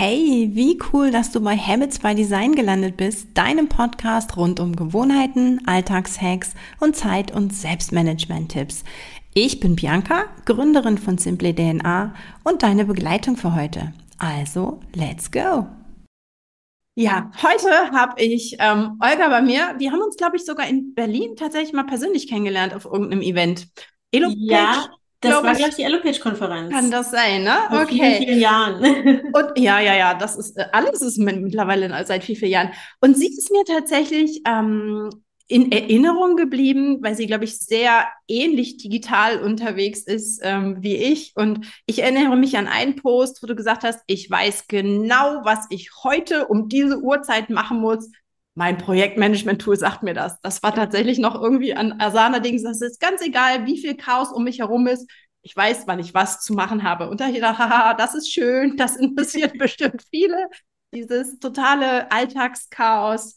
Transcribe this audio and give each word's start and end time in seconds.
Hey, 0.00 0.50
wie 0.52 0.78
cool, 0.92 1.10
dass 1.10 1.32
du 1.32 1.40
bei 1.40 1.56
Habits 1.56 1.98
by 1.98 2.14
Design 2.14 2.54
gelandet 2.54 2.96
bist, 2.96 3.36
deinem 3.36 3.68
Podcast 3.68 4.36
rund 4.36 4.60
um 4.60 4.76
Gewohnheiten, 4.76 5.60
Alltagshacks 5.66 6.54
und 6.78 6.94
Zeit- 6.94 7.34
und 7.34 7.52
Selbstmanagement-Tipps. 7.52 8.84
Ich 9.34 9.58
bin 9.58 9.74
Bianca, 9.74 10.26
Gründerin 10.44 10.98
von 10.98 11.18
Simply 11.18 11.52
DNA 11.52 12.14
und 12.44 12.62
deine 12.62 12.84
Begleitung 12.84 13.36
für 13.36 13.56
heute. 13.56 13.92
Also, 14.18 14.78
let's 14.94 15.32
go! 15.32 15.66
Ja, 16.94 17.32
heute 17.42 17.90
habe 17.90 18.22
ich 18.22 18.54
ähm, 18.60 19.00
Olga 19.00 19.28
bei 19.28 19.42
mir. 19.42 19.74
Wir 19.78 19.90
haben 19.90 20.02
uns, 20.02 20.16
glaube 20.16 20.36
ich, 20.36 20.44
sogar 20.44 20.68
in 20.68 20.94
Berlin 20.94 21.34
tatsächlich 21.34 21.72
mal 21.72 21.86
persönlich 21.86 22.28
kennengelernt 22.28 22.72
auf 22.72 22.84
irgendeinem 22.84 23.22
Event. 23.22 23.66
Elo 24.12 24.32
ja, 24.36 24.90
das 25.20 25.42
war, 25.42 25.54
glaube 25.54 25.70
ich, 25.70 25.76
die 25.76 25.82
Elopage-Konferenz. 25.82 26.72
Kann 26.72 26.90
das 26.90 27.10
sein, 27.10 27.42
ne? 27.42 27.56
Vor 27.68 27.82
okay. 27.82 27.94
Vielen, 27.94 28.22
vielen 28.22 28.40
Jahren. 28.40 28.82
Und 29.32 29.58
ja, 29.58 29.80
ja, 29.80 29.96
ja, 29.96 30.14
das 30.14 30.36
ist, 30.36 30.56
äh, 30.56 30.66
alles 30.72 31.02
ist 31.02 31.18
mittlerweile 31.18 31.88
seit 32.06 32.22
vielen, 32.24 32.38
vielen 32.38 32.52
Jahren. 32.52 32.70
Und 33.00 33.16
sie 33.16 33.26
ist 33.26 33.50
mir 33.50 33.64
tatsächlich 33.64 34.42
ähm, 34.46 35.10
in 35.48 35.72
Erinnerung 35.72 36.36
geblieben, 36.36 36.98
weil 37.02 37.16
sie, 37.16 37.26
glaube 37.26 37.44
ich, 37.44 37.58
sehr 37.58 38.06
ähnlich 38.28 38.76
digital 38.76 39.40
unterwegs 39.42 40.02
ist 40.02 40.40
ähm, 40.44 40.76
wie 40.82 40.96
ich. 40.96 41.32
Und 41.34 41.66
ich 41.86 42.02
erinnere 42.02 42.36
mich 42.36 42.56
an 42.58 42.68
einen 42.68 42.96
Post, 42.96 43.42
wo 43.42 43.46
du 43.46 43.56
gesagt 43.56 43.82
hast, 43.82 44.00
ich 44.06 44.30
weiß 44.30 44.68
genau, 44.68 45.40
was 45.44 45.66
ich 45.70 45.90
heute 46.04 46.46
um 46.48 46.68
diese 46.68 47.00
Uhrzeit 47.00 47.48
machen 47.48 47.80
muss. 47.80 48.10
Mein 48.58 48.76
Projektmanagement-Tool 48.76 49.76
sagt 49.76 50.02
mir 50.02 50.14
das. 50.14 50.40
Das 50.40 50.64
war 50.64 50.74
tatsächlich 50.74 51.20
noch 51.20 51.40
irgendwie 51.40 51.74
an 51.74 52.00
Asana-Dings. 52.00 52.64
Das 52.64 52.80
ist 52.80 52.98
ganz 52.98 53.22
egal, 53.22 53.66
wie 53.66 53.78
viel 53.78 53.96
Chaos 53.96 54.32
um 54.32 54.42
mich 54.42 54.58
herum 54.58 54.88
ist. 54.88 55.08
Ich 55.42 55.54
weiß, 55.54 55.84
wann 55.86 56.00
ich 56.00 56.12
was 56.12 56.40
zu 56.40 56.54
machen 56.54 56.82
habe. 56.82 57.08
Und 57.08 57.20
da 57.20 57.28
ich 57.28 57.36
gedacht, 57.36 57.58
haha, 57.60 57.94
das 57.94 58.16
ist 58.16 58.32
schön, 58.32 58.76
das 58.76 58.96
interessiert 58.96 59.52
bestimmt 59.58 60.02
viele. 60.10 60.48
Dieses 60.92 61.38
totale 61.38 62.10
Alltagschaos. 62.10 63.36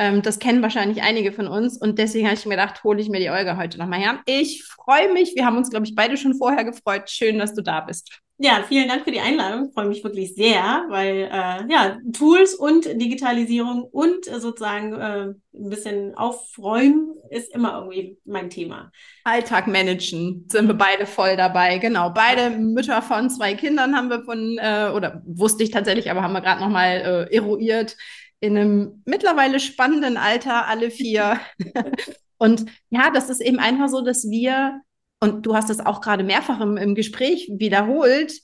Ähm, 0.00 0.22
das 0.22 0.38
kennen 0.38 0.62
wahrscheinlich 0.62 1.02
einige 1.02 1.30
von 1.30 1.46
uns. 1.46 1.76
Und 1.76 1.98
deswegen 1.98 2.26
habe 2.26 2.34
ich 2.34 2.46
mir 2.46 2.56
gedacht, 2.56 2.82
hole 2.84 3.02
ich 3.02 3.10
mir 3.10 3.20
die 3.20 3.28
Olga 3.28 3.58
heute 3.58 3.76
nochmal 3.76 4.00
her. 4.00 4.20
Ich 4.24 4.64
freue 4.64 5.12
mich. 5.12 5.34
Wir 5.34 5.44
haben 5.44 5.58
uns, 5.58 5.68
glaube 5.68 5.84
ich, 5.84 5.94
beide 5.94 6.16
schon 6.16 6.34
vorher 6.34 6.64
gefreut. 6.64 7.10
Schön, 7.10 7.38
dass 7.38 7.52
du 7.52 7.62
da 7.62 7.82
bist. 7.82 8.10
Ja, 8.38 8.64
vielen 8.66 8.88
Dank 8.88 9.04
für 9.04 9.10
die 9.10 9.20
Einladung. 9.20 9.66
Ich 9.66 9.74
freue 9.74 9.88
mich 9.88 10.02
wirklich 10.02 10.34
sehr, 10.34 10.86
weil 10.88 11.28
äh, 11.30 11.70
ja, 11.70 11.98
Tools 12.14 12.54
und 12.54 12.86
Digitalisierung 12.86 13.82
und 13.82 14.26
äh, 14.26 14.40
sozusagen 14.40 14.94
äh, 14.94 15.34
ein 15.54 15.68
bisschen 15.68 16.14
aufräumen 16.14 17.16
ist 17.28 17.54
immer 17.54 17.74
irgendwie 17.74 18.16
mein 18.24 18.48
Thema. 18.48 18.90
Alltag 19.24 19.66
managen 19.66 20.46
sind 20.48 20.66
wir 20.66 20.74
beide 20.74 21.04
voll 21.04 21.36
dabei. 21.36 21.76
Genau, 21.76 22.08
beide 22.08 22.48
Mütter 22.48 23.02
von 23.02 23.28
zwei 23.28 23.52
Kindern 23.52 23.94
haben 23.94 24.08
wir 24.08 24.24
von, 24.24 24.56
äh, 24.56 24.90
oder 24.96 25.20
wusste 25.26 25.62
ich 25.62 25.70
tatsächlich, 25.70 26.10
aber 26.10 26.22
haben 26.22 26.32
wir 26.32 26.40
gerade 26.40 26.62
nochmal 26.62 27.28
äh, 27.30 27.36
eruiert 27.36 27.98
in 28.40 28.56
einem 28.56 29.02
mittlerweile 29.04 29.60
spannenden 29.60 30.16
Alter, 30.16 30.66
alle 30.66 30.90
vier. 30.90 31.40
und 32.38 32.66
ja, 32.88 33.10
das 33.10 33.30
ist 33.30 33.40
eben 33.40 33.58
einfach 33.58 33.88
so, 33.88 34.02
dass 34.02 34.28
wir, 34.28 34.80
und 35.20 35.46
du 35.46 35.54
hast 35.54 35.70
das 35.70 35.80
auch 35.80 36.00
gerade 36.00 36.24
mehrfach 36.24 36.60
im, 36.60 36.76
im 36.76 36.94
Gespräch 36.94 37.50
wiederholt, 37.52 38.40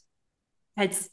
als 0.75 1.11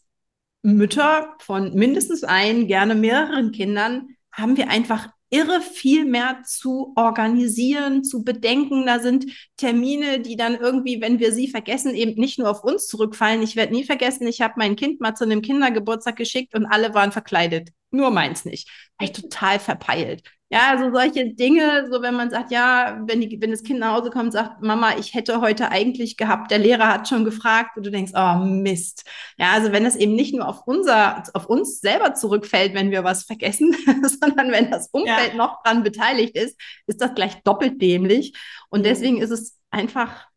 Mütter 0.62 1.36
von 1.40 1.74
mindestens 1.74 2.24
ein, 2.24 2.68
gerne 2.68 2.96
mehreren 2.96 3.52
Kindern, 3.52 4.10
haben 4.32 4.58
wir 4.58 4.70
einfach 4.70 5.10
irre 5.30 5.62
viel 5.62 6.06
mehr 6.06 6.44
zu 6.46 6.94
organisieren, 6.96 8.04
zu 8.04 8.24
bedenken. 8.24 8.86
Da 8.86 9.00
sind 9.00 9.26
Termine, 9.58 10.20
die 10.20 10.36
dann 10.36 10.56
irgendwie, 10.56 11.02
wenn 11.02 11.20
wir 11.20 11.32
sie 11.32 11.48
vergessen, 11.48 11.96
eben 11.96 12.20
nicht 12.20 12.38
nur 12.38 12.50
auf 12.50 12.64
uns 12.64 12.88
zurückfallen. 12.88 13.42
Ich 13.42 13.56
werde 13.56 13.74
nie 13.74 13.84
vergessen, 13.84 14.28
ich 14.28 14.42
habe 14.42 14.54
mein 14.58 14.76
Kind 14.76 15.02
mal 15.02 15.16
zu 15.16 15.24
einem 15.24 15.42
Kindergeburtstag 15.42 16.18
geschickt 16.18 16.54
und 16.54 16.68
alle 16.68 16.94
waren 16.94 17.12
verkleidet. 17.12 17.70
Nur 17.94 18.10
meins 18.10 18.44
nicht. 18.44 18.70
War 18.98 19.06
ich 19.06 19.14
total 19.14 19.60
verpeilt. 19.60 20.24
Ja, 20.50 20.70
also 20.70 20.92
solche 20.92 21.34
Dinge, 21.34 21.88
so 21.92 22.02
wenn 22.04 22.14
man 22.14 22.30
sagt, 22.30 22.52
ja, 22.52 23.02
wenn, 23.08 23.22
die, 23.22 23.42
wenn 23.42 23.50
das 23.50 23.64
Kind 23.64 23.80
nach 23.80 23.96
Hause 23.96 24.12
kommt 24.12 24.26
und 24.26 24.32
sagt, 24.32 24.62
Mama, 24.62 24.98
ich 25.00 25.14
hätte 25.16 25.42
heute 25.42 25.70
eigentlich 25.70 26.18
gehabt, 26.18 26.52
der 26.52 26.60
Lehrer 26.60 26.88
hat 26.88 27.08
schon 27.08 27.26
gefragt 27.26 27.78
und 27.78 27.86
du 27.86 27.92
denkst, 27.92 28.12
oh 28.16 28.36
Mist. 28.46 29.04
Ja, 29.38 29.52
also 29.54 29.72
wenn 29.72 29.84
das 29.84 29.96
eben 29.96 30.14
nicht 30.14 30.36
nur 30.36 30.48
auf 30.48 30.62
unser, 30.68 31.24
auf 31.34 31.48
uns 31.48 31.82
selber 31.82 32.14
zurückfällt, 32.14 32.76
wenn 32.76 32.92
wir 32.92 33.04
was 33.04 33.24
vergessen, 33.24 33.76
sondern 34.20 34.52
wenn 34.52 34.70
das 34.70 34.90
Umfeld 34.92 35.30
ja. 35.30 35.36
noch 35.36 35.64
dran 35.64 35.82
beteiligt 35.82 36.36
ist, 36.36 36.60
ist 36.88 37.02
das 37.02 37.16
gleich 37.16 37.42
doppelt 37.44 37.82
dämlich. 37.82 38.36
Und 38.70 38.86
deswegen 38.86 39.22
ist 39.22 39.32
es 39.32 39.60
einfach 39.72 40.28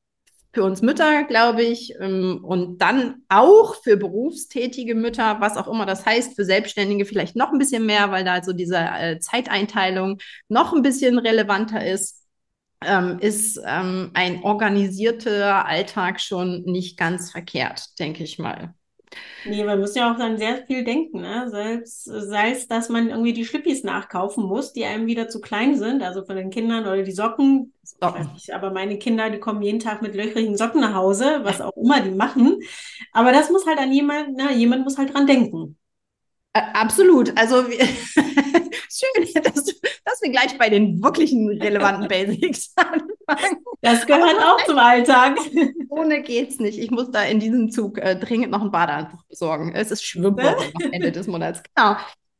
für 0.56 0.64
uns 0.64 0.80
Mütter, 0.80 1.24
glaube 1.24 1.62
ich, 1.62 1.92
ähm, 2.00 2.40
und 2.42 2.78
dann 2.78 3.22
auch 3.28 3.74
für 3.84 3.98
berufstätige 3.98 4.94
Mütter, 4.94 5.38
was 5.38 5.58
auch 5.58 5.68
immer 5.68 5.84
das 5.84 6.06
heißt, 6.06 6.34
für 6.34 6.46
Selbstständige 6.46 7.04
vielleicht 7.04 7.36
noch 7.36 7.52
ein 7.52 7.58
bisschen 7.58 7.84
mehr, 7.84 8.10
weil 8.10 8.24
da 8.24 8.42
so 8.42 8.54
diese 8.54 8.78
äh, 8.78 9.18
Zeiteinteilung 9.18 10.16
noch 10.48 10.72
ein 10.72 10.80
bisschen 10.80 11.18
relevanter 11.18 11.84
ist. 11.86 12.22
Ähm, 12.82 13.18
ist 13.20 13.60
ähm, 13.66 14.12
ein 14.14 14.42
organisierter 14.44 15.66
Alltag 15.66 16.20
schon 16.20 16.62
nicht 16.62 16.96
ganz 16.98 17.30
verkehrt, 17.32 17.98
denke 17.98 18.24
ich 18.24 18.38
mal. 18.38 18.74
Nee, 19.44 19.62
man 19.64 19.78
muss 19.80 19.94
ja 19.94 20.12
auch 20.12 20.18
dann 20.18 20.38
sehr 20.38 20.66
viel 20.66 20.84
denken, 20.84 21.20
ne? 21.20 21.48
Selbst, 21.48 22.04
sei 22.04 22.50
es, 22.50 22.66
dass 22.66 22.88
man 22.88 23.08
irgendwie 23.08 23.32
die 23.32 23.44
Schlippis 23.44 23.84
nachkaufen 23.84 24.44
muss, 24.44 24.72
die 24.72 24.84
einem 24.84 25.06
wieder 25.06 25.28
zu 25.28 25.40
klein 25.40 25.76
sind, 25.76 26.02
also 26.02 26.24
von 26.24 26.36
den 26.36 26.50
Kindern 26.50 26.84
oder 26.84 27.02
die 27.02 27.12
Socken. 27.12 27.72
Socken. 27.82 28.30
Nicht, 28.34 28.52
aber 28.52 28.72
meine 28.72 28.98
Kinder, 28.98 29.30
die 29.30 29.38
kommen 29.38 29.62
jeden 29.62 29.78
Tag 29.78 30.02
mit 30.02 30.14
löchrigen 30.14 30.56
Socken 30.56 30.80
nach 30.80 30.94
Hause, 30.94 31.40
was 31.42 31.60
auch 31.60 31.76
immer 31.76 32.00
die 32.00 32.10
machen. 32.10 32.58
Aber 33.12 33.32
das 33.32 33.50
muss 33.50 33.66
halt 33.66 33.78
an 33.78 33.92
jemand, 33.92 34.36
ne, 34.36 34.52
jemand 34.52 34.84
muss 34.84 34.98
halt 34.98 35.14
dran 35.14 35.26
denken. 35.26 35.78
Absolut. 36.52 37.36
Also 37.36 37.62
schön, 37.68 39.42
dass, 39.42 39.66
dass, 40.06 40.22
wir 40.22 40.30
gleich 40.30 40.56
bei 40.56 40.70
den 40.70 41.02
wirklichen 41.02 41.48
relevanten 41.60 42.08
Basics 42.08 42.72
anfangen. 42.76 43.64
Das 43.82 44.06
gehört 44.06 44.38
auch 44.38 44.64
zum 44.64 44.78
Alltag. 44.78 45.36
Ohne 45.90 46.22
geht's 46.22 46.58
nicht. 46.58 46.78
Ich 46.78 46.90
muss 46.90 47.10
da 47.10 47.22
in 47.24 47.40
diesem 47.40 47.70
Zug 47.70 47.98
äh, 47.98 48.16
dringend 48.16 48.50
noch 48.50 48.62
ein 48.62 48.70
Badeanzug 48.70 49.26
besorgen. 49.28 49.74
Es 49.74 49.90
ist 49.90 50.04
Schwimmwoche 50.04 50.72
am 50.82 50.92
Ende 50.92 51.12
des 51.12 51.26
Monats. 51.26 51.62
Genau. 51.74 51.96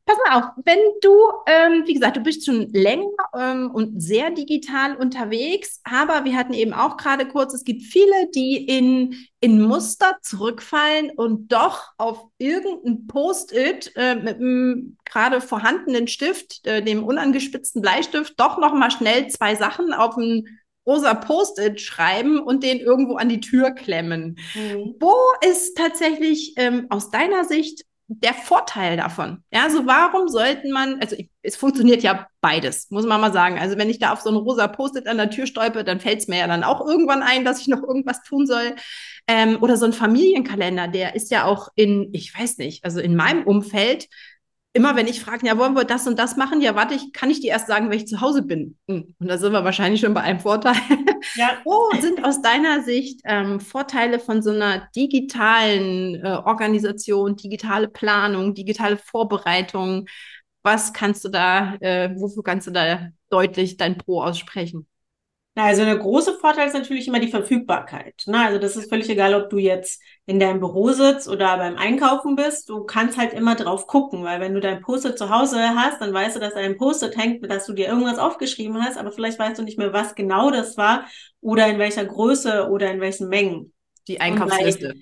Pass 0.07 0.19
mal 0.25 0.39
auf, 0.39 0.45
wenn 0.65 0.79
du, 1.03 1.11
ähm, 1.47 1.83
wie 1.85 1.95
gesagt, 1.95 2.17
du 2.17 2.21
bist 2.21 2.47
schon 2.47 2.71
länger 2.71 3.11
ähm, 3.37 3.73
und 3.73 4.01
sehr 4.01 4.31
digital 4.31 4.95
unterwegs, 4.95 5.81
aber 5.83 6.25
wir 6.25 6.37
hatten 6.37 6.53
eben 6.53 6.73
auch 6.73 6.97
gerade 6.97 7.27
kurz, 7.27 7.53
es 7.55 7.65
gibt 7.65 7.83
viele, 7.83 8.31
die 8.33 8.69
in, 8.69 9.17
in 9.41 9.61
Muster 9.61 10.17
zurückfallen 10.23 11.11
und 11.11 11.53
doch 11.53 11.91
auf 11.99 12.25
irgendein 12.39 13.09
Post-it 13.09 13.93
äh, 13.97 14.15
mit 14.15 14.37
einem 14.37 14.97
gerade 15.05 15.41
vorhandenen 15.41 16.07
Stift, 16.07 16.65
äh, 16.69 16.85
dem 16.85 17.03
unangespitzten 17.03 17.83
Bleistift, 17.83 18.39
doch 18.39 18.59
nochmal 18.59 18.93
schnell 18.93 19.27
zwei 19.27 19.57
Sachen 19.57 19.93
auf 19.93 20.17
ein 20.17 20.61
rosa 20.87 21.15
Post-it 21.15 21.81
schreiben 21.81 22.39
und 22.39 22.63
den 22.63 22.79
irgendwo 22.79 23.17
an 23.17 23.29
die 23.29 23.41
Tür 23.41 23.73
klemmen. 23.73 24.39
Mhm. 24.55 24.95
Wo 25.01 25.17
ist 25.45 25.77
tatsächlich 25.77 26.55
ähm, 26.59 26.87
aus 26.91 27.11
deiner 27.11 27.45
Sicht 27.45 27.85
der 28.09 28.35
Vorteil 28.35 28.97
davon? 28.97 29.43
Ja, 29.53 29.65
also 29.65 29.87
warum 29.87 30.29
sollten 30.29 30.71
man, 30.71 31.01
also 31.01 31.17
ich, 31.17 31.31
es 31.43 31.57
funktioniert 31.57 32.03
ja 32.03 32.27
beides, 32.41 32.91
muss 32.91 33.07
man 33.07 33.21
mal 33.21 33.33
sagen. 33.33 33.59
Also 33.59 33.77
wenn 33.79 33.91
ich 33.91 33.99
da 33.99 34.13
auf 34.13 34.21
so 34.21 34.31
ein 34.31 34.37
rosa 34.37 34.69
Post-it 34.69 35.07
an 35.07 35.17
der 35.17 35.31
Tür 35.31 35.47
stolpe, 35.47 35.85
dann 35.85 36.01
fällt 36.01 36.21
es 36.21 36.29
mir 36.29 36.39
ja 36.39 36.47
dann 36.47 36.65
auch 36.65 36.87
irgendwann 36.87 37.23
ein, 37.23 37.45
dass 37.45 37.61
ich 37.61 37.69
noch 37.69 37.83
irgendwas 37.83 38.23
tun 38.23 38.47
soll. 38.47 38.75
Ähm, 39.27 39.59
oder 39.61 39.77
so 39.77 39.87
ein 39.87 39.93
Familienkalender, 39.93 40.89
der 40.89 41.17
ist 41.17 41.31
ja 41.31 41.45
auch 41.45 41.69
in, 41.75 42.11
ich 42.13 42.39
weiß 42.39 42.59
nicht, 42.59 42.85
also 42.85 43.01
in 43.01 43.17
meinem 43.17 43.45
Umfeld 43.45 44.09
immer 44.77 44.95
wenn 44.95 45.09
ich 45.09 45.21
frage, 45.21 45.47
ja, 45.47 45.57
wollen 45.57 45.75
wir 45.75 45.85
das 45.85 46.07
und 46.07 46.19
das 46.19 46.37
machen? 46.37 46.61
Ja, 46.61 46.75
warte, 46.75 46.95
ich 46.95 47.13
kann 47.15 47.31
ich 47.31 47.41
dir 47.41 47.51
erst 47.51 47.67
sagen, 47.67 47.89
wenn 47.89 47.97
ich 47.97 48.07
zu 48.07 48.21
Hause 48.21 48.43
bin. 48.43 48.77
Hm, 48.89 49.15
und 49.19 49.27
da 49.27 49.39
sind 49.39 49.53
wir 49.53 49.65
wahrscheinlich 49.65 50.03
schon 50.03 50.13
bei 50.13 50.21
einem 50.21 50.39
Vorteil. 50.39 50.77
Ja. 51.37 51.61
Wo 51.65 51.91
sind 52.01 52.25
aus 52.25 52.41
deiner 52.41 52.83
Sicht 52.83 53.21
ähm, 53.25 53.61
Vorteile 53.61 54.19
von 54.19 54.43
so 54.43 54.51
einer 54.51 54.89
digitalen 54.97 56.15
äh, 56.25 56.29
Organisation, 56.45 57.37
digitale 57.37 57.89
Planung, 57.89 58.55
digitale 58.55 58.97
Vorbereitung? 58.97 60.07
Was 60.63 60.93
kannst 60.93 61.25
du 61.25 61.29
da, 61.29 61.75
äh, 61.81 62.11
wofür 62.17 62.43
kannst 62.43 62.67
du 62.67 62.71
da 62.71 63.11
deutlich 63.29 63.77
dein 63.77 63.99
Pro 63.99 64.23
aussprechen? 64.23 64.89
Also 65.59 65.87
der 65.87 65.97
große 65.97 66.35
Vorteil 66.35 66.67
ist 66.67 66.75
natürlich 66.75 67.09
immer 67.09 67.19
die 67.19 67.31
Verfügbarkeit. 67.31 68.25
Ne? 68.27 68.39
Also 68.39 68.59
das 68.59 68.77
ist 68.77 68.91
völlig 68.91 69.09
egal, 69.09 69.35
ob 69.35 69.49
du 69.49 69.57
jetzt 69.57 70.03
in 70.27 70.39
deinem 70.39 70.61
Büro 70.61 70.93
sitzt 70.93 71.29
oder 71.29 71.57
beim 71.57 71.77
Einkaufen 71.77 72.37
bist. 72.37 72.69
Du 72.69 72.85
kannst 72.85 73.17
halt 73.17 73.33
immer 73.33 73.55
drauf 73.55 73.87
gucken, 73.87 74.23
weil 74.23 74.39
wenn 74.41 74.53
du 74.53 74.61
dein 74.61 74.83
Post-it 74.83 75.17
zu 75.17 75.31
Hause 75.31 75.59
hast, 75.75 76.03
dann 76.03 76.13
weißt 76.13 76.37
du, 76.37 76.41
dass 76.41 76.53
ein 76.53 76.77
Post-it 76.77 77.17
hängt, 77.17 77.51
dass 77.51 77.65
du 77.65 77.73
dir 77.73 77.89
irgendwas 77.89 78.19
aufgeschrieben 78.19 78.85
hast, 78.85 78.99
aber 78.99 79.13
vielleicht 79.13 79.39
weißt 79.39 79.59
du 79.59 79.63
nicht 79.63 79.79
mehr, 79.79 79.95
was 79.95 80.15
genau 80.15 80.51
das 80.51 80.77
war 80.77 81.07
oder 81.41 81.67
in 81.69 81.79
welcher 81.79 82.05
Größe 82.05 82.69
oder 82.69 82.91
in 82.91 83.01
welchen 83.01 83.29
Mengen. 83.29 83.73
Die 84.09 84.21
Einkaufsliste. 84.21 84.95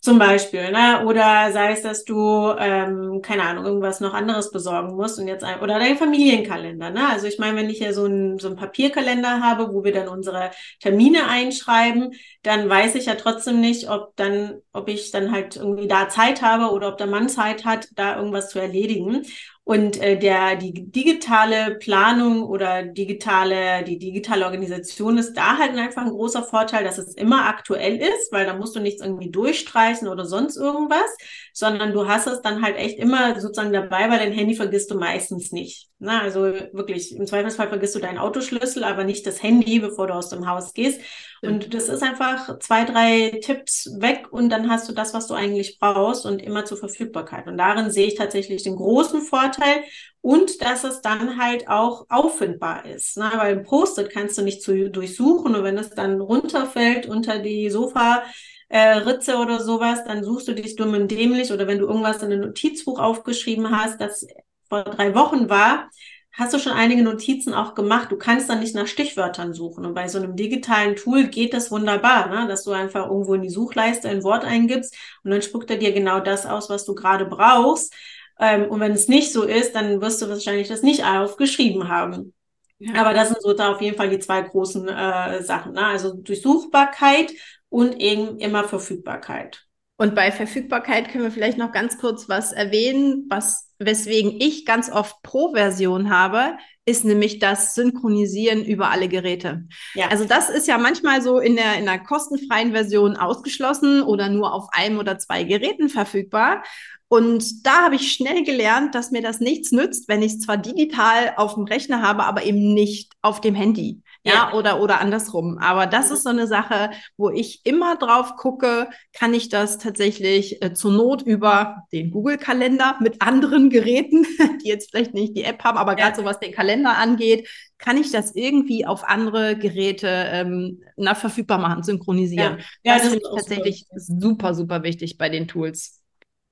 Zum 0.00 0.18
Beispiel, 0.20 0.70
ne? 0.70 1.04
Oder 1.06 1.50
sei 1.52 1.72
es, 1.72 1.82
dass 1.82 2.04
du, 2.04 2.52
ähm, 2.56 3.20
keine 3.20 3.42
Ahnung, 3.42 3.64
irgendwas 3.66 3.98
noch 4.00 4.14
anderes 4.14 4.52
besorgen 4.52 4.94
musst 4.94 5.18
und 5.18 5.26
jetzt 5.26 5.42
ein, 5.42 5.60
oder 5.60 5.80
dein 5.80 5.98
Familienkalender, 5.98 6.90
ne? 6.90 7.08
Also 7.08 7.26
ich 7.26 7.40
meine, 7.40 7.56
wenn 7.56 7.68
ich 7.68 7.78
hier 7.78 7.92
so 7.92 8.04
einen 8.04 8.38
so 8.38 8.46
einen 8.46 8.56
Papierkalender 8.56 9.40
habe, 9.42 9.72
wo 9.74 9.82
wir 9.82 9.92
dann 9.92 10.06
unsere 10.08 10.52
Termine 10.80 11.26
einschreiben, 11.28 12.12
dann 12.44 12.68
weiß 12.68 12.94
ich 12.94 13.06
ja 13.06 13.16
trotzdem 13.16 13.60
nicht, 13.60 13.90
ob 13.90 14.14
dann, 14.14 14.62
ob 14.72 14.88
ich 14.88 15.10
dann 15.10 15.32
halt 15.32 15.56
irgendwie 15.56 15.88
da 15.88 16.08
Zeit 16.08 16.42
habe 16.42 16.72
oder 16.72 16.88
ob 16.90 16.96
der 16.98 17.08
Mann 17.08 17.28
Zeit 17.28 17.64
hat, 17.64 17.88
da 17.96 18.16
irgendwas 18.18 18.50
zu 18.50 18.60
erledigen. 18.60 19.24
Und 19.68 20.00
äh, 20.00 20.18
der, 20.18 20.56
die 20.56 20.72
digitale 20.72 21.74
Planung 21.74 22.42
oder 22.42 22.84
digitale, 22.84 23.84
die 23.84 23.98
digitale 23.98 24.46
Organisation 24.46 25.18
ist 25.18 25.34
da 25.34 25.58
halt 25.58 25.76
einfach 25.76 26.00
ein 26.06 26.08
großer 26.08 26.42
Vorteil, 26.42 26.84
dass 26.84 26.96
es 26.96 27.12
immer 27.16 27.44
aktuell 27.44 27.96
ist, 27.98 28.32
weil 28.32 28.46
da 28.46 28.54
musst 28.56 28.74
du 28.76 28.80
nichts 28.80 29.02
irgendwie 29.02 29.30
durchstreichen 29.30 30.08
oder 30.08 30.24
sonst 30.24 30.56
irgendwas, 30.56 31.14
sondern 31.58 31.92
du 31.92 32.06
hast 32.06 32.28
es 32.28 32.40
dann 32.40 32.62
halt 32.62 32.76
echt 32.76 33.00
immer 33.00 33.38
sozusagen 33.40 33.72
dabei, 33.72 34.08
weil 34.08 34.20
dein 34.20 34.32
Handy 34.32 34.54
vergisst 34.54 34.92
du 34.92 34.94
meistens 34.96 35.50
nicht. 35.50 35.88
Na, 35.98 36.20
also 36.20 36.42
wirklich, 36.72 37.16
im 37.16 37.26
Zweifelsfall 37.26 37.68
vergisst 37.68 37.96
du 37.96 37.98
deinen 37.98 38.18
Autoschlüssel, 38.18 38.84
aber 38.84 39.02
nicht 39.02 39.26
das 39.26 39.42
Handy, 39.42 39.80
bevor 39.80 40.06
du 40.06 40.14
aus 40.14 40.28
dem 40.28 40.48
Haus 40.48 40.72
gehst. 40.72 41.00
Und 41.42 41.74
das 41.74 41.88
ist 41.88 42.04
einfach 42.04 42.60
zwei, 42.60 42.84
drei 42.84 43.40
Tipps 43.42 43.90
weg 43.98 44.28
und 44.30 44.50
dann 44.50 44.70
hast 44.70 44.88
du 44.88 44.92
das, 44.92 45.14
was 45.14 45.26
du 45.26 45.34
eigentlich 45.34 45.80
brauchst 45.80 46.26
und 46.26 46.40
immer 46.40 46.64
zur 46.64 46.78
Verfügbarkeit. 46.78 47.48
Und 47.48 47.58
darin 47.58 47.90
sehe 47.90 48.06
ich 48.06 48.14
tatsächlich 48.14 48.62
den 48.62 48.76
großen 48.76 49.20
Vorteil 49.22 49.82
und 50.20 50.62
dass 50.62 50.84
es 50.84 51.00
dann 51.00 51.42
halt 51.42 51.68
auch 51.68 52.06
auffindbar 52.08 52.86
ist. 52.86 53.16
Ne? 53.16 53.32
Weil 53.34 53.58
ein 53.58 53.64
Post-it 53.64 54.10
kannst 54.10 54.38
du 54.38 54.42
nicht 54.42 54.62
zu, 54.62 54.90
durchsuchen 54.90 55.56
und 55.56 55.64
wenn 55.64 55.78
es 55.78 55.90
dann 55.90 56.20
runterfällt 56.20 57.06
unter 57.06 57.40
die 57.40 57.68
Sofa, 57.68 58.22
äh, 58.68 58.98
Ritze 58.98 59.36
oder 59.36 59.60
sowas, 59.60 60.04
dann 60.04 60.24
suchst 60.24 60.48
du 60.48 60.54
dich 60.54 60.76
dumm 60.76 60.94
und 60.94 61.10
dämlich 61.10 61.52
oder 61.52 61.66
wenn 61.66 61.78
du 61.78 61.86
irgendwas 61.86 62.22
in 62.22 62.32
ein 62.32 62.40
Notizbuch 62.40 62.98
aufgeschrieben 62.98 63.70
hast, 63.70 64.00
das 64.00 64.26
vor 64.68 64.84
drei 64.84 65.14
Wochen 65.14 65.48
war, 65.48 65.88
hast 66.32 66.54
du 66.54 66.58
schon 66.58 66.72
einige 66.72 67.02
Notizen 67.02 67.52
auch 67.52 67.74
gemacht. 67.74 68.12
Du 68.12 68.16
kannst 68.16 68.48
dann 68.48 68.60
nicht 68.60 68.74
nach 68.74 68.86
Stichwörtern 68.86 69.54
suchen. 69.54 69.84
Und 69.84 69.94
bei 69.94 70.06
so 70.06 70.18
einem 70.18 70.36
digitalen 70.36 70.94
Tool 70.94 71.26
geht 71.26 71.52
das 71.52 71.70
wunderbar, 71.70 72.28
ne? 72.28 72.46
dass 72.46 72.64
du 72.64 72.70
einfach 72.70 73.06
irgendwo 73.06 73.34
in 73.34 73.42
die 73.42 73.48
Suchleiste 73.48 74.08
ein 74.08 74.22
Wort 74.22 74.44
eingibst 74.44 74.94
und 75.24 75.32
dann 75.32 75.42
spuckt 75.42 75.70
er 75.70 75.78
dir 75.78 75.92
genau 75.92 76.20
das 76.20 76.46
aus, 76.46 76.70
was 76.70 76.84
du 76.84 76.94
gerade 76.94 77.24
brauchst. 77.26 77.92
Ähm, 78.38 78.66
und 78.70 78.78
wenn 78.78 78.92
es 78.92 79.08
nicht 79.08 79.32
so 79.32 79.42
ist, 79.42 79.74
dann 79.74 80.00
wirst 80.00 80.22
du 80.22 80.28
wahrscheinlich 80.28 80.68
das 80.68 80.82
nicht 80.82 81.04
aufgeschrieben 81.04 81.88
haben. 81.88 82.34
Ja. 82.78 83.00
Aber 83.00 83.12
das 83.12 83.28
sind 83.28 83.42
so 83.42 83.52
da 83.54 83.72
auf 83.72 83.80
jeden 83.80 83.96
Fall 83.96 84.08
die 84.08 84.20
zwei 84.20 84.42
großen 84.42 84.88
äh, 84.88 85.42
Sachen. 85.42 85.72
Ne? 85.72 85.84
Also 85.84 86.12
Durchsuchbarkeit 86.14 87.32
und 87.68 88.00
eben 88.00 88.38
immer 88.38 88.64
Verfügbarkeit. 88.64 89.64
Und 90.00 90.14
bei 90.14 90.30
Verfügbarkeit 90.30 91.10
können 91.10 91.24
wir 91.24 91.32
vielleicht 91.32 91.58
noch 91.58 91.72
ganz 91.72 91.98
kurz 91.98 92.28
was 92.28 92.52
erwähnen, 92.52 93.26
was, 93.28 93.72
weswegen 93.80 94.40
ich 94.40 94.64
ganz 94.64 94.92
oft 94.92 95.20
Pro-Version 95.24 96.08
habe, 96.08 96.56
ist 96.84 97.04
nämlich 97.04 97.40
das 97.40 97.74
Synchronisieren 97.74 98.64
über 98.64 98.90
alle 98.90 99.08
Geräte. 99.08 99.66
Ja. 99.94 100.06
Also 100.08 100.24
das 100.24 100.50
ist 100.50 100.68
ja 100.68 100.78
manchmal 100.78 101.20
so 101.20 101.40
in 101.40 101.56
der, 101.56 101.78
in 101.78 101.84
der 101.84 101.98
kostenfreien 101.98 102.72
Version 102.72 103.16
ausgeschlossen 103.16 104.02
oder 104.02 104.28
nur 104.28 104.54
auf 104.54 104.68
einem 104.70 104.98
oder 104.98 105.18
zwei 105.18 105.42
Geräten 105.42 105.88
verfügbar. 105.88 106.62
Und 107.08 107.66
da 107.66 107.84
habe 107.84 107.94
ich 107.94 108.12
schnell 108.12 108.44
gelernt, 108.44 108.94
dass 108.94 109.10
mir 109.10 109.22
das 109.22 109.40
nichts 109.40 109.72
nützt, 109.72 110.08
wenn 110.08 110.20
ich 110.20 110.34
es 110.34 110.40
zwar 110.40 110.58
digital 110.58 111.32
auf 111.36 111.54
dem 111.54 111.64
Rechner 111.64 112.02
habe, 112.02 112.24
aber 112.24 112.44
eben 112.44 112.74
nicht 112.74 113.12
auf 113.22 113.40
dem 113.40 113.54
Handy. 113.54 114.02
Ja, 114.24 114.32
ja, 114.34 114.52
oder, 114.52 114.82
oder 114.82 115.00
andersrum. 115.00 115.56
Aber 115.58 115.86
das 115.86 116.10
ist 116.10 116.24
so 116.24 116.28
eine 116.28 116.46
Sache, 116.46 116.90
wo 117.16 117.30
ich 117.30 117.64
immer 117.64 117.96
drauf 117.96 118.36
gucke, 118.36 118.90
kann 119.14 119.32
ich 119.32 119.48
das 119.48 119.78
tatsächlich 119.78 120.62
äh, 120.62 120.74
zur 120.74 120.92
Not 120.92 121.22
über 121.22 121.84
den 121.92 122.10
Google-Kalender 122.10 122.96
mit 123.00 123.22
anderen 123.22 123.70
Geräten, 123.70 124.26
die 124.62 124.68
jetzt 124.68 124.90
vielleicht 124.90 125.14
nicht 125.14 125.34
die 125.34 125.44
App 125.44 125.64
haben, 125.64 125.78
aber 125.78 125.92
ja. 125.92 126.04
gerade 126.04 126.16
so 126.16 126.24
was 126.24 126.40
den 126.40 126.52
Kalender 126.52 126.98
angeht, 126.98 127.48
kann 127.78 127.96
ich 127.96 128.10
das 128.10 128.34
irgendwie 128.34 128.84
auf 128.84 129.04
andere 129.04 129.56
Geräte 129.56 130.08
ähm, 130.08 130.82
na, 130.96 131.14
verfügbar 131.14 131.58
machen, 131.58 131.84
synchronisieren. 131.84 132.58
Ja, 132.82 132.96
ja 132.96 132.98
das, 132.98 133.02
das 133.02 133.12
finde 133.12 133.24
ich 133.24 133.34
tatsächlich 133.34 133.86
super, 133.94 134.52
super 134.52 134.82
wichtig 134.82 135.16
bei 135.16 135.30
den 135.30 135.48
Tools. 135.48 136.02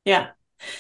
Ja, 0.07 0.36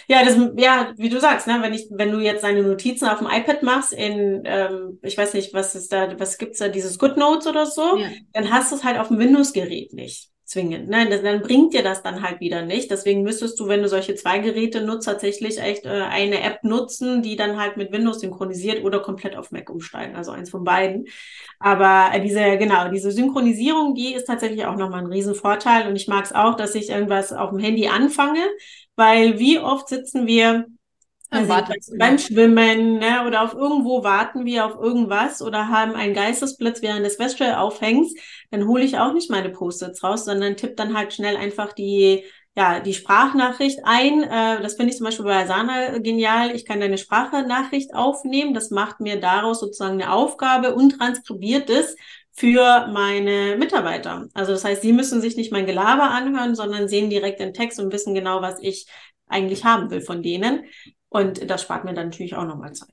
ja, 0.09 0.25
das, 0.25 0.37
ja, 0.57 0.93
wie 0.97 1.09
du 1.09 1.21
sagst, 1.21 1.47
ne, 1.47 1.59
wenn 1.61 1.75
ich, 1.75 1.89
wenn 1.91 2.13
du 2.13 2.19
jetzt 2.19 2.45
deine 2.45 2.63
Notizen 2.63 3.07
auf 3.09 3.19
dem 3.19 3.29
iPad 3.29 3.63
machst, 3.63 3.93
in, 3.93 4.43
ähm, 4.45 4.99
ich 5.03 5.17
weiß 5.17 5.35
nicht, 5.35 5.55
was 5.55 5.75
ist 5.75 5.93
da, 5.93 6.19
was 6.19 6.39
gibt's 6.39 6.59
da, 6.59 6.69
dieses 6.69 6.99
GoodNotes 6.99 7.47
oder 7.47 7.67
so, 7.67 7.99
ja. 7.99 8.09
dann 8.33 8.51
hast 8.51 8.73
du 8.73 8.77
es 8.77 8.85
halt 8.85 8.99
auf 8.99 9.09
dem 9.09 9.19
Windows-Gerät 9.19 9.93
nicht 9.93 10.31
zwingend. 10.47 10.89
Nein, 10.89 11.11
das, 11.11 11.23
dann 11.23 11.43
bringt 11.43 11.75
dir 11.75 11.83
das 11.83 12.05
dann 12.05 12.23
halt 12.23 12.41
wieder 12.41 12.63
nicht. 12.63 12.91
Deswegen 12.91 13.23
müsstest 13.23 13.59
du, 13.59 13.67
wenn 13.67 13.83
du 13.83 13.89
solche 13.89 14.15
zwei 14.15 14.39
Geräte 14.39 14.81
nutzt, 14.81 15.07
tatsächlich 15.07 15.61
echt 15.61 15.85
äh, 15.85 15.89
eine 15.89 16.41
App 16.41 16.63
nutzen, 16.63 17.21
die 17.21 17.35
dann 17.35 17.59
halt 17.59 17.77
mit 17.77 17.91
Windows 17.91 18.21
synchronisiert 18.21 18.85
oder 18.85 19.01
komplett 19.01 19.37
auf 19.37 19.51
Mac 19.51 19.69
umsteigen. 19.69 20.15
Also 20.15 20.31
eins 20.31 20.51
von 20.51 20.63
beiden. 20.63 21.07
Aber 21.59 22.11
äh, 22.15 22.21
diese, 22.21 22.59
genau, 22.59 22.89
diese 22.89 23.11
Synchronisierung, 23.11 23.97
die 23.97 24.15
ist 24.15 24.27
tatsächlich 24.27 24.65
auch 24.67 24.77
nochmal 24.77 25.01
ein 25.01 25.13
Riesenvorteil. 25.13 25.89
Und 25.89 25.97
ich 25.97 26.07
mag 26.07 26.25
es 26.25 26.33
auch, 26.33 26.55
dass 26.55 26.77
ich 26.77 26.91
irgendwas 26.91 27.33
auf 27.33 27.51
dem 27.51 27.59
Handy 27.59 27.89
anfange, 27.89 28.47
weil 28.97 29.39
wie 29.39 29.59
oft 29.59 29.89
sitzen 29.89 30.27
wir 30.27 30.67
also 31.29 31.53
beim 31.99 32.19
Schwimmen 32.19 32.99
ne, 32.99 33.25
oder 33.27 33.43
auf 33.43 33.53
irgendwo 33.53 34.05
warten 34.05 34.45
wir 34.45 34.65
auf 34.65 34.77
irgendwas 34.77 35.43
oder 35.43 35.69
haben 35.69 35.95
einen 35.95 36.15
Geistesblitz 36.15 36.83
während 36.83 37.05
des 37.05 37.19
Wäsche 37.19 37.59
aufhängst, 37.59 38.17
dann 38.51 38.67
hole 38.67 38.85
ich 38.85 38.99
auch 38.99 39.13
nicht 39.13 39.31
meine 39.31 39.51
Post-its 39.51 40.03
raus, 40.05 40.25
sondern 40.25 40.57
tipp 40.57 40.77
dann 40.77 40.97
halt 40.97 41.13
schnell 41.13 41.37
einfach 41.37 41.73
die 41.73 42.25
ja, 42.59 42.81
die 42.81 42.95
Sprachnachricht 42.95 43.81
ein. 43.85 44.23
Äh, 44.23 44.63
das 44.63 44.77
finde 44.77 44.91
ich 44.91 44.97
zum 44.97 45.05
Beispiel 45.05 45.27
bei 45.27 45.43
Asana 45.43 45.99
genial. 45.99 46.57
Ich 46.57 46.65
kann 46.65 46.81
deine 46.81 46.97
Sprachnachricht 46.97 47.95
aufnehmen. 47.95 48.55
Das 48.55 48.71
macht 48.71 49.01
mir 49.01 49.21
daraus 49.21 49.61
sozusagen 49.61 50.01
eine 50.01 50.11
Aufgabe 50.11 50.75
und 50.75 50.97
transkribiert 50.97 51.69
es 51.69 51.97
für 52.37 52.87
meine 52.89 53.57
Mitarbeiter. 53.57 54.29
Also 54.35 54.53
das 54.53 54.65
heißt, 54.65 54.83
sie 54.83 54.93
müssen 54.93 55.21
sich 55.21 55.37
nicht 55.37 55.53
mein 55.53 55.67
Gelaber 55.67 56.11
anhören, 56.11 56.55
sondern 56.55 56.89
sehen 56.89 57.09
direkt 57.09 57.41
den 57.41 57.55
Text 57.55 57.81
und 57.81 57.93
wissen 57.93 58.15
genau, 58.15 58.43
was 58.43 58.61
ich 58.61 58.87
eigentlich 59.27 59.65
haben 59.65 59.91
will 59.91 60.03
von 60.03 60.23
denen. 60.23 60.65
Und 61.09 61.51
das 61.51 61.63
spart 61.63 61.85
mir 61.85 61.95
dann 61.95 62.09
natürlich 62.09 62.35
auch 62.35 62.45
nochmal 62.45 62.73
Zeit. 62.73 62.91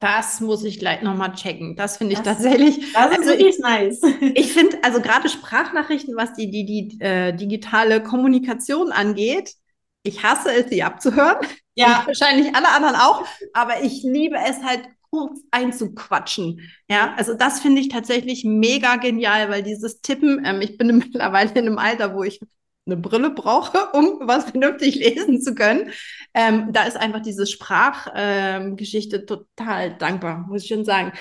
Das 0.00 0.40
muss 0.40 0.64
ich 0.64 0.78
gleich 0.78 1.00
nochmal 1.02 1.32
checken. 1.32 1.74
Das 1.76 1.96
finde 1.96 2.14
ich 2.14 2.18
das, 2.18 2.38
tatsächlich. 2.38 2.92
Das 2.92 3.12
ist 3.12 3.18
also 3.18 3.30
wirklich 3.30 3.54
ich, 3.54 3.58
nice. 3.60 4.00
Ich 4.34 4.52
finde, 4.52 4.78
also 4.82 5.00
gerade 5.00 5.28
Sprachnachrichten, 5.28 6.16
was 6.16 6.34
die, 6.34 6.50
die, 6.50 6.66
die 6.66 7.00
äh, 7.00 7.32
digitale 7.32 8.02
Kommunikation 8.02 8.92
angeht, 8.92 9.54
ich 10.02 10.22
hasse 10.22 10.52
es, 10.52 10.68
sie 10.68 10.82
abzuhören. 10.82 11.38
Ja. 11.74 12.02
wahrscheinlich 12.06 12.54
alle 12.54 12.68
anderen 12.68 12.96
auch. 12.96 13.24
Aber 13.54 13.82
ich 13.82 14.02
liebe 14.02 14.36
es 14.36 14.62
halt 14.62 14.86
kurz 15.10 15.40
einzuquatschen. 15.50 16.60
Ja, 16.88 17.14
also 17.16 17.34
das 17.34 17.60
finde 17.60 17.80
ich 17.80 17.88
tatsächlich 17.88 18.44
mega 18.44 18.96
genial, 18.96 19.50
weil 19.50 19.62
dieses 19.62 20.00
Tippen, 20.00 20.42
ähm, 20.44 20.60
ich 20.60 20.78
bin 20.78 20.98
mittlerweile 20.98 21.50
in 21.50 21.66
einem 21.66 21.78
Alter, 21.78 22.14
wo 22.14 22.22
ich 22.22 22.40
eine 22.86 22.96
Brille 22.96 23.30
brauche, 23.30 23.90
um 23.92 24.20
was 24.22 24.50
vernünftig 24.50 24.94
lesen 24.94 25.40
zu 25.40 25.54
können. 25.54 25.90
Ähm, 26.34 26.72
da 26.72 26.84
ist 26.84 26.96
einfach 26.96 27.20
diese 27.20 27.46
Sprachgeschichte 27.46 29.16
ähm, 29.16 29.26
total 29.26 29.96
dankbar, 29.98 30.46
muss 30.48 30.62
ich 30.62 30.68
schon 30.68 30.84
sagen. 30.84 31.12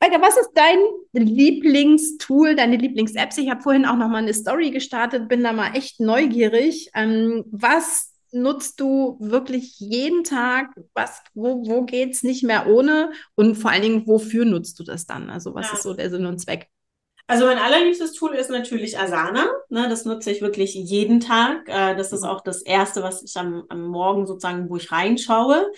Alter, 0.00 0.20
was 0.20 0.36
ist 0.36 0.50
dein 0.54 0.78
Lieblingstool, 1.12 2.54
deine 2.54 2.76
Lieblings-Apps? 2.76 3.38
Ich 3.38 3.48
habe 3.48 3.62
vorhin 3.62 3.86
auch 3.86 3.96
noch 3.96 4.08
mal 4.08 4.18
eine 4.18 4.34
Story 4.34 4.70
gestartet, 4.70 5.28
bin 5.28 5.42
da 5.42 5.52
mal 5.52 5.74
echt 5.74 6.00
neugierig. 6.00 6.90
Ähm, 6.94 7.44
was 7.50 8.12
nutzt 8.32 8.80
du 8.80 9.16
wirklich 9.20 9.78
jeden 9.78 10.24
Tag? 10.24 10.68
Was, 10.94 11.22
wo, 11.34 11.66
wo 11.66 11.86
es 11.90 12.22
nicht 12.22 12.42
mehr 12.42 12.66
ohne? 12.66 13.12
Und 13.34 13.56
vor 13.56 13.70
allen 13.70 13.82
Dingen, 13.82 14.06
wofür 14.06 14.44
nutzt 14.44 14.78
du 14.78 14.84
das 14.84 15.06
dann? 15.06 15.30
Also 15.30 15.54
was 15.54 15.68
ja. 15.68 15.74
ist 15.74 15.82
so 15.82 15.94
der 15.94 16.10
Sinn 16.10 16.26
und 16.26 16.38
Zweck? 16.38 16.68
Also 17.28 17.46
mein 17.46 17.58
allerliebstes 17.58 18.12
Tool 18.12 18.34
ist 18.34 18.50
natürlich 18.50 18.98
Asana. 18.98 19.46
Ne, 19.68 19.88
das 19.88 20.04
nutze 20.04 20.30
ich 20.30 20.42
wirklich 20.42 20.74
jeden 20.74 21.18
Tag. 21.18 21.68
Äh, 21.68 21.96
das 21.96 22.12
ist 22.12 22.22
auch 22.22 22.40
das 22.40 22.62
Erste, 22.62 23.02
was 23.02 23.22
ich 23.22 23.36
am, 23.36 23.64
am 23.68 23.82
Morgen 23.88 24.26
sozusagen, 24.26 24.70
wo 24.70 24.76
ich 24.76 24.92
reinschaue. 24.92 25.70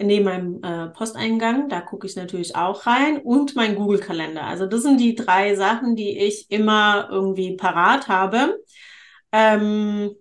Neben 0.00 0.24
meinem 0.24 0.62
äh, 0.62 0.88
Posteingang, 0.88 1.68
da 1.68 1.80
gucke 1.80 2.06
ich 2.06 2.16
natürlich 2.16 2.56
auch 2.56 2.86
rein. 2.86 3.18
Und 3.18 3.56
mein 3.56 3.74
Google-Kalender. 3.74 4.44
Also 4.44 4.66
das 4.66 4.82
sind 4.82 4.98
die 5.00 5.14
drei 5.14 5.56
Sachen, 5.56 5.96
die 5.96 6.18
ich 6.18 6.50
immer 6.50 7.08
irgendwie 7.10 7.56
parat 7.56 8.08
habe. 8.08 8.58
Ähm, 9.32 10.14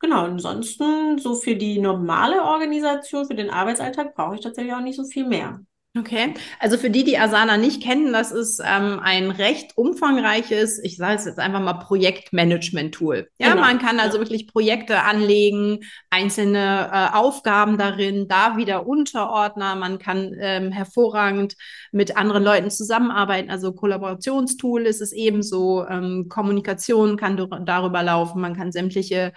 genau, 0.00 0.24
ansonsten 0.24 1.18
so 1.18 1.34
für 1.34 1.54
die 1.54 1.78
normale 1.78 2.42
Organisation, 2.42 3.26
für 3.26 3.34
den 3.34 3.50
Arbeitsalltag 3.50 4.14
brauche 4.14 4.34
ich 4.34 4.40
tatsächlich 4.40 4.74
auch 4.74 4.80
nicht 4.80 4.96
so 4.96 5.04
viel 5.04 5.26
mehr. 5.26 5.60
Okay, 5.98 6.34
also 6.60 6.78
für 6.78 6.88
die, 6.88 7.02
die 7.02 7.18
Asana 7.18 7.56
nicht 7.56 7.82
kennen, 7.82 8.12
das 8.12 8.30
ist 8.30 8.62
ähm, 8.64 9.00
ein 9.02 9.32
recht 9.32 9.76
umfangreiches, 9.76 10.78
ich 10.84 10.96
sage 10.96 11.16
es 11.16 11.24
jetzt 11.24 11.40
einfach 11.40 11.58
mal 11.58 11.74
Projektmanagement-Tool. 11.74 13.28
Ja, 13.40 13.50
genau. 13.50 13.62
man 13.62 13.80
kann 13.80 13.98
also 13.98 14.18
wirklich 14.18 14.46
Projekte 14.46 15.02
anlegen, 15.02 15.80
einzelne 16.08 16.90
äh, 16.92 17.16
Aufgaben 17.16 17.76
darin, 17.76 18.28
da 18.28 18.56
wieder 18.56 18.86
Unterordner, 18.86 19.74
man 19.74 19.98
kann 19.98 20.32
ähm, 20.38 20.70
hervorragend 20.70 21.56
mit 21.90 22.16
anderen 22.16 22.44
Leuten 22.44 22.70
zusammenarbeiten, 22.70 23.50
also 23.50 23.72
Kollaborationstool 23.72 24.82
ist 24.82 25.00
es 25.00 25.10
ebenso, 25.10 25.84
ähm, 25.88 26.26
Kommunikation 26.28 27.16
kann 27.16 27.36
darüber 27.36 28.02
laufen, 28.04 28.40
man 28.40 28.54
kann 28.54 28.70
sämtliche 28.70 29.32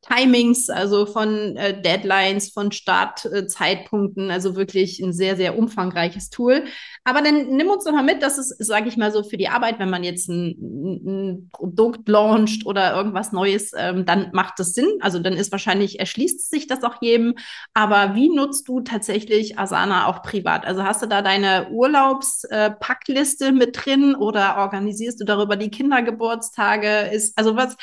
Timings, 0.00 0.70
also 0.70 1.06
von 1.06 1.56
äh, 1.56 1.82
Deadlines, 1.82 2.50
von 2.50 2.70
Startzeitpunkten, 2.70 4.30
äh, 4.30 4.32
also 4.32 4.54
wirklich 4.54 5.00
ein 5.00 5.12
sehr, 5.12 5.36
sehr 5.36 5.58
umfangreiches 5.58 6.30
Tool. 6.30 6.64
Aber 7.02 7.20
dann 7.20 7.48
nimm 7.48 7.68
uns 7.68 7.84
doch 7.84 7.92
mal 7.92 8.04
mit, 8.04 8.22
das 8.22 8.38
ist, 8.38 8.54
sage 8.64 8.88
ich 8.88 8.96
mal 8.96 9.10
so, 9.10 9.24
für 9.24 9.36
die 9.36 9.48
Arbeit, 9.48 9.80
wenn 9.80 9.90
man 9.90 10.04
jetzt 10.04 10.28
ein, 10.28 10.56
ein 11.04 11.50
Produkt 11.52 12.08
launcht 12.08 12.64
oder 12.64 12.94
irgendwas 12.94 13.32
Neues, 13.32 13.72
ähm, 13.76 14.06
dann 14.06 14.30
macht 14.32 14.60
das 14.60 14.72
Sinn. 14.72 14.86
Also 15.00 15.18
dann 15.18 15.32
ist 15.32 15.50
wahrscheinlich, 15.50 15.98
erschließt 15.98 16.48
sich 16.48 16.68
das 16.68 16.84
auch 16.84 17.02
jedem. 17.02 17.34
Aber 17.74 18.14
wie 18.14 18.28
nutzt 18.28 18.68
du 18.68 18.80
tatsächlich 18.80 19.58
Asana 19.58 20.06
auch 20.06 20.22
privat? 20.22 20.64
Also 20.64 20.84
hast 20.84 21.02
du 21.02 21.06
da 21.06 21.22
deine 21.22 21.70
Urlaubspackliste 21.70 23.46
äh, 23.46 23.52
mit 23.52 23.84
drin 23.84 24.14
oder 24.14 24.58
organisierst 24.58 25.20
du 25.20 25.24
darüber 25.24 25.56
die 25.56 25.70
Kindergeburtstage? 25.70 27.10
Ist, 27.12 27.36
also 27.36 27.56
was, 27.56 27.76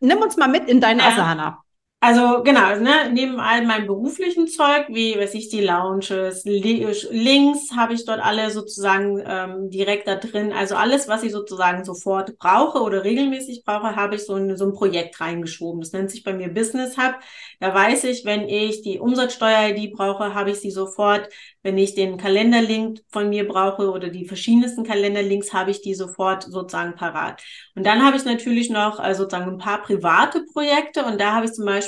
nimm 0.00 0.18
uns 0.18 0.36
mal 0.36 0.48
mit 0.48 0.68
in 0.68 0.80
deinen 0.80 1.00
ja. 1.00 1.08
Asana. 1.08 1.62
Also 2.00 2.42
genau, 2.44 2.76
ne, 2.76 3.10
neben 3.12 3.40
all 3.40 3.64
meinem 3.66 3.86
beruflichen 3.86 4.46
Zeug, 4.46 4.86
wie 4.90 5.18
weiß 5.18 5.34
ich, 5.34 5.48
die 5.48 5.62
Lounges, 5.62 6.44
Links 6.44 7.70
habe 7.74 7.94
ich 7.94 8.04
dort 8.04 8.20
alle 8.20 8.50
sozusagen 8.50 9.20
ähm, 9.26 9.70
direkt 9.70 10.06
da 10.06 10.14
drin. 10.14 10.52
Also 10.52 10.76
alles, 10.76 11.08
was 11.08 11.24
ich 11.24 11.32
sozusagen 11.32 11.84
sofort 11.84 12.38
brauche 12.38 12.80
oder 12.82 13.02
regelmäßig 13.02 13.64
brauche, 13.64 13.96
habe 13.96 14.14
ich 14.16 14.24
so 14.26 14.36
in 14.36 14.56
so 14.56 14.66
ein 14.66 14.74
Projekt 14.74 15.20
reingeschoben. 15.20 15.80
Das 15.80 15.92
nennt 15.92 16.10
sich 16.10 16.22
bei 16.22 16.32
mir 16.34 16.48
Business 16.52 16.96
Hub. 16.98 17.14
Da 17.60 17.74
weiß 17.74 18.04
ich, 18.04 18.24
wenn 18.24 18.48
ich 18.48 18.82
die 18.82 19.00
Umsatzsteuer-ID 19.00 19.92
brauche, 19.94 20.34
habe 20.34 20.50
ich 20.50 20.60
sie 20.60 20.70
sofort. 20.70 21.28
Wenn 21.62 21.78
ich 21.78 21.94
den 21.96 22.16
Kalenderlink 22.18 23.00
von 23.08 23.28
mir 23.28 23.48
brauche 23.48 23.90
oder 23.90 24.08
die 24.08 24.26
verschiedensten 24.28 24.84
Kalenderlinks, 24.84 25.52
habe 25.52 25.72
ich 25.72 25.80
die 25.80 25.94
sofort 25.94 26.44
sozusagen 26.44 26.94
parat. 26.94 27.42
Und 27.74 27.84
dann 27.86 28.04
habe 28.04 28.16
ich 28.16 28.24
natürlich 28.24 28.70
noch 28.70 29.00
also 29.00 29.22
sozusagen 29.24 29.50
ein 29.50 29.58
paar 29.58 29.82
private 29.82 30.44
Projekte 30.52 31.04
und 31.04 31.20
da 31.20 31.32
habe 31.32 31.46
ich 31.46 31.52
zum 31.52 31.64
Beispiel 31.64 31.85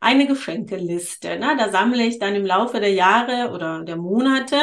eine 0.00 0.26
Geschenkeliste. 0.26 1.38
Ne? 1.38 1.56
Da 1.58 1.70
sammle 1.70 2.04
ich 2.04 2.18
dann 2.18 2.34
im 2.34 2.46
Laufe 2.46 2.80
der 2.80 2.92
Jahre 2.92 3.52
oder 3.52 3.82
der 3.82 3.96
Monate 3.96 4.56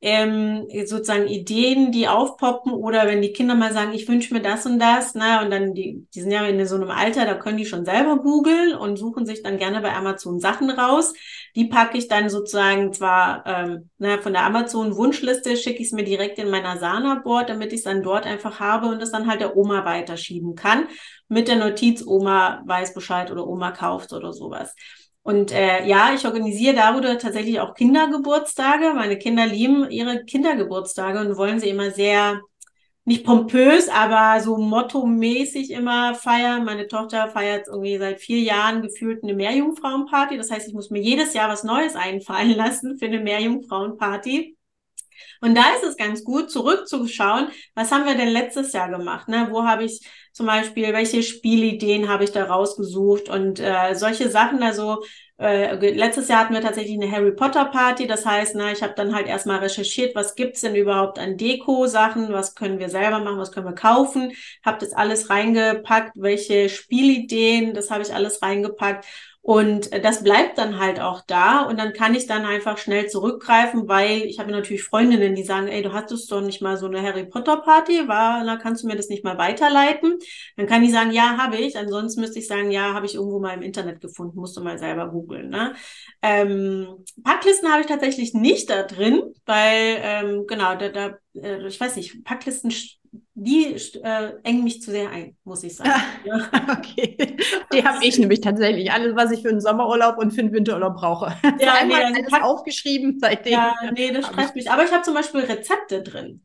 ähm, 0.00 0.66
sozusagen 0.84 1.26
Ideen, 1.26 1.92
die 1.92 2.08
aufpoppen 2.08 2.72
oder 2.72 3.06
wenn 3.06 3.22
die 3.22 3.32
Kinder 3.32 3.54
mal 3.54 3.72
sagen, 3.72 3.92
ich 3.92 4.08
wünsche 4.08 4.32
mir 4.32 4.40
das 4.40 4.66
und 4.66 4.78
das, 4.78 5.14
ne? 5.14 5.40
und 5.42 5.50
dann 5.50 5.74
die, 5.74 6.06
die 6.14 6.20
sind 6.20 6.30
ja 6.30 6.44
in 6.46 6.64
so 6.66 6.76
einem 6.76 6.90
Alter, 6.90 7.26
da 7.26 7.34
können 7.34 7.58
die 7.58 7.66
schon 7.66 7.84
selber 7.84 8.18
googeln 8.18 8.74
und 8.74 8.96
suchen 8.96 9.26
sich 9.26 9.42
dann 9.42 9.58
gerne 9.58 9.80
bei 9.80 9.92
Amazon 9.92 10.40
Sachen 10.40 10.70
raus. 10.70 11.12
Die 11.54 11.66
packe 11.66 11.98
ich 11.98 12.08
dann 12.08 12.28
sozusagen 12.28 12.92
zwar 12.92 13.44
ähm, 13.46 13.90
na, 13.98 14.18
von 14.18 14.32
der 14.32 14.44
Amazon-Wunschliste, 14.44 15.56
schicke 15.56 15.80
ich 15.80 15.88
es 15.88 15.92
mir 15.92 16.04
direkt 16.04 16.38
in 16.38 16.50
mein 16.50 16.66
Asana-Board, 16.66 17.48
damit 17.48 17.72
ich 17.72 17.78
es 17.78 17.84
dann 17.84 18.02
dort 18.02 18.26
einfach 18.26 18.58
habe 18.60 18.88
und 18.88 19.00
es 19.02 19.12
dann 19.12 19.28
halt 19.28 19.40
der 19.40 19.56
Oma 19.56 19.84
weiterschieben 19.84 20.54
kann. 20.56 20.88
Mit 21.28 21.48
der 21.48 21.56
Notiz, 21.56 22.04
Oma 22.06 22.62
weiß 22.66 22.94
Bescheid 22.94 23.30
oder 23.30 23.46
Oma 23.46 23.70
kauft 23.70 24.12
oder 24.12 24.32
sowas. 24.32 24.74
Und 25.22 25.52
äh, 25.52 25.86
ja, 25.86 26.12
ich 26.14 26.26
organisiere 26.26 26.74
darüber 26.74 27.16
tatsächlich 27.16 27.58
auch 27.58 27.74
Kindergeburtstage. 27.74 28.92
Meine 28.94 29.16
Kinder 29.16 29.46
lieben 29.46 29.90
ihre 29.90 30.22
Kindergeburtstage 30.24 31.18
und 31.20 31.36
wollen 31.38 31.60
sie 31.60 31.70
immer 31.70 31.90
sehr 31.90 32.42
nicht 33.04 33.24
pompös, 33.24 33.88
aber 33.88 34.40
so 34.40 34.56
mottomäßig 34.56 35.70
immer 35.70 36.14
feiern. 36.14 36.64
Meine 36.64 36.88
Tochter 36.88 37.28
feiert 37.28 37.68
irgendwie 37.68 37.98
seit 37.98 38.20
vier 38.20 38.40
Jahren 38.40 38.80
gefühlt 38.80 39.22
eine 39.22 39.34
Mehrjungfrauenparty. 39.34 40.36
Das 40.38 40.50
heißt, 40.50 40.68
ich 40.68 40.74
muss 40.74 40.90
mir 40.90 41.02
jedes 41.02 41.34
Jahr 41.34 41.50
was 41.50 41.64
Neues 41.64 41.96
einfallen 41.96 42.50
lassen 42.56 42.98
für 42.98 43.06
eine 43.06 43.20
Mehrjungfrauenparty. 43.20 44.56
Und 45.40 45.54
da 45.54 45.74
ist 45.76 45.84
es 45.84 45.96
ganz 45.96 46.24
gut, 46.24 46.50
zurückzuschauen, 46.50 47.48
was 47.74 47.92
haben 47.92 48.06
wir 48.06 48.14
denn 48.14 48.30
letztes 48.30 48.72
Jahr 48.72 48.88
gemacht? 48.88 49.28
Ne? 49.28 49.48
Wo 49.50 49.64
habe 49.64 49.84
ich 49.84 50.00
zum 50.32 50.46
Beispiel, 50.46 50.92
welche 50.92 51.22
Spielideen 51.22 52.08
habe 52.08 52.24
ich 52.24 52.32
da 52.32 52.44
rausgesucht 52.44 53.28
und 53.28 53.60
äh, 53.60 53.94
solche 53.94 54.30
Sachen. 54.30 54.62
Also 54.62 55.04
äh, 55.38 55.74
letztes 55.90 56.28
Jahr 56.28 56.40
hatten 56.40 56.54
wir 56.54 56.60
tatsächlich 56.60 56.94
eine 56.94 57.10
Harry 57.10 57.32
Potter 57.32 57.64
Party. 57.66 58.06
Das 58.06 58.24
heißt, 58.24 58.54
na, 58.54 58.70
ich 58.72 58.82
habe 58.82 58.94
dann 58.96 59.14
halt 59.14 59.26
erstmal 59.26 59.58
recherchiert, 59.58 60.14
was 60.14 60.36
gibt's 60.36 60.60
denn 60.60 60.76
überhaupt 60.76 61.18
an 61.18 61.36
Deko-Sachen, 61.36 62.32
was 62.32 62.54
können 62.54 62.78
wir 62.78 62.88
selber 62.88 63.18
machen, 63.18 63.38
was 63.38 63.50
können 63.50 63.66
wir 63.66 63.74
kaufen. 63.74 64.32
Habe 64.64 64.78
das 64.78 64.92
alles 64.92 65.30
reingepackt, 65.30 66.12
welche 66.14 66.68
Spielideen, 66.68 67.74
das 67.74 67.90
habe 67.90 68.02
ich 68.02 68.14
alles 68.14 68.42
reingepackt. 68.42 69.06
Und 69.46 69.90
das 70.02 70.24
bleibt 70.24 70.56
dann 70.56 70.78
halt 70.78 71.00
auch 71.00 71.20
da 71.20 71.64
und 71.64 71.78
dann 71.78 71.92
kann 71.92 72.14
ich 72.14 72.26
dann 72.26 72.46
einfach 72.46 72.78
schnell 72.78 73.10
zurückgreifen, 73.10 73.86
weil 73.88 74.22
ich 74.22 74.38
habe 74.38 74.50
natürlich 74.50 74.84
Freundinnen, 74.84 75.34
die 75.34 75.42
sagen, 75.42 75.68
ey, 75.68 75.82
du 75.82 75.92
hattest 75.92 76.32
doch 76.32 76.40
nicht 76.40 76.62
mal 76.62 76.78
so 76.78 76.86
eine 76.86 77.02
Harry 77.02 77.26
Potter 77.26 77.58
Party, 77.58 78.08
war, 78.08 78.42
na, 78.42 78.56
kannst 78.56 78.82
du 78.82 78.86
mir 78.86 78.96
das 78.96 79.10
nicht 79.10 79.22
mal 79.22 79.36
weiterleiten? 79.36 80.18
Dann 80.56 80.66
kann 80.66 80.82
ich 80.82 80.92
sagen, 80.92 81.12
ja, 81.12 81.36
habe 81.36 81.58
ich. 81.58 81.76
Ansonsten 81.76 82.22
müsste 82.22 82.38
ich 82.38 82.46
sagen, 82.46 82.70
ja, 82.70 82.94
habe 82.94 83.04
ich 83.04 83.16
irgendwo 83.16 83.38
mal 83.38 83.52
im 83.52 83.60
Internet 83.60 84.00
gefunden, 84.00 84.40
musst 84.40 84.56
du 84.56 84.62
mal 84.62 84.78
selber 84.78 85.10
googeln. 85.10 85.50
Ne? 85.50 85.74
Ähm, 86.22 87.04
Packlisten 87.22 87.70
habe 87.70 87.82
ich 87.82 87.86
tatsächlich 87.86 88.32
nicht 88.32 88.70
da 88.70 88.84
drin, 88.84 89.34
weil 89.44 89.98
ähm, 90.00 90.46
genau, 90.46 90.74
da, 90.74 90.88
da 90.88 91.18
äh, 91.34 91.66
ich 91.66 91.78
weiß 91.78 91.96
nicht, 91.96 92.24
Packlisten 92.24 92.72
die 93.34 93.74
äh, 94.02 94.32
engen 94.42 94.64
mich 94.64 94.80
zu 94.82 94.90
sehr 94.90 95.10
ein, 95.10 95.36
muss 95.44 95.62
ich 95.62 95.76
sagen. 95.76 95.90
Ja. 96.24 96.48
okay. 96.78 97.36
Die 97.72 97.84
habe 97.84 98.04
ich 98.04 98.18
nämlich 98.18 98.40
tatsächlich. 98.40 98.92
Alles, 98.92 99.16
was 99.16 99.30
ich 99.32 99.42
für 99.42 99.48
einen 99.48 99.60
Sommerurlaub 99.60 100.18
und 100.18 100.32
für 100.32 100.40
einen 100.40 100.52
Winterurlaub 100.52 100.96
brauche. 100.96 101.36
Ja, 101.58 101.84
nee, 101.86 101.94
also 101.94 102.20
alles 102.20 102.42
aufgeschrieben 102.42 103.18
seitdem. 103.20 103.52
Ja, 103.52 103.74
nee, 103.92 104.12
das 104.12 104.26
stresst 104.26 104.54
mich. 104.54 104.70
Aber 104.70 104.84
ich 104.84 104.92
habe 104.92 105.02
zum 105.02 105.14
Beispiel 105.14 105.40
Rezepte 105.40 106.02
drin. 106.02 106.44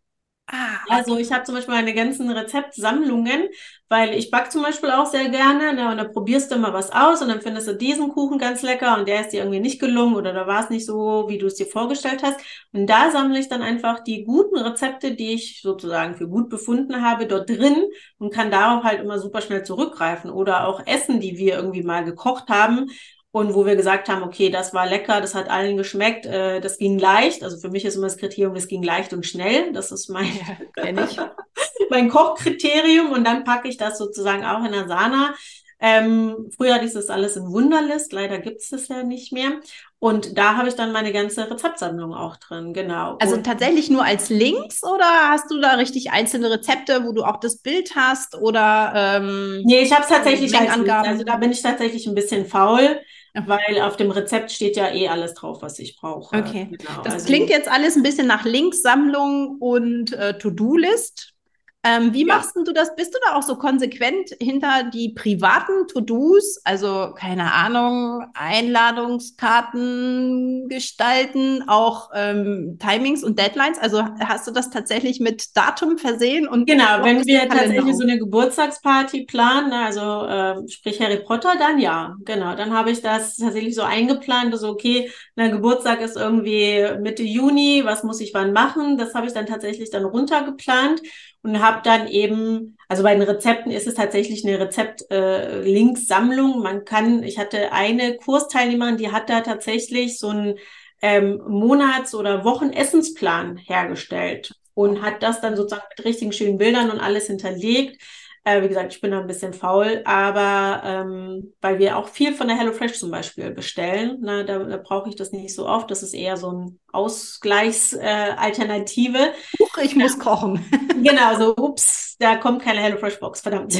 Ah, 0.51 0.79
also 0.89 1.17
ich 1.17 1.31
habe 1.31 1.43
zum 1.43 1.55
Beispiel 1.55 1.75
meine 1.75 1.93
ganzen 1.93 2.29
Rezeptsammlungen, 2.31 3.49
weil 3.89 4.13
ich 4.13 4.29
back 4.31 4.51
zum 4.51 4.61
Beispiel 4.61 4.91
auch 4.91 5.07
sehr 5.07 5.29
gerne 5.29 5.73
ne, 5.73 5.89
und 5.91 5.97
da 5.97 6.03
probierst 6.05 6.51
du 6.51 6.57
mal 6.57 6.73
was 6.73 6.91
aus 6.91 7.21
und 7.21 7.27
dann 7.29 7.41
findest 7.41 7.67
du 7.67 7.73
diesen 7.75 8.09
Kuchen 8.09 8.37
ganz 8.37 8.61
lecker 8.61 8.97
und 8.97 9.07
der 9.07 9.21
ist 9.21 9.29
dir 9.31 9.39
irgendwie 9.39 9.59
nicht 9.59 9.79
gelungen 9.79 10.15
oder 10.15 10.31
da 10.31 10.47
war 10.47 10.63
es 10.63 10.69
nicht 10.69 10.85
so, 10.85 11.25
wie 11.27 11.39
du 11.39 11.47
es 11.47 11.55
dir 11.55 11.65
vorgestellt 11.65 12.21
hast. 12.23 12.39
Und 12.71 12.87
da 12.87 13.11
sammle 13.11 13.39
ich 13.39 13.49
dann 13.49 13.61
einfach 13.63 14.03
die 14.03 14.23
guten 14.23 14.57
Rezepte, 14.57 15.15
die 15.15 15.33
ich 15.33 15.61
sozusagen 15.61 16.15
für 16.15 16.27
gut 16.27 16.49
befunden 16.49 17.01
habe, 17.01 17.25
dort 17.27 17.49
drin 17.49 17.83
und 18.19 18.31
kann 18.33 18.51
darauf 18.51 18.83
halt 18.83 18.99
immer 19.01 19.17
super 19.19 19.41
schnell 19.41 19.63
zurückgreifen 19.63 20.29
oder 20.29 20.67
auch 20.67 20.85
Essen, 20.85 21.19
die 21.19 21.37
wir 21.37 21.55
irgendwie 21.55 21.83
mal 21.83 22.05
gekocht 22.05 22.49
haben 22.49 22.87
und 23.31 23.53
wo 23.53 23.65
wir 23.65 23.75
gesagt 23.75 24.09
haben, 24.09 24.23
okay, 24.23 24.49
das 24.49 24.73
war 24.73 24.87
lecker, 24.87 25.21
das 25.21 25.35
hat 25.35 25.49
allen 25.49 25.77
geschmeckt, 25.77 26.25
äh, 26.25 26.59
das 26.61 26.79
ging 26.79 26.97
leicht. 26.97 27.43
Also 27.43 27.57
für 27.57 27.69
mich 27.69 27.85
ist 27.85 27.95
immer 27.95 28.07
das 28.07 28.17
Kriterium, 28.17 28.55
das 28.55 28.67
ging 28.67 28.81
leicht 28.81 29.13
und 29.13 29.25
schnell. 29.25 29.71
Das 29.71 29.91
ist 29.91 30.09
mein, 30.09 30.31
ja, 30.75 31.35
mein 31.91 32.09
Kochkriterium. 32.09 33.11
Und 33.11 33.25
dann 33.25 33.43
packe 33.43 33.67
ich 33.67 33.77
das 33.77 33.99
sozusagen 33.99 34.43
auch 34.45 34.63
in 34.65 34.73
Asana. 34.73 35.35
Ähm, 35.81 36.49
früher 36.57 36.73
hatte 36.73 36.85
ich 36.85 36.93
das 36.93 37.09
alles 37.09 37.37
in 37.37 37.51
Wunderlist, 37.51 38.11
leider 38.11 38.39
gibt 38.39 38.59
es 38.59 38.69
das 38.69 38.89
ja 38.89 39.03
nicht 39.03 39.31
mehr. 39.31 39.61
Und 39.97 40.37
da 40.37 40.57
habe 40.57 40.67
ich 40.67 40.75
dann 40.75 40.91
meine 40.91 41.13
ganze 41.13 41.49
Rezeptsammlung 41.49 42.13
auch 42.13 42.35
drin, 42.35 42.73
genau. 42.73 43.17
Also 43.21 43.35
und 43.35 43.45
tatsächlich 43.45 43.89
nur 43.89 44.03
als 44.03 44.29
Links 44.29 44.83
oder 44.83 45.29
hast 45.29 45.49
du 45.49 45.61
da 45.61 45.75
richtig 45.75 46.11
einzelne 46.11 46.49
Rezepte, 46.51 47.05
wo 47.05 47.13
du 47.13 47.23
auch 47.23 47.39
das 47.39 47.59
Bild 47.59 47.95
hast 47.95 48.35
oder 48.35 48.91
ähm, 48.93 49.61
Nee, 49.63 49.79
ich 49.79 49.93
habe 49.93 50.03
es 50.03 50.09
tatsächlich 50.09 50.53
als 50.53 50.75
Links. 50.75 50.91
Also 50.91 51.23
da 51.23 51.37
bin 51.37 51.51
ich 51.51 51.61
tatsächlich 51.61 52.07
ein 52.07 52.15
bisschen 52.15 52.45
faul. 52.45 52.99
Weil 53.33 53.81
auf 53.81 53.97
dem 53.97 54.11
Rezept 54.11 54.51
steht 54.51 54.75
ja 54.75 54.91
eh 54.91 55.07
alles 55.07 55.33
drauf, 55.33 55.61
was 55.61 55.79
ich 55.79 55.97
brauche. 55.97 56.35
Okay. 56.35 56.69
Genau. 56.71 57.01
Das 57.03 57.13
also, 57.13 57.25
klingt 57.27 57.49
jetzt 57.49 57.69
alles 57.69 57.95
ein 57.95 58.03
bisschen 58.03 58.27
nach 58.27 58.45
Linksammlung 58.45 59.57
und 59.59 60.13
äh, 60.13 60.37
To-Do-List. 60.37 61.33
Ähm, 61.81 62.13
wie 62.13 62.27
ja. 62.27 62.35
machst 62.35 62.57
du 62.57 62.73
das? 62.73 62.93
Bist 62.97 63.13
du 63.13 63.19
da 63.25 63.37
auch 63.37 63.41
so 63.41 63.55
konsequent 63.55 64.31
hinter 64.41 64.83
die 64.93 65.13
privaten 65.13 65.87
To-Dos? 65.87 66.59
Also, 66.65 67.13
keine 67.15 67.53
Ahnung, 67.53 68.25
Einladungskarten 68.33 70.67
gestalten, 70.67 71.63
auch 71.69 72.09
ähm, 72.13 72.77
Timings 72.79 73.23
und 73.23 73.39
Deadlines. 73.39 73.79
Also 73.79 74.03
hast 74.19 74.45
du 74.45 74.51
das 74.51 74.69
tatsächlich 74.69 75.21
mit 75.21 75.55
Datum 75.55 75.97
versehen? 75.97 76.49
Und 76.49 76.67
genau, 76.67 77.01
wenn 77.03 77.25
wir 77.25 77.47
tatsächlich 77.47 77.95
so 77.95 78.03
eine 78.03 78.19
Geburtstagsparty 78.19 79.23
planen, 79.23 79.69
ne, 79.69 79.85
also 79.85 80.25
äh, 80.25 80.67
sprich 80.67 80.99
Harry 80.99 81.23
Potter, 81.23 81.53
dann 81.57 81.79
ja, 81.79 82.13
genau. 82.25 82.57
Dann 82.57 82.73
habe 82.73 82.91
ich 82.91 83.01
das 83.01 83.37
tatsächlich 83.37 83.75
so 83.75 83.83
eingeplant, 83.83 84.53
so 84.57 84.67
okay, 84.67 85.09
na, 85.37 85.47
Geburtstag 85.47 86.01
ist 86.01 86.17
irgendwie 86.17 86.85
Mitte 86.99 87.23
Juni, 87.23 87.83
was 87.85 88.03
muss 88.03 88.19
ich 88.19 88.33
wann 88.33 88.51
machen? 88.51 88.97
Das 88.97 89.13
habe 89.13 89.27
ich 89.27 89.33
dann 89.33 89.45
tatsächlich 89.45 89.91
dann 89.91 90.03
runtergeplant 90.03 91.01
und 91.41 91.61
habe 91.61 91.81
dann 91.83 92.07
eben, 92.07 92.77
also 92.87 93.03
bei 93.03 93.13
den 93.15 93.23
Rezepten 93.23 93.71
ist 93.71 93.87
es 93.87 93.95
tatsächlich 93.95 94.45
eine 94.45 94.59
Rezept-Links-Sammlung. 94.59 96.59
Äh, 96.59 96.63
Man 96.63 96.85
kann, 96.85 97.23
ich 97.23 97.39
hatte 97.39 97.71
eine 97.71 98.17
Kursteilnehmerin, 98.17 98.97
die 98.97 99.11
hat 99.11 99.29
da 99.29 99.41
tatsächlich 99.41 100.19
so 100.19 100.29
ein 100.29 100.55
ähm, 101.01 101.41
Monats- 101.47 102.13
oder 102.13 102.43
Wochenessensplan 102.43 103.57
hergestellt 103.57 104.53
und 104.73 105.01
hat 105.01 105.23
das 105.23 105.41
dann 105.41 105.55
sozusagen 105.55 105.87
mit 105.95 106.05
richtigen 106.05 106.33
schönen 106.33 106.57
Bildern 106.57 106.91
und 106.91 106.99
alles 106.99 107.27
hinterlegt. 107.27 108.01
Äh, 108.45 108.63
wie 108.63 108.69
gesagt, 108.69 108.93
ich 108.93 109.01
bin 109.01 109.11
da 109.11 109.19
ein 109.19 109.27
bisschen 109.27 109.53
faul, 109.53 110.01
aber 110.05 110.81
ähm, 110.85 111.53
weil 111.61 111.79
wir 111.79 111.97
auch 111.97 112.07
viel 112.07 112.33
von 112.33 112.47
der 112.47 112.57
HelloFresh 112.57 112.97
zum 112.97 113.11
Beispiel 113.11 113.51
bestellen, 113.51 114.21
ne, 114.21 114.45
da, 114.45 114.59
da 114.59 114.77
brauche 114.77 115.09
ich 115.09 115.15
das 115.15 115.31
nicht 115.31 115.53
so 115.53 115.67
oft. 115.67 115.91
Das 115.91 116.01
ist 116.03 116.13
eher 116.13 116.37
so 116.37 116.51
ein 116.51 116.79
Ausgleichsalternative. 116.91 119.17
Äh, 119.17 119.33
Huch, 119.59 119.77
ich 119.83 119.95
muss 119.95 120.17
kochen. 120.17 120.65
Genau, 121.01 121.33
so, 121.37 121.55
ups, 121.55 122.17
da 122.19 122.35
kommt 122.35 122.61
keine 122.61 122.81
HelloFresh-Box, 122.81 123.39
verdammt. 123.39 123.73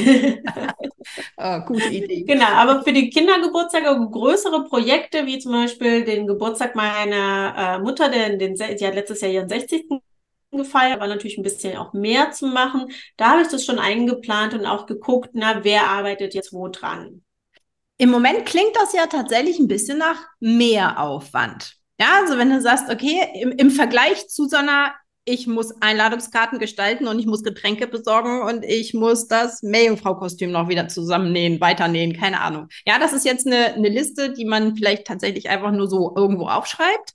oh, 1.36 1.58
gute 1.66 1.88
Idee. 1.88 2.22
Genau, 2.22 2.46
aber 2.46 2.82
für 2.82 2.94
die 2.94 3.10
Kindergeburtstage 3.10 4.08
größere 4.10 4.64
Projekte, 4.64 5.26
wie 5.26 5.38
zum 5.38 5.52
Beispiel 5.52 6.02
den 6.02 6.26
Geburtstag 6.26 6.74
meiner 6.74 7.54
äh, 7.58 7.78
Mutter, 7.78 8.08
den, 8.08 8.38
den, 8.38 8.56
sie 8.56 8.86
hat 8.86 8.94
letztes 8.94 9.20
Jahr 9.20 9.32
ihren 9.32 9.50
60 9.50 9.86
gefeiert, 10.58 11.00
war 11.00 11.08
natürlich 11.08 11.38
ein 11.38 11.42
bisschen 11.42 11.76
auch 11.76 11.92
mehr 11.92 12.32
zu 12.32 12.46
machen. 12.46 12.90
Da 13.16 13.30
habe 13.30 13.42
ich 13.42 13.48
das 13.48 13.64
schon 13.64 13.78
eingeplant 13.78 14.54
und 14.54 14.66
auch 14.66 14.86
geguckt, 14.86 15.30
na, 15.32 15.64
wer 15.64 15.88
arbeitet 15.88 16.34
jetzt 16.34 16.52
wo 16.52 16.68
dran. 16.68 17.22
Im 17.98 18.10
Moment 18.10 18.46
klingt 18.46 18.74
das 18.76 18.92
ja 18.92 19.06
tatsächlich 19.06 19.58
ein 19.58 19.68
bisschen 19.68 19.98
nach 19.98 20.16
mehr 20.40 21.00
Aufwand. 21.00 21.74
Ja, 22.00 22.20
also 22.22 22.38
wenn 22.38 22.48
du 22.48 22.60
sagst, 22.60 22.90
okay, 22.90 23.28
im, 23.34 23.52
im 23.52 23.70
Vergleich 23.70 24.26
zu 24.28 24.48
so 24.48 24.56
einer, 24.56 24.94
ich 25.26 25.46
muss 25.46 25.70
Einladungskarten 25.82 26.58
gestalten 26.58 27.06
und 27.06 27.18
ich 27.18 27.26
muss 27.26 27.42
Getränke 27.42 27.86
besorgen 27.86 28.40
und 28.40 28.64
ich 28.64 28.94
muss 28.94 29.28
das 29.28 29.62
Meerjungfrau-Kostüm 29.62 30.50
noch 30.50 30.70
wieder 30.70 30.88
zusammennähen, 30.88 31.60
weiternähen, 31.60 32.16
keine 32.16 32.40
Ahnung. 32.40 32.68
Ja, 32.86 32.98
das 32.98 33.12
ist 33.12 33.26
jetzt 33.26 33.46
eine, 33.46 33.74
eine 33.74 33.90
Liste, 33.90 34.32
die 34.32 34.46
man 34.46 34.76
vielleicht 34.76 35.06
tatsächlich 35.06 35.50
einfach 35.50 35.72
nur 35.72 35.88
so 35.88 36.14
irgendwo 36.16 36.48
aufschreibt. 36.48 37.12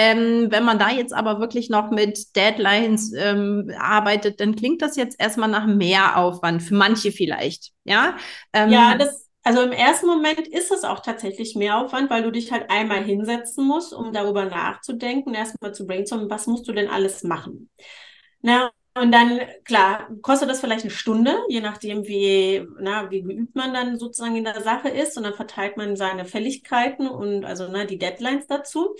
Ähm, 0.00 0.46
wenn 0.52 0.62
man 0.62 0.78
da 0.78 0.90
jetzt 0.90 1.12
aber 1.12 1.40
wirklich 1.40 1.70
noch 1.70 1.90
mit 1.90 2.36
Deadlines 2.36 3.12
ähm, 3.16 3.72
arbeitet, 3.76 4.38
dann 4.38 4.54
klingt 4.54 4.80
das 4.80 4.94
jetzt 4.94 5.20
erstmal 5.20 5.48
nach 5.48 5.66
mehr 5.66 6.16
Aufwand, 6.16 6.62
für 6.62 6.76
manche 6.76 7.10
vielleicht. 7.10 7.72
Ja, 7.82 8.16
ähm, 8.52 8.70
ja 8.70 8.96
das, 8.96 9.28
also 9.42 9.60
im 9.60 9.72
ersten 9.72 10.06
Moment 10.06 10.46
ist 10.46 10.70
es 10.70 10.84
auch 10.84 11.00
tatsächlich 11.00 11.56
mehr 11.56 11.78
Aufwand, 11.78 12.10
weil 12.10 12.22
du 12.22 12.30
dich 12.30 12.52
halt 12.52 12.70
einmal 12.70 13.02
hinsetzen 13.02 13.66
musst, 13.66 13.92
um 13.92 14.12
darüber 14.12 14.44
nachzudenken, 14.44 15.34
erstmal 15.34 15.74
zu 15.74 15.84
brainstormen, 15.84 16.30
was 16.30 16.46
musst 16.46 16.68
du 16.68 16.72
denn 16.72 16.88
alles 16.88 17.24
machen. 17.24 17.68
Na, 18.40 18.70
und 18.94 19.10
dann, 19.10 19.40
klar, 19.64 20.08
kostet 20.22 20.48
das 20.48 20.60
vielleicht 20.60 20.82
eine 20.82 20.90
Stunde, 20.90 21.36
je 21.48 21.60
nachdem, 21.60 22.06
wie, 22.06 22.64
na, 22.80 23.10
wie 23.10 23.22
geübt 23.22 23.56
man 23.56 23.74
dann 23.74 23.98
sozusagen 23.98 24.36
in 24.36 24.44
der 24.44 24.60
Sache 24.62 24.88
ist. 24.88 25.16
Und 25.16 25.24
dann 25.24 25.34
verteilt 25.34 25.76
man 25.76 25.96
seine 25.96 26.24
Fälligkeiten 26.24 27.08
und 27.08 27.44
also 27.44 27.68
na, 27.70 27.84
die 27.84 27.98
Deadlines 27.98 28.46
dazu. 28.46 28.94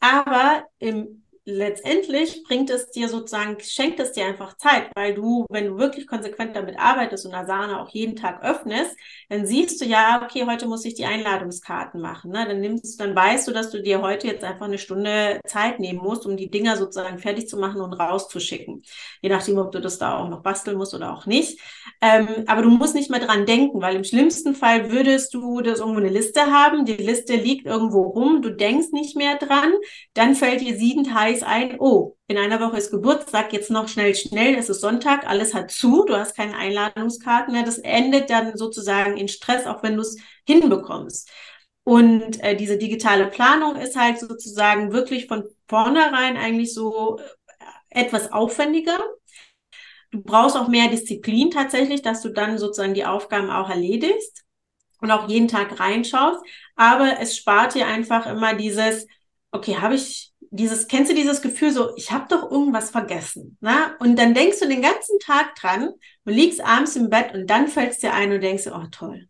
Aber 0.00 0.66
im 0.78 1.25
letztendlich 1.46 2.42
bringt 2.42 2.70
es 2.70 2.90
dir 2.90 3.08
sozusagen, 3.08 3.56
schenkt 3.60 4.00
es 4.00 4.12
dir 4.12 4.26
einfach 4.26 4.56
Zeit, 4.56 4.90
weil 4.96 5.14
du, 5.14 5.46
wenn 5.48 5.66
du 5.66 5.78
wirklich 5.78 6.08
konsequent 6.08 6.56
damit 6.56 6.76
arbeitest 6.76 7.24
und 7.24 7.34
Asana 7.34 7.80
auch 7.80 7.88
jeden 7.90 8.16
Tag 8.16 8.42
öffnest, 8.42 8.96
dann 9.28 9.46
siehst 9.46 9.80
du 9.80 9.84
ja, 9.84 10.22
okay, 10.24 10.44
heute 10.44 10.66
muss 10.66 10.84
ich 10.84 10.94
die 10.94 11.04
Einladungskarten 11.04 12.00
machen. 12.00 12.32
Ne? 12.32 12.46
Dann 12.48 12.60
nimmst, 12.60 13.00
dann 13.00 13.14
weißt 13.14 13.46
du, 13.46 13.52
dass 13.52 13.70
du 13.70 13.80
dir 13.80 14.02
heute 14.02 14.26
jetzt 14.26 14.42
einfach 14.42 14.66
eine 14.66 14.78
Stunde 14.78 15.40
Zeit 15.46 15.78
nehmen 15.78 16.00
musst, 16.00 16.26
um 16.26 16.36
die 16.36 16.50
Dinger 16.50 16.76
sozusagen 16.76 17.18
fertig 17.20 17.48
zu 17.48 17.58
machen 17.58 17.80
und 17.80 17.92
rauszuschicken. 17.92 18.82
Je 19.22 19.28
nachdem, 19.28 19.58
ob 19.58 19.70
du 19.70 19.80
das 19.80 19.98
da 19.98 20.18
auch 20.18 20.28
noch 20.28 20.42
basteln 20.42 20.76
musst 20.76 20.94
oder 20.94 21.12
auch 21.12 21.26
nicht. 21.26 21.60
Ähm, 22.02 22.28
aber 22.48 22.62
du 22.62 22.70
musst 22.70 22.96
nicht 22.96 23.10
mehr 23.10 23.20
dran 23.20 23.46
denken, 23.46 23.80
weil 23.80 23.94
im 23.94 24.04
schlimmsten 24.04 24.56
Fall 24.56 24.90
würdest 24.90 25.32
du 25.32 25.60
das 25.60 25.78
irgendwo 25.78 26.00
eine 26.00 26.08
Liste 26.08 26.40
haben, 26.40 26.84
die 26.84 26.94
Liste 26.94 27.36
liegt 27.36 27.66
irgendwo 27.66 28.02
rum, 28.02 28.42
du 28.42 28.50
denkst 28.50 28.88
nicht 28.90 29.16
mehr 29.16 29.36
dran, 29.36 29.72
dann 30.14 30.34
fällt 30.34 30.60
dir 30.60 30.76
siedend 30.76 31.14
heiß 31.14 31.35
es 31.36 31.42
ein, 31.42 31.76
oh, 31.78 32.16
in 32.26 32.38
einer 32.38 32.60
Woche 32.60 32.78
ist 32.78 32.90
Geburtstag, 32.90 33.52
jetzt 33.52 33.70
noch 33.70 33.88
schnell, 33.88 34.14
schnell, 34.14 34.54
es 34.56 34.68
ist 34.68 34.80
Sonntag, 34.80 35.28
alles 35.28 35.54
hat 35.54 35.70
zu, 35.70 36.04
du 36.04 36.16
hast 36.16 36.36
keine 36.36 36.56
Einladungskarten 36.56 37.52
mehr. 37.52 37.62
Das 37.64 37.78
endet 37.78 38.30
dann 38.30 38.56
sozusagen 38.56 39.16
in 39.16 39.28
Stress, 39.28 39.66
auch 39.66 39.82
wenn 39.82 39.96
du 39.96 40.02
es 40.02 40.18
hinbekommst. 40.46 41.30
Und 41.84 42.42
äh, 42.42 42.56
diese 42.56 42.78
digitale 42.78 43.28
Planung 43.28 43.76
ist 43.76 43.96
halt 43.96 44.18
sozusagen 44.18 44.92
wirklich 44.92 45.26
von 45.28 45.44
vornherein 45.68 46.36
eigentlich 46.36 46.74
so 46.74 47.18
äh, 47.18 48.00
etwas 48.00 48.32
aufwendiger. 48.32 48.98
Du 50.10 50.22
brauchst 50.22 50.56
auch 50.56 50.68
mehr 50.68 50.88
Disziplin 50.88 51.50
tatsächlich, 51.50 52.02
dass 52.02 52.22
du 52.22 52.30
dann 52.30 52.58
sozusagen 52.58 52.94
die 52.94 53.04
Aufgaben 53.04 53.50
auch 53.50 53.70
erledigst 53.70 54.44
und 55.00 55.10
auch 55.10 55.28
jeden 55.28 55.48
Tag 55.48 55.78
reinschaust. 55.78 56.40
Aber 56.74 57.20
es 57.20 57.36
spart 57.36 57.74
dir 57.74 57.86
einfach 57.86 58.26
immer 58.26 58.54
dieses, 58.54 59.06
okay, 59.52 59.76
habe 59.76 59.94
ich 59.94 60.32
dieses, 60.50 60.86
kennst 60.88 61.10
du 61.10 61.14
dieses 61.14 61.42
Gefühl 61.42 61.72
so, 61.72 61.94
ich 61.96 62.12
habe 62.12 62.26
doch 62.28 62.50
irgendwas 62.50 62.90
vergessen, 62.90 63.56
ne? 63.60 63.96
Und 63.98 64.16
dann 64.16 64.34
denkst 64.34 64.60
du 64.60 64.68
den 64.68 64.82
ganzen 64.82 65.18
Tag 65.18 65.54
dran 65.56 65.90
und 66.24 66.32
liegst 66.32 66.60
abends 66.64 66.96
im 66.96 67.10
Bett 67.10 67.34
und 67.34 67.48
dann 67.48 67.68
fällt 67.68 67.92
es 67.92 67.98
dir 67.98 68.14
ein 68.14 68.32
und 68.32 68.40
denkst, 68.40 68.66
oh 68.68 68.86
toll, 68.90 69.28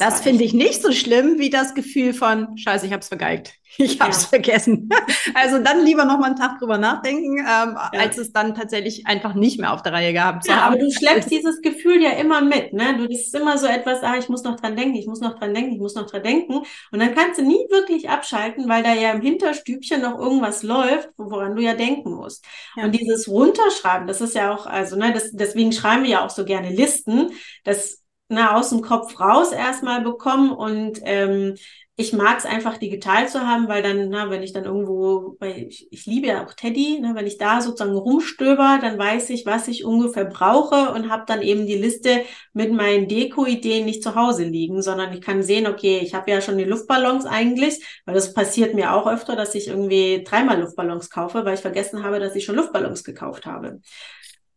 das, 0.00 0.14
das 0.14 0.20
finde 0.20 0.44
ich 0.44 0.52
nicht 0.52 0.82
so 0.82 0.92
schlimm 0.92 1.38
wie 1.38 1.50
das 1.50 1.74
Gefühl 1.74 2.12
von, 2.14 2.56
scheiße, 2.56 2.86
ich 2.86 2.92
habe 2.92 3.00
es 3.00 3.08
vergeigt. 3.08 3.54
Ich 3.76 4.00
habe 4.00 4.12
es 4.12 4.22
ja. 4.22 4.28
vergessen. 4.28 4.88
also 5.34 5.58
dann 5.58 5.84
lieber 5.84 6.04
noch 6.04 6.18
mal 6.18 6.26
einen 6.26 6.36
Tag 6.36 6.60
drüber 6.60 6.78
nachdenken, 6.78 7.38
ähm, 7.38 7.44
ja. 7.44 7.90
als 7.92 8.18
es 8.18 8.32
dann 8.32 8.54
tatsächlich 8.54 9.06
einfach 9.06 9.34
nicht 9.34 9.58
mehr 9.58 9.72
auf 9.72 9.82
der 9.82 9.92
Reihe 9.92 10.12
gehabt 10.12 10.44
zu 10.44 10.50
ja, 10.50 10.60
haben. 10.60 10.74
aber 10.74 10.82
du 10.82 10.92
schleppst 10.92 11.28
dieses 11.32 11.60
Gefühl 11.60 12.00
ja 12.00 12.10
immer 12.10 12.40
mit. 12.40 12.72
Ne? 12.72 12.96
Du 12.96 13.08
bist 13.08 13.34
immer 13.34 13.58
so 13.58 13.66
etwas, 13.66 14.02
ah, 14.02 14.16
ich 14.16 14.28
muss 14.28 14.44
noch 14.44 14.60
dran 14.60 14.76
denken, 14.76 14.94
ich 14.94 15.06
muss 15.06 15.20
noch 15.20 15.36
dran 15.38 15.52
denken, 15.54 15.72
ich 15.72 15.80
muss 15.80 15.96
noch 15.96 16.06
dran 16.06 16.22
denken. 16.22 16.58
Und 16.92 17.00
dann 17.00 17.14
kannst 17.14 17.40
du 17.40 17.44
nie 17.44 17.66
wirklich 17.68 18.08
abschalten, 18.08 18.68
weil 18.68 18.84
da 18.84 18.94
ja 18.94 19.10
im 19.10 19.22
Hinterstübchen 19.22 20.02
noch 20.02 20.18
irgendwas 20.20 20.62
läuft, 20.62 21.08
woran 21.16 21.56
du 21.56 21.62
ja 21.62 21.74
denken 21.74 22.12
musst. 22.12 22.44
Ja. 22.76 22.84
Und 22.84 22.92
dieses 22.92 23.28
Runterschreiben, 23.28 24.06
das 24.06 24.20
ist 24.20 24.36
ja 24.36 24.54
auch, 24.54 24.66
also 24.66 24.96
ne, 24.96 25.12
das, 25.12 25.32
deswegen 25.32 25.72
schreiben 25.72 26.04
wir 26.04 26.10
ja 26.10 26.24
auch 26.24 26.30
so 26.30 26.44
gerne 26.44 26.70
Listen. 26.70 27.32
Das 27.64 28.03
na, 28.28 28.56
aus 28.56 28.70
dem 28.70 28.80
Kopf 28.82 29.20
raus 29.20 29.52
erstmal 29.52 30.02
bekommen 30.02 30.50
und 30.50 31.00
ähm, 31.04 31.54
ich 31.96 32.12
mag 32.12 32.38
es 32.38 32.44
einfach 32.44 32.76
digital 32.78 33.28
zu 33.28 33.46
haben, 33.46 33.68
weil 33.68 33.80
dann, 33.80 34.08
na, 34.08 34.28
wenn 34.28 34.42
ich 34.42 34.52
dann 34.52 34.64
irgendwo, 34.64 35.36
weil 35.38 35.68
ich, 35.68 35.86
ich 35.92 36.06
liebe 36.06 36.26
ja 36.26 36.44
auch 36.44 36.52
Teddy, 36.52 36.98
ne, 37.00 37.12
wenn 37.14 37.26
ich 37.26 37.38
da 37.38 37.60
sozusagen 37.60 37.96
rumstöber, 37.96 38.78
dann 38.82 38.98
weiß 38.98 39.30
ich, 39.30 39.46
was 39.46 39.68
ich 39.68 39.84
ungefähr 39.84 40.24
brauche 40.24 40.90
und 40.90 41.08
habe 41.08 41.22
dann 41.26 41.40
eben 41.40 41.66
die 41.66 41.76
Liste 41.76 42.22
mit 42.52 42.72
meinen 42.72 43.06
Deko-Ideen 43.06 43.84
nicht 43.84 44.02
zu 44.02 44.16
Hause 44.16 44.42
liegen, 44.44 44.82
sondern 44.82 45.12
ich 45.12 45.20
kann 45.20 45.44
sehen, 45.44 45.68
okay, 45.68 46.00
ich 46.02 46.14
habe 46.14 46.32
ja 46.32 46.40
schon 46.40 46.58
die 46.58 46.64
Luftballons 46.64 47.26
eigentlich, 47.26 47.80
weil 48.06 48.14
das 48.16 48.34
passiert 48.34 48.74
mir 48.74 48.92
auch 48.92 49.06
öfter, 49.06 49.36
dass 49.36 49.54
ich 49.54 49.68
irgendwie 49.68 50.24
dreimal 50.24 50.60
Luftballons 50.60 51.10
kaufe, 51.10 51.44
weil 51.44 51.54
ich 51.54 51.60
vergessen 51.60 52.02
habe, 52.02 52.18
dass 52.18 52.34
ich 52.34 52.44
schon 52.44 52.56
Luftballons 52.56 53.04
gekauft 53.04 53.46
habe. 53.46 53.80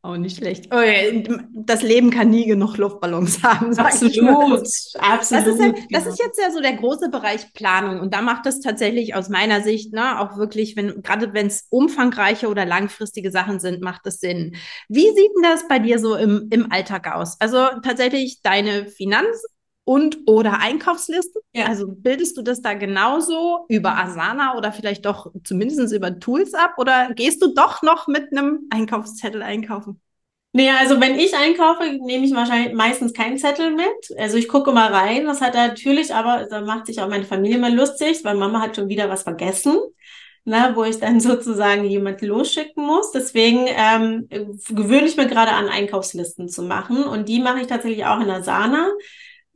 Oh, 0.04 0.16
nicht 0.16 0.38
schlecht. 0.38 0.70
Oh, 0.72 0.80
das 1.54 1.82
Leben 1.82 2.12
kann 2.12 2.30
nie 2.30 2.46
genug 2.46 2.78
Luftballons 2.78 3.44
haben. 3.44 3.78
Absolut, 3.78 4.68
absolut. 5.00 5.22
Das 5.30 5.48
ist, 5.48 5.60
ja, 5.60 5.74
das 5.90 6.06
ist 6.06 6.20
jetzt 6.20 6.40
ja 6.40 6.52
so 6.52 6.62
der 6.62 6.74
große 6.74 7.10
Bereich 7.10 7.52
Planung. 7.54 8.00
Und 8.00 8.14
da 8.14 8.22
macht 8.22 8.46
es 8.46 8.60
tatsächlich 8.60 9.16
aus 9.16 9.30
meiner 9.30 9.62
Sicht 9.62 9.94
ne, 9.94 10.20
auch 10.20 10.38
wirklich, 10.38 10.76
wenn, 10.76 11.02
gerade 11.02 11.34
wenn 11.34 11.48
es 11.48 11.66
umfangreiche 11.70 12.48
oder 12.48 12.66
langfristige 12.66 13.32
Sachen 13.32 13.60
sind, 13.60 13.82
macht 13.82 14.06
es 14.06 14.20
Sinn. 14.20 14.56
Wie 14.88 15.08
sieht 15.08 15.32
denn 15.36 15.44
das 15.44 15.68
bei 15.68 15.80
dir 15.80 16.00
so 16.00 16.16
im, 16.16 16.48
im 16.52 16.72
Alltag 16.72 17.14
aus? 17.14 17.36
Also 17.42 17.68
tatsächlich 17.84 18.42
deine 18.44 18.86
Finanzen 18.86 19.48
und 19.88 20.18
oder 20.26 20.60
Einkaufslisten? 20.60 21.42
Ja. 21.54 21.68
Also 21.68 21.88
bildest 21.88 22.36
du 22.36 22.42
das 22.42 22.62
da 22.62 22.74
genauso 22.74 23.66
über 23.70 23.98
Asana 23.98 24.58
oder 24.58 24.74
vielleicht 24.74 25.06
doch 25.06 25.32
zumindest 25.46 25.94
über 25.94 26.20
Tools 26.20 26.54
ab 26.54 26.74
oder 26.78 27.14
gehst 27.16 27.42
du 27.42 27.54
doch 27.54 27.82
noch 27.84 28.08
mit 28.08 28.34
einem 28.34 28.68
Einkaufszettel 28.70 29.42
einkaufen? 29.42 30.02
Nee, 30.52 30.70
also 30.72 31.00
wenn 31.00 31.18
ich 31.18 31.38
einkaufe, 31.38 32.00
nehme 32.04 32.26
ich 32.26 32.34
wahrscheinlich 32.34 32.74
meistens 32.74 33.14
keinen 33.14 33.38
Zettel 33.38 33.72
mit. 33.72 34.18
Also 34.18 34.38
ich 34.38 34.50
gucke 34.50 34.74
mal 34.74 34.92
rein. 34.92 35.26
Das 35.26 35.40
hat 35.40 35.54
natürlich, 35.54 36.14
aber 36.14 36.48
da 36.50 36.62
macht 36.62 36.88
sich 36.88 37.00
auch 37.00 37.08
meine 37.08 37.26
Familie 37.26 37.58
mal 37.58 37.74
lustig, 37.74 38.26
weil 38.26 38.36
Mama 38.36 38.60
hat 38.60 38.76
schon 38.76 38.90
wieder 38.90 39.10
was 39.10 39.24
vergessen. 39.24 39.78
Na, 40.44 40.76
wo 40.76 40.84
ich 40.84 41.00
dann 41.00 41.20
sozusagen 41.22 41.86
jemand 41.86 42.22
losschicken 42.22 42.86
muss. 42.86 43.12
Deswegen 43.12 43.68
ähm, 43.68 44.28
gewöhne 44.70 45.06
ich 45.08 45.16
mir 45.16 45.28
gerade 45.28 45.52
an, 45.52 45.70
Einkaufslisten 45.70 46.50
zu 46.50 46.64
machen. 46.64 47.06
Und 47.06 47.30
die 47.30 47.40
mache 47.40 47.62
ich 47.62 47.68
tatsächlich 47.68 48.06
auch 48.06 48.20
in 48.20 48.30
Asana 48.30 48.90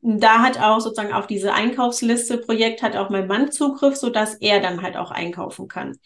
da 0.01 0.39
hat 0.39 0.59
auch 0.59 0.79
sozusagen 0.79 1.13
auf 1.13 1.27
diese 1.27 1.53
Einkaufsliste 1.53 2.37
Projekt 2.39 2.81
hat 2.81 2.95
auch 2.95 3.09
mein 3.09 3.27
Mann 3.27 3.51
Zugriff, 3.51 3.95
so 3.95 4.09
dass 4.09 4.35
er 4.35 4.59
dann 4.59 4.81
halt 4.81 4.97
auch 4.97 5.11
einkaufen 5.11 5.67
kann. 5.67 5.97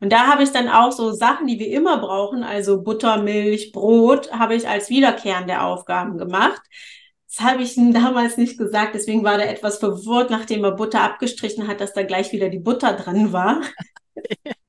Und 0.00 0.12
da 0.12 0.26
habe 0.26 0.42
ich 0.42 0.50
dann 0.50 0.68
auch 0.68 0.90
so 0.92 1.12
Sachen, 1.12 1.46
die 1.46 1.58
wir 1.58 1.68
immer 1.68 1.98
brauchen, 1.98 2.42
also 2.42 2.82
Butter, 2.82 3.22
Milch, 3.22 3.72
Brot, 3.72 4.32
habe 4.32 4.56
ich 4.56 4.68
als 4.68 4.90
wiederkehrende 4.90 5.60
Aufgaben 5.62 6.18
gemacht. 6.18 6.60
Das 7.28 7.46
habe 7.46 7.62
ich 7.62 7.74
damals 7.76 8.36
nicht 8.36 8.58
gesagt, 8.58 8.94
deswegen 8.94 9.24
war 9.24 9.40
er 9.40 9.50
etwas 9.50 9.78
verwirrt, 9.78 10.30
nachdem 10.30 10.64
er 10.64 10.72
Butter 10.72 11.00
abgestrichen 11.02 11.68
hat, 11.68 11.80
dass 11.80 11.92
da 11.92 12.02
gleich 12.02 12.32
wieder 12.32 12.48
die 12.48 12.58
Butter 12.58 12.92
dran 12.94 13.32
war. 13.32 13.60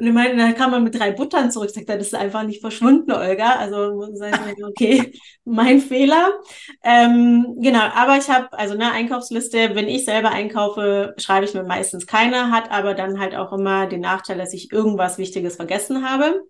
Und 0.00 0.06
ich 0.06 0.14
meine, 0.14 0.34
dann 0.34 0.54
kam 0.54 0.70
man 0.70 0.82
mit 0.82 0.98
drei 0.98 1.10
Buttern 1.10 1.50
zurück, 1.50 1.68
sagt 1.68 1.90
er, 1.90 1.98
das 1.98 2.06
ist 2.06 2.14
einfach 2.14 2.42
nicht 2.42 2.62
verschwunden, 2.62 3.12
Olga. 3.12 3.56
Also 3.56 4.08
okay, 4.66 5.12
mein 5.44 5.78
Fehler. 5.82 6.40
Ähm, 6.82 7.58
genau, 7.60 7.82
aber 7.82 8.16
ich 8.16 8.30
habe, 8.30 8.50
also 8.58 8.72
eine 8.72 8.92
Einkaufsliste, 8.92 9.74
wenn 9.74 9.88
ich 9.88 10.06
selber 10.06 10.30
einkaufe, 10.30 11.12
schreibe 11.18 11.44
ich 11.44 11.52
mir 11.52 11.64
meistens 11.64 12.06
keine, 12.06 12.50
hat 12.50 12.70
aber 12.70 12.94
dann 12.94 13.20
halt 13.20 13.34
auch 13.34 13.52
immer 13.52 13.88
den 13.88 14.00
Nachteil, 14.00 14.38
dass 14.38 14.54
ich 14.54 14.72
irgendwas 14.72 15.18
Wichtiges 15.18 15.56
vergessen 15.56 16.08
habe. 16.08 16.44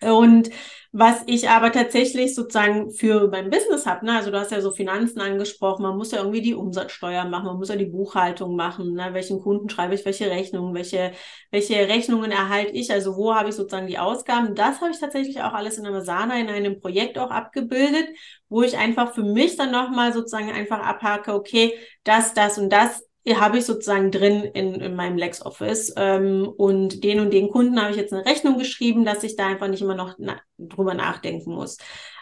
Und 0.00 0.50
was 0.92 1.22
ich 1.26 1.48
aber 1.48 1.70
tatsächlich 1.70 2.34
sozusagen 2.34 2.90
für 2.90 3.28
mein 3.28 3.48
Business 3.48 3.86
habe, 3.86 4.04
ne? 4.04 4.16
also 4.16 4.32
du 4.32 4.40
hast 4.40 4.50
ja 4.50 4.60
so 4.60 4.72
Finanzen 4.72 5.20
angesprochen, 5.20 5.82
man 5.82 5.96
muss 5.96 6.10
ja 6.10 6.18
irgendwie 6.18 6.40
die 6.40 6.54
Umsatzsteuer 6.54 7.24
machen, 7.26 7.46
man 7.46 7.58
muss 7.58 7.68
ja 7.68 7.76
die 7.76 7.86
Buchhaltung 7.86 8.56
machen, 8.56 8.94
ne? 8.94 9.10
welchen 9.12 9.40
Kunden 9.40 9.68
schreibe 9.68 9.94
ich 9.94 10.04
welche 10.04 10.28
Rechnungen, 10.28 10.74
welche, 10.74 11.12
welche 11.52 11.74
Rechnungen 11.88 12.32
erhalte 12.32 12.72
ich, 12.72 12.90
also 12.90 13.16
wo 13.16 13.32
habe 13.34 13.50
ich 13.50 13.54
sozusagen 13.54 13.86
die 13.86 13.98
Ausgaben. 13.98 14.56
Das 14.56 14.80
habe 14.80 14.90
ich 14.90 14.98
tatsächlich 14.98 15.40
auch 15.42 15.52
alles 15.52 15.78
in 15.78 15.86
Amazana 15.86 16.40
in 16.40 16.48
einem 16.48 16.80
Projekt 16.80 17.18
auch 17.18 17.30
abgebildet, 17.30 18.08
wo 18.48 18.62
ich 18.62 18.76
einfach 18.76 19.14
für 19.14 19.22
mich 19.22 19.56
dann 19.56 19.70
nochmal 19.70 20.12
sozusagen 20.12 20.50
einfach 20.50 20.80
abhake, 20.80 21.32
okay, 21.34 21.72
das, 22.02 22.34
das 22.34 22.58
und 22.58 22.68
das 22.70 23.04
habe 23.28 23.58
ich 23.58 23.66
sozusagen 23.66 24.10
drin 24.10 24.44
in, 24.44 24.74
in 24.76 24.96
meinem 24.96 25.18
LexOffice. 25.18 25.94
Ähm, 25.96 26.48
und 26.56 27.04
den 27.04 27.20
und 27.20 27.32
den 27.32 27.50
Kunden 27.50 27.80
habe 27.80 27.90
ich 27.90 27.96
jetzt 27.96 28.12
eine 28.12 28.24
Rechnung 28.24 28.58
geschrieben, 28.58 29.04
dass 29.04 29.24
ich 29.24 29.36
da 29.36 29.46
einfach 29.46 29.68
nicht 29.68 29.82
immer 29.82 29.94
noch 29.94 30.14
na 30.18 30.40
drüber 30.58 30.94
nachdenken 30.94 31.52
muss. 31.54 31.78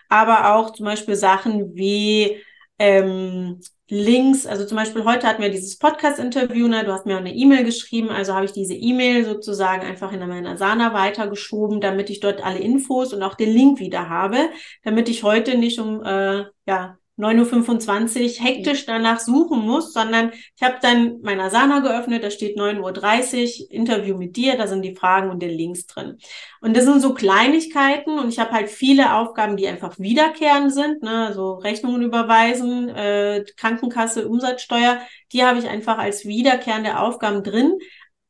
Aber 0.09 0.55
auch 0.55 0.73
zum 0.73 0.87
Beispiel 0.87 1.17
Sachen 1.17 1.75
wie 1.75 2.39
ähm, 2.79 3.61
Links, 3.91 4.47
also 4.47 4.67
zum 4.67 4.77
Beispiel 4.77 5.05
heute 5.05 5.27
hatten 5.27 5.43
wir 5.43 5.51
dieses 5.51 5.79
Podcast-Interview, 5.79 6.69
ne? 6.69 6.85
du 6.85 6.93
hast 6.93 7.07
mir 7.07 7.15
auch 7.15 7.21
eine 7.21 7.35
E-Mail 7.35 7.65
geschrieben, 7.65 8.11
also 8.11 8.35
habe 8.35 8.45
ich 8.45 8.53
diese 8.53 8.75
E-Mail 8.75 9.25
sozusagen 9.25 9.83
einfach 9.83 10.13
in 10.13 10.21
meiner 10.21 10.59
Sana 10.59 10.93
weitergeschoben, 10.93 11.81
damit 11.81 12.11
ich 12.11 12.21
dort 12.21 12.45
alle 12.45 12.59
Infos 12.59 13.15
und 13.15 13.23
auch 13.23 13.35
den 13.35 13.51
Link 13.51 13.81
wieder 13.81 14.11
habe, 14.11 14.51
damit 14.85 15.09
ich 15.09 15.23
heute 15.23 15.57
nicht 15.57 15.79
um 15.79 16.03
äh, 16.05 16.45
ja 16.67 16.98
9.25 17.19 18.23
Uhr 18.23 18.45
hektisch 18.45 18.87
danach 18.87 19.19
suchen 19.19 19.61
muss, 19.61 19.93
sondern 19.93 20.33
ich 20.33 20.63
habe 20.63 20.77
dann 20.81 21.19
mein 21.23 21.41
Asana 21.41 21.81
geöffnet, 21.81 22.23
da 22.23 22.31
steht 22.31 22.57
9.30 22.57 23.65
Uhr, 23.65 23.71
Interview 23.71 24.17
mit 24.17 24.37
dir, 24.37 24.57
da 24.57 24.67
sind 24.67 24.83
die 24.83 24.95
Fragen 24.95 25.31
und 25.31 25.43
die 25.43 25.49
Links 25.49 25.87
drin. 25.87 26.19
Und 26.61 26.77
das 26.77 26.85
sind 26.85 27.01
so 27.01 27.15
Kleinigkeiten 27.15 28.19
und 28.19 28.29
ich 28.29 28.39
habe 28.39 28.53
halt 28.53 28.69
viele 28.69 29.15
Aufgaben, 29.15 29.57
die 29.57 29.67
einfach 29.67 29.99
wiederkehrend 29.99 30.73
sind, 30.73 31.03
ne? 31.03 31.27
also 31.27 31.55
Rechnungen 31.55 32.03
überweisen, 32.03 32.89
äh, 32.89 33.45
Krankenkasse, 33.57 34.29
Umsatzsteuer, 34.29 35.01
die 35.33 35.45
habe 35.45 35.59
ich 35.59 35.69
einfach 35.69 35.99
als 35.99 36.25
wiederkehrende 36.25 37.01
Aufgaben 37.01 37.43
drin, 37.43 37.79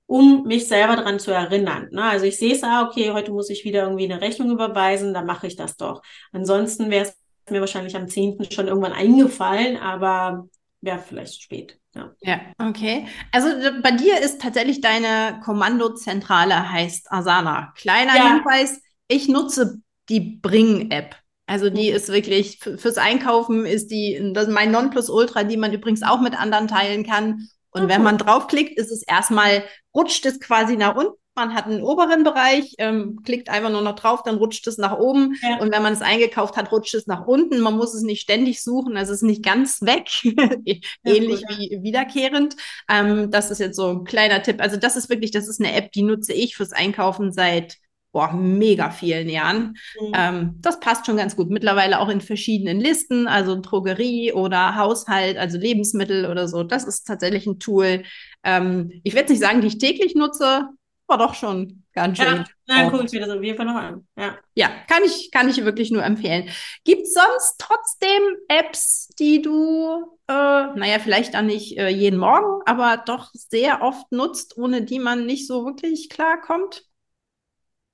um 0.07 0.45
mich 0.45 0.67
selber 0.67 0.97
daran 0.97 1.19
zu 1.19 1.31
erinnern. 1.31 1.89
Ne? 1.93 2.03
Also 2.03 2.25
ich 2.25 2.39
sehe 2.39 2.55
es, 2.55 2.63
ah, 2.65 2.87
okay, 2.87 3.13
heute 3.13 3.31
muss 3.31 3.51
ich 3.51 3.65
wieder 3.65 3.83
irgendwie 3.83 4.11
eine 4.11 4.23
Rechnung 4.23 4.51
überweisen, 4.51 5.13
dann 5.13 5.27
mache 5.27 5.47
ich 5.47 5.57
das 5.57 5.77
doch. 5.77 6.01
Ansonsten 6.33 6.91
wäre 6.91 7.05
es 7.05 7.19
mir 7.51 7.61
wahrscheinlich 7.61 7.97
am 7.97 8.09
10. 8.09 8.51
schon 8.51 8.69
irgendwann 8.69 8.93
eingefallen, 8.93 9.77
aber 9.77 10.49
wäre 10.81 10.99
vielleicht 10.99 11.43
spät. 11.43 11.79
Ja. 11.95 12.13
ja, 12.21 12.41
okay. 12.59 13.07
Also 13.33 13.49
bei 13.83 13.91
dir 13.91 14.21
ist 14.21 14.41
tatsächlich 14.41 14.81
deine 14.81 15.41
Kommandozentrale 15.45 16.71
heißt 16.71 17.11
Asana. 17.11 17.73
Kleiner 17.77 18.15
ja. 18.15 18.35
Hinweis, 18.35 18.81
ich 19.09 19.29
nutze 19.29 19.81
die 20.09 20.21
Bring-App. 20.21 21.17
Also 21.47 21.71
die 21.71 21.91
mhm. 21.91 21.97
ist 21.97 22.11
wirklich 22.11 22.59
fürs 22.59 22.99
Einkaufen 22.99 23.65
ist 23.65 23.91
die 23.91 24.33
das 24.35 24.49
ist 24.49 24.53
mein 24.53 24.71
Nonplusultra, 24.71 25.45
die 25.45 25.57
man 25.57 25.73
übrigens 25.73 26.03
auch 26.03 26.21
mit 26.21 26.39
anderen 26.39 26.69
teilen 26.69 27.05
kann. 27.05 27.49
Und 27.71 27.85
okay. 27.85 27.95
wenn 27.95 28.03
man 28.03 28.19
draufklickt, 28.19 28.79
ist 28.79 28.93
es 28.93 29.03
erstmal 29.03 29.65
rutscht 29.95 30.27
es 30.27 30.41
quasi 30.41 30.77
nach 30.77 30.95
unten 30.95 31.17
man 31.39 31.55
hat 31.55 31.67
einen 31.67 31.83
oberen 31.83 32.25
Bereich, 32.25 32.75
ähm, 32.79 33.21
klickt 33.25 33.49
einfach 33.49 33.71
nur 33.71 33.83
noch 33.83 33.95
drauf, 33.95 34.23
dann 34.23 34.37
rutscht 34.37 34.67
es 34.67 34.79
nach 34.79 34.99
oben. 34.99 35.37
Ja. 35.43 35.59
Und 35.61 35.73
wenn 35.73 35.83
man 35.83 35.93
es 35.93 36.03
eingekauft 36.03 36.57
hat, 36.57 36.71
rutscht 36.73 36.95
es 36.95 37.07
nach 37.07 37.27
unten. 37.27 37.61
Man 37.61 37.77
muss 37.77 37.95
es 37.95 38.03
nicht 38.03 38.21
ständig 38.21 38.63
suchen, 38.63 38.97
also 38.97 39.13
es 39.13 39.23
ist 39.23 39.29
nicht 39.29 39.45
ganz 39.45 39.83
weg, 39.83 40.09
ähnlich 41.05 41.41
ja, 41.41 41.57
wie 41.57 41.79
wiederkehrend. 41.83 42.57
Ähm, 42.89 43.31
das 43.31 43.51
ist 43.51 43.59
jetzt 43.59 43.77
so 43.77 43.89
ein 43.89 44.05
kleiner 44.05 44.43
Tipp. 44.43 44.61
Also 44.61 44.77
das 44.77 44.97
ist 44.97 45.09
wirklich, 45.09 45.31
das 45.31 45.49
ist 45.49 45.61
eine 45.61 45.75
App, 45.75 45.93
die 45.93 46.03
nutze 46.03 46.33
ich 46.33 46.57
fürs 46.57 46.73
Einkaufen 46.73 47.33
seit 47.33 47.79
boah, 48.13 48.33
mega 48.33 48.91
vielen 48.91 49.29
Jahren. 49.29 49.77
Mhm. 50.01 50.13
Ähm, 50.15 50.55
das 50.61 50.81
passt 50.81 51.07
schon 51.07 51.17
ganz 51.17 51.37
gut. 51.37 51.51
Mittlerweile 51.51 52.01
auch 52.01 52.09
in 52.09 52.21
verschiedenen 52.21 52.81
Listen, 52.81 53.27
also 53.27 53.61
Drogerie 53.61 54.33
oder 54.33 54.77
Haushalt, 54.77 55.37
also 55.37 55.59
Lebensmittel 55.59 56.27
oder 56.27 56.49
so. 56.49 56.63
Das 56.63 56.85
ist 56.85 57.07
tatsächlich 57.07 57.47
ein 57.47 57.59
Tool. 57.59 58.05
Ähm, 58.45 58.91
ich 59.05 59.15
werde 59.15 59.33
nicht 59.33 59.41
sagen, 59.43 59.61
die 59.61 59.69
ich 59.69 59.79
täglich 59.79 60.15
nutze, 60.15 60.69
war 61.09 61.19
doch 61.19 61.35
schon 61.35 61.85
ganz 61.95 62.19
schön. 62.19 62.27
Ja, 62.27 62.45
dann 62.67 62.91
gucke 62.91 63.07
ich 63.07 63.13
mir 63.13 63.21
das 63.21 63.31
auf 63.31 63.43
jeden 63.43 63.57
Fall 63.57 63.67
noch 63.67 63.75
an. 63.75 64.07
Ja, 64.17 64.39
ja 64.55 64.69
kann, 64.87 65.03
ich, 65.05 65.31
kann 65.33 65.49
ich 65.49 65.65
wirklich 65.65 65.91
nur 65.91 66.05
empfehlen. 66.05 66.51
Gibt 66.85 67.03
es 67.03 67.15
sonst 67.15 67.57
trotzdem 67.59 68.23
Apps, 68.49 69.09
die 69.19 69.41
du, 69.41 70.19
äh, 70.29 70.33
naja, 70.33 70.99
vielleicht 70.99 71.35
dann 71.35 71.47
nicht 71.47 71.79
äh, 71.79 71.89
jeden 71.89 72.19
Morgen, 72.19 72.63
aber 72.67 73.03
doch 73.05 73.31
sehr 73.33 73.83
oft 73.83 74.13
nutzt, 74.13 74.59
ohne 74.59 74.83
die 74.83 74.99
man 74.99 75.25
nicht 75.27 75.47
so 75.47 75.65
wirklich 75.65 76.11
klarkommt? 76.11 76.85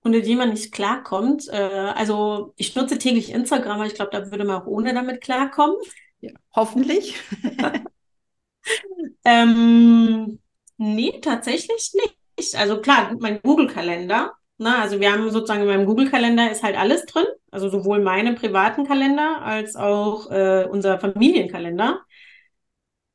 Ohne 0.04 0.20
die 0.20 0.34
man 0.34 0.50
nicht 0.50 0.72
klarkommt. 0.72 1.48
Äh, 1.48 1.92
also 1.94 2.52
ich 2.56 2.74
nutze 2.74 2.98
täglich 2.98 3.30
Instagram, 3.30 3.76
aber 3.76 3.86
ich 3.86 3.94
glaube, 3.94 4.10
da 4.10 4.30
würde 4.30 4.44
man 4.44 4.60
auch 4.60 4.66
ohne 4.66 4.92
damit 4.92 5.20
klarkommen. 5.20 5.76
Ja, 6.20 6.32
hoffentlich. 6.54 7.14
ähm, 9.24 10.40
nee, 10.78 11.20
tatsächlich 11.20 11.92
nicht 11.94 12.16
nicht. 12.38 12.54
Also 12.56 12.80
klar, 12.80 13.14
mein 13.20 13.40
Google-Kalender. 13.42 14.32
Ne? 14.58 14.76
Also 14.78 15.00
wir 15.00 15.12
haben 15.12 15.30
sozusagen 15.30 15.62
in 15.62 15.68
meinem 15.68 15.86
Google-Kalender 15.86 16.50
ist 16.50 16.62
halt 16.62 16.76
alles 16.76 17.06
drin. 17.06 17.26
Also 17.50 17.68
sowohl 17.70 18.00
meine 18.00 18.34
privaten 18.34 18.86
Kalender 18.86 19.42
als 19.42 19.76
auch 19.76 20.30
äh, 20.30 20.66
unser 20.70 20.98
Familienkalender. 20.98 22.00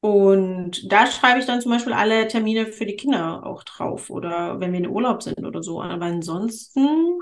Und 0.01 0.91
da 0.91 1.08
schreibe 1.08 1.39
ich 1.39 1.45
dann 1.45 1.62
zum 1.62 1.71
Beispiel 1.71 1.93
alle 1.93 2.27
Termine 2.27 2.67
für 2.67 2.86
die 2.86 2.95
Kinder 2.95 3.45
auch 3.45 3.63
drauf 3.63 4.10
oder 4.10 4.60
wenn 4.60 4.71
wir 4.71 4.79
in 4.79 4.88
Urlaub 4.88 5.21
sind 5.23 5.45
oder 5.45 5.62
so. 5.62 5.82
Aber 5.82 6.05
ansonsten 6.05 7.19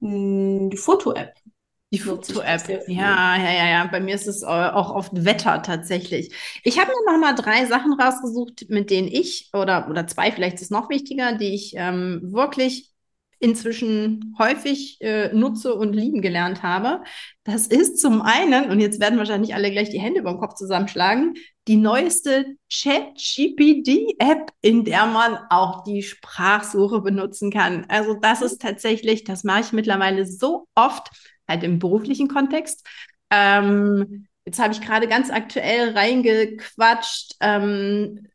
mh, 0.00 0.08
hm, 0.08 0.70
die 0.70 0.76
Foto-App. 0.76 1.34
Die 1.94 2.00
Foto-App. 2.00 2.88
Ja, 2.88 3.36
ja, 3.36 3.52
ja, 3.52 3.68
ja. 3.68 3.86
Bei 3.86 4.00
mir 4.00 4.16
ist 4.16 4.26
es 4.26 4.42
auch 4.42 4.92
oft 4.92 5.12
Wetter 5.14 5.62
tatsächlich. 5.62 6.34
Ich 6.64 6.80
habe 6.80 6.90
mir 6.90 7.12
noch 7.12 7.20
mal 7.20 7.34
drei 7.34 7.66
Sachen 7.66 7.92
rausgesucht, 7.92 8.66
mit 8.68 8.90
denen 8.90 9.06
ich, 9.06 9.50
oder, 9.52 9.88
oder 9.88 10.04
zwei, 10.08 10.32
vielleicht 10.32 10.56
ist 10.56 10.62
es 10.62 10.70
noch 10.70 10.90
wichtiger, 10.90 11.36
die 11.36 11.54
ich 11.54 11.74
ähm, 11.76 12.20
wirklich 12.32 12.90
inzwischen 13.38 14.34
häufig 14.40 15.00
äh, 15.02 15.32
nutze 15.32 15.74
und 15.74 15.92
lieben 15.92 16.20
gelernt 16.20 16.64
habe. 16.64 17.04
Das 17.44 17.68
ist 17.68 18.00
zum 18.00 18.22
einen, 18.22 18.70
und 18.70 18.80
jetzt 18.80 19.00
werden 19.00 19.18
wahrscheinlich 19.18 19.54
alle 19.54 19.70
gleich 19.70 19.90
die 19.90 20.00
Hände 20.00 20.20
über 20.20 20.32
den 20.32 20.40
Kopf 20.40 20.54
zusammenschlagen, 20.54 21.34
die 21.68 21.76
neueste 21.76 22.56
ChatGPT-App, 22.72 24.50
in 24.62 24.84
der 24.84 25.06
man 25.06 25.38
auch 25.50 25.84
die 25.84 26.02
Sprachsuche 26.02 27.02
benutzen 27.02 27.52
kann. 27.52 27.86
Also 27.88 28.14
das 28.14 28.42
ist 28.42 28.60
tatsächlich, 28.60 29.22
das 29.22 29.44
mache 29.44 29.60
ich 29.60 29.72
mittlerweile 29.72 30.26
so 30.26 30.66
oft 30.74 31.10
halt 31.48 31.62
im 31.62 31.78
beruflichen 31.78 32.28
Kontext. 32.28 32.86
Ähm, 33.30 34.26
jetzt 34.44 34.58
habe 34.58 34.72
ich 34.72 34.80
gerade 34.80 35.08
ganz 35.08 35.30
aktuell 35.30 35.90
reingequatscht. 35.90 37.36
Ähm, 37.40 38.28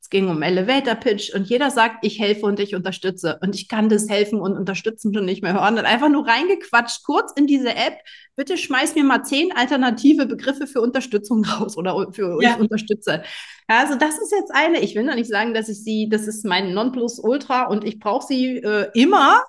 es 0.00 0.10
ging 0.10 0.28
um 0.28 0.42
Elevator 0.42 0.94
Pitch 0.94 1.34
und 1.34 1.48
jeder 1.48 1.70
sagt, 1.70 2.04
ich 2.04 2.18
helfe 2.18 2.46
und 2.46 2.60
ich 2.60 2.74
unterstütze. 2.74 3.38
Und 3.42 3.54
ich 3.54 3.68
kann 3.68 3.88
das 3.88 4.08
helfen 4.08 4.40
und 4.40 4.56
unterstützen 4.56 5.14
schon 5.14 5.24
nicht 5.24 5.42
mehr 5.42 5.54
hören. 5.54 5.78
Und 5.78 5.84
einfach 5.84 6.08
nur 6.08 6.26
reingequatscht, 6.26 7.04
kurz 7.04 7.32
in 7.36 7.46
diese 7.46 7.70
App. 7.70 7.98
Bitte 8.34 8.56
schmeiß 8.56 8.94
mir 8.94 9.04
mal 9.04 9.22
zehn 9.24 9.52
alternative 9.52 10.26
Begriffe 10.26 10.66
für 10.66 10.80
Unterstützung 10.80 11.44
raus 11.46 11.76
oder 11.76 12.12
für 12.12 12.42
ja. 12.42 12.50
ich 12.50 12.60
unterstütze. 12.60 13.22
Also 13.68 13.94
das 13.94 14.18
ist 14.18 14.32
jetzt 14.32 14.50
eine. 14.52 14.80
Ich 14.80 14.94
will 14.94 15.04
noch 15.04 15.14
nicht 15.14 15.30
sagen, 15.30 15.54
dass 15.54 15.68
ich 15.68 15.82
sie, 15.82 16.08
das 16.08 16.26
ist 16.26 16.44
mein 16.44 16.74
Nonplusultra 16.74 17.64
und 17.64 17.84
ich 17.84 17.98
brauche 17.98 18.26
sie 18.26 18.58
äh, 18.58 18.90
immer 18.94 19.42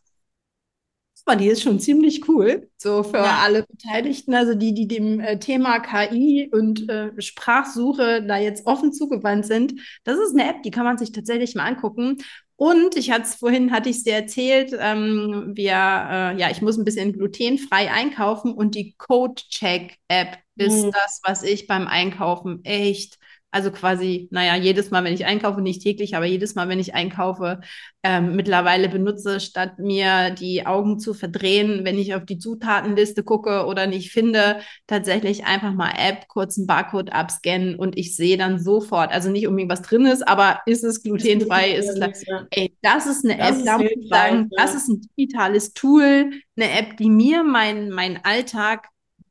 aber 1.25 1.37
die 1.37 1.47
ist 1.47 1.61
schon 1.61 1.79
ziemlich 1.79 2.27
cool, 2.27 2.69
so 2.77 3.03
für 3.03 3.17
ja. 3.17 3.39
alle 3.43 3.63
Beteiligten, 3.63 4.33
also 4.33 4.55
die, 4.55 4.73
die 4.73 4.87
dem 4.87 5.19
äh, 5.19 5.39
Thema 5.39 5.79
KI 5.79 6.49
und 6.51 6.89
äh, 6.89 7.11
Sprachsuche 7.21 8.23
da 8.25 8.37
jetzt 8.37 8.65
offen 8.65 8.91
zugewandt 8.91 9.45
sind. 9.45 9.73
Das 10.03 10.17
ist 10.19 10.33
eine 10.33 10.49
App, 10.49 10.63
die 10.63 10.71
kann 10.71 10.83
man 10.83 10.97
sich 10.97 11.11
tatsächlich 11.11 11.55
mal 11.55 11.65
angucken. 11.65 12.17
Und 12.55 12.95
ich 12.95 13.11
hatte 13.11 13.23
es 13.23 13.35
vorhin, 13.35 13.71
hatte 13.71 13.89
ich 13.89 13.97
es 13.97 14.03
dir 14.03 14.13
erzählt, 14.13 14.75
ähm, 14.79 15.51
wir, 15.55 15.73
äh, 15.73 16.39
ja, 16.39 16.51
ich 16.51 16.61
muss 16.61 16.77
ein 16.77 16.85
bisschen 16.85 17.13
glutenfrei 17.13 17.91
einkaufen 17.91 18.53
und 18.53 18.75
die 18.75 18.93
Code-Check-App 18.97 20.37
ist 20.55 20.85
mhm. 20.85 20.91
das, 20.91 21.21
was 21.23 21.43
ich 21.43 21.67
beim 21.67 21.87
Einkaufen 21.87 22.63
echt 22.63 23.17
Also 23.53 23.69
quasi, 23.69 24.27
naja, 24.31 24.55
jedes 24.55 24.89
Mal, 24.89 25.03
wenn 25.03 25.13
ich 25.13 25.25
einkaufe, 25.25 25.61
nicht 25.61 25.83
täglich, 25.83 26.15
aber 26.15 26.25
jedes 26.25 26.55
Mal, 26.55 26.69
wenn 26.69 26.79
ich 26.79 26.95
einkaufe, 26.95 27.61
ähm, 28.01 28.35
mittlerweile 28.35 28.89
benutze, 28.89 29.39
statt 29.39 29.77
mir 29.77 30.31
die 30.31 30.65
Augen 30.65 30.97
zu 30.97 31.13
verdrehen, 31.13 31.85
wenn 31.85 31.99
ich 31.99 32.15
auf 32.15 32.25
die 32.25 32.39
Zutatenliste 32.39 33.23
gucke 33.23 33.67
oder 33.67 33.85
nicht 33.85 34.11
finde, 34.11 34.59
tatsächlich 34.87 35.45
einfach 35.45 35.71
mal 35.71 35.91
App, 35.95 36.27
kurz 36.27 36.57
einen 36.57 36.65
Barcode 36.65 37.13
abscannen 37.13 37.75
und 37.75 37.95
ich 37.95 38.15
sehe 38.15 38.37
dann 38.37 38.57
sofort, 38.57 39.11
also 39.11 39.29
nicht 39.29 39.47
unbedingt 39.47 39.71
was 39.71 39.83
drin 39.83 40.07
ist, 40.07 40.27
aber 40.27 40.61
ist 40.65 40.83
es 40.83 41.03
glutenfrei, 41.03 41.73
ist, 41.73 41.89
es, 41.89 42.25
ja. 42.25 42.47
ey, 42.49 42.75
das 42.81 43.05
ist 43.05 43.23
eine 43.23 43.37
das 43.37 43.59
App, 43.59 43.65
da 43.65 43.77
muss 43.77 43.91
ich 43.91 44.09
sagen, 44.09 44.49
ja. 44.49 44.63
das 44.65 44.73
ist 44.73 44.89
ein 44.89 45.01
digitales 45.15 45.73
Tool, 45.73 46.31
eine 46.57 46.71
App, 46.71 46.97
die 46.97 47.09
mir 47.11 47.43
meinen 47.43 47.91
mein 47.91 48.19
Alltag 48.25 48.87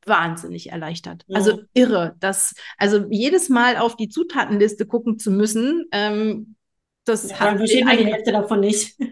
wahnsinnig 0.06 0.70
erleichtert. 0.70 1.24
Ja. 1.26 1.36
Also 1.36 1.60
irre. 1.74 2.16
Das, 2.20 2.54
also 2.78 3.06
jedes 3.10 3.48
Mal 3.48 3.76
auf 3.76 3.96
die 3.96 4.08
Zutatenliste 4.08 4.86
gucken 4.86 5.18
zu 5.18 5.30
müssen, 5.30 5.84
ähm, 5.92 6.56
das 7.04 7.30
ja, 7.30 7.40
hat 7.40 7.60
die 7.60 7.84
Hälfte 7.84 8.32
davon 8.32 8.60
nicht. 8.60 8.96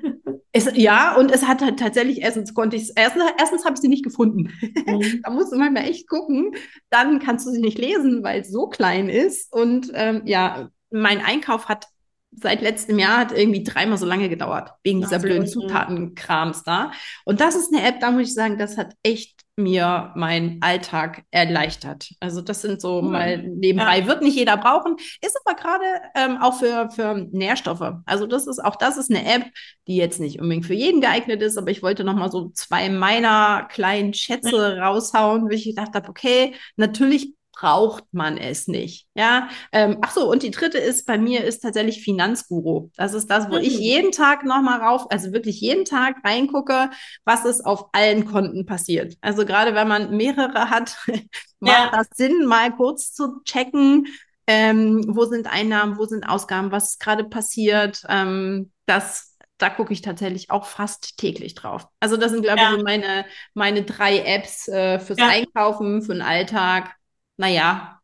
Es, 0.52 0.68
ja, 0.74 1.14
und 1.14 1.30
es 1.30 1.46
hat 1.46 1.62
halt 1.62 1.78
tatsächlich, 1.78 2.22
erstens 2.22 2.54
konnte 2.54 2.74
ich 2.74 2.90
erstens, 2.96 3.22
erstens 3.38 3.64
habe 3.64 3.74
ich 3.74 3.80
sie 3.80 3.86
nicht 3.86 4.02
gefunden. 4.02 4.52
Mhm. 4.60 5.20
da 5.22 5.30
musst 5.30 5.52
du 5.52 5.56
manchmal 5.56 5.84
echt 5.84 6.08
gucken. 6.08 6.50
Dann 6.90 7.20
kannst 7.20 7.46
du 7.46 7.52
sie 7.52 7.60
nicht 7.60 7.78
lesen, 7.78 8.24
weil 8.24 8.40
es 8.40 8.50
so 8.50 8.66
klein 8.66 9.08
ist. 9.08 9.52
Und 9.52 9.92
ähm, 9.94 10.22
ja, 10.24 10.70
mein 10.90 11.20
Einkauf 11.24 11.68
hat 11.68 11.86
seit 12.32 12.62
letztem 12.62 12.98
Jahr 12.98 13.18
hat 13.18 13.32
irgendwie 13.32 13.62
dreimal 13.62 13.98
so 13.98 14.06
lange 14.06 14.28
gedauert, 14.28 14.72
wegen 14.82 15.00
dieser 15.00 15.18
blöden 15.18 15.46
Zutatenkrams 15.46 16.62
da. 16.64 16.92
Und 17.24 17.40
das 17.40 17.54
ist 17.54 17.72
eine 17.72 17.86
App, 17.86 18.00
da 18.00 18.10
muss 18.10 18.22
ich 18.22 18.34
sagen, 18.34 18.58
das 18.58 18.76
hat 18.76 18.94
echt 19.02 19.39
mir 19.62 20.12
meinen 20.16 20.62
Alltag 20.62 21.24
erleichtert. 21.30 22.10
Also 22.20 22.40
das 22.40 22.62
sind 22.62 22.80
so 22.80 22.96
cool. 22.96 23.10
mal 23.10 23.38
nebenbei. 23.38 23.98
Ja. 23.98 24.06
Wird 24.06 24.22
nicht 24.22 24.36
jeder 24.36 24.56
brauchen, 24.56 24.96
ist 25.20 25.38
aber 25.44 25.56
gerade 25.56 25.84
ähm, 26.14 26.38
auch 26.40 26.58
für, 26.58 26.90
für 26.90 27.28
Nährstoffe. 27.32 27.94
Also 28.06 28.26
das 28.26 28.46
ist 28.46 28.58
auch 28.58 28.76
das 28.76 28.96
ist 28.96 29.10
eine 29.10 29.24
App, 29.24 29.44
die 29.86 29.96
jetzt 29.96 30.20
nicht 30.20 30.40
unbedingt 30.40 30.66
für 30.66 30.74
jeden 30.74 31.00
geeignet 31.00 31.42
ist, 31.42 31.58
aber 31.58 31.70
ich 31.70 31.82
wollte 31.82 32.04
noch 32.04 32.14
mal 32.14 32.30
so 32.30 32.50
zwei 32.54 32.88
meiner 32.88 33.68
kleinen 33.70 34.14
Schätze 34.14 34.78
raushauen, 34.78 35.44
wo 35.44 35.48
ich 35.48 35.64
gedacht 35.64 35.94
habe, 35.94 36.08
okay, 36.08 36.54
natürlich 36.76 37.34
braucht 37.60 38.04
man 38.12 38.38
es 38.38 38.68
nicht. 38.68 39.06
Ja, 39.14 39.48
ähm, 39.72 39.98
ach 40.00 40.12
so, 40.12 40.30
und 40.30 40.42
die 40.42 40.50
dritte 40.50 40.78
ist 40.78 41.06
bei 41.06 41.18
mir 41.18 41.44
ist 41.44 41.60
tatsächlich 41.60 42.02
Finanzguru. 42.02 42.90
Das 42.96 43.12
ist 43.12 43.28
das, 43.30 43.50
wo 43.50 43.56
mhm. 43.56 43.62
ich 43.62 43.78
jeden 43.78 44.12
Tag 44.12 44.44
nochmal 44.44 44.80
rauf, 44.80 45.06
also 45.10 45.32
wirklich 45.32 45.60
jeden 45.60 45.84
Tag 45.84 46.16
reingucke, 46.24 46.90
was 47.24 47.44
ist 47.44 47.66
auf 47.66 47.90
allen 47.92 48.24
Konten 48.24 48.64
passiert. 48.64 49.14
Also 49.20 49.44
gerade 49.44 49.74
wenn 49.74 49.88
man 49.88 50.16
mehrere 50.16 50.70
hat, 50.70 50.96
macht 51.60 51.78
ja. 51.78 51.90
das 51.92 52.08
Sinn, 52.14 52.46
mal 52.46 52.74
kurz 52.74 53.12
zu 53.12 53.42
checken, 53.44 54.06
ähm, 54.46 55.04
wo 55.08 55.26
sind 55.26 55.46
Einnahmen, 55.46 55.98
wo 55.98 56.06
sind 56.06 56.24
Ausgaben, 56.24 56.72
was 56.72 56.92
ist 56.92 57.00
gerade 57.00 57.24
passiert. 57.24 58.04
Ähm, 58.08 58.72
das 58.86 59.36
da 59.58 59.68
gucke 59.68 59.92
ich 59.92 60.00
tatsächlich 60.00 60.50
auch 60.50 60.64
fast 60.64 61.18
täglich 61.18 61.54
drauf. 61.54 61.86
Also 62.00 62.16
das 62.16 62.32
sind, 62.32 62.40
glaube 62.40 62.62
ja. 62.62 62.74
ich, 62.74 62.82
meine, 62.82 63.26
meine 63.52 63.82
drei 63.82 64.20
Apps 64.20 64.68
äh, 64.68 64.98
fürs 64.98 65.18
ja. 65.18 65.28
Einkaufen, 65.28 66.00
für 66.00 66.14
den 66.14 66.22
Alltag 66.22 66.96
naja, 67.40 67.98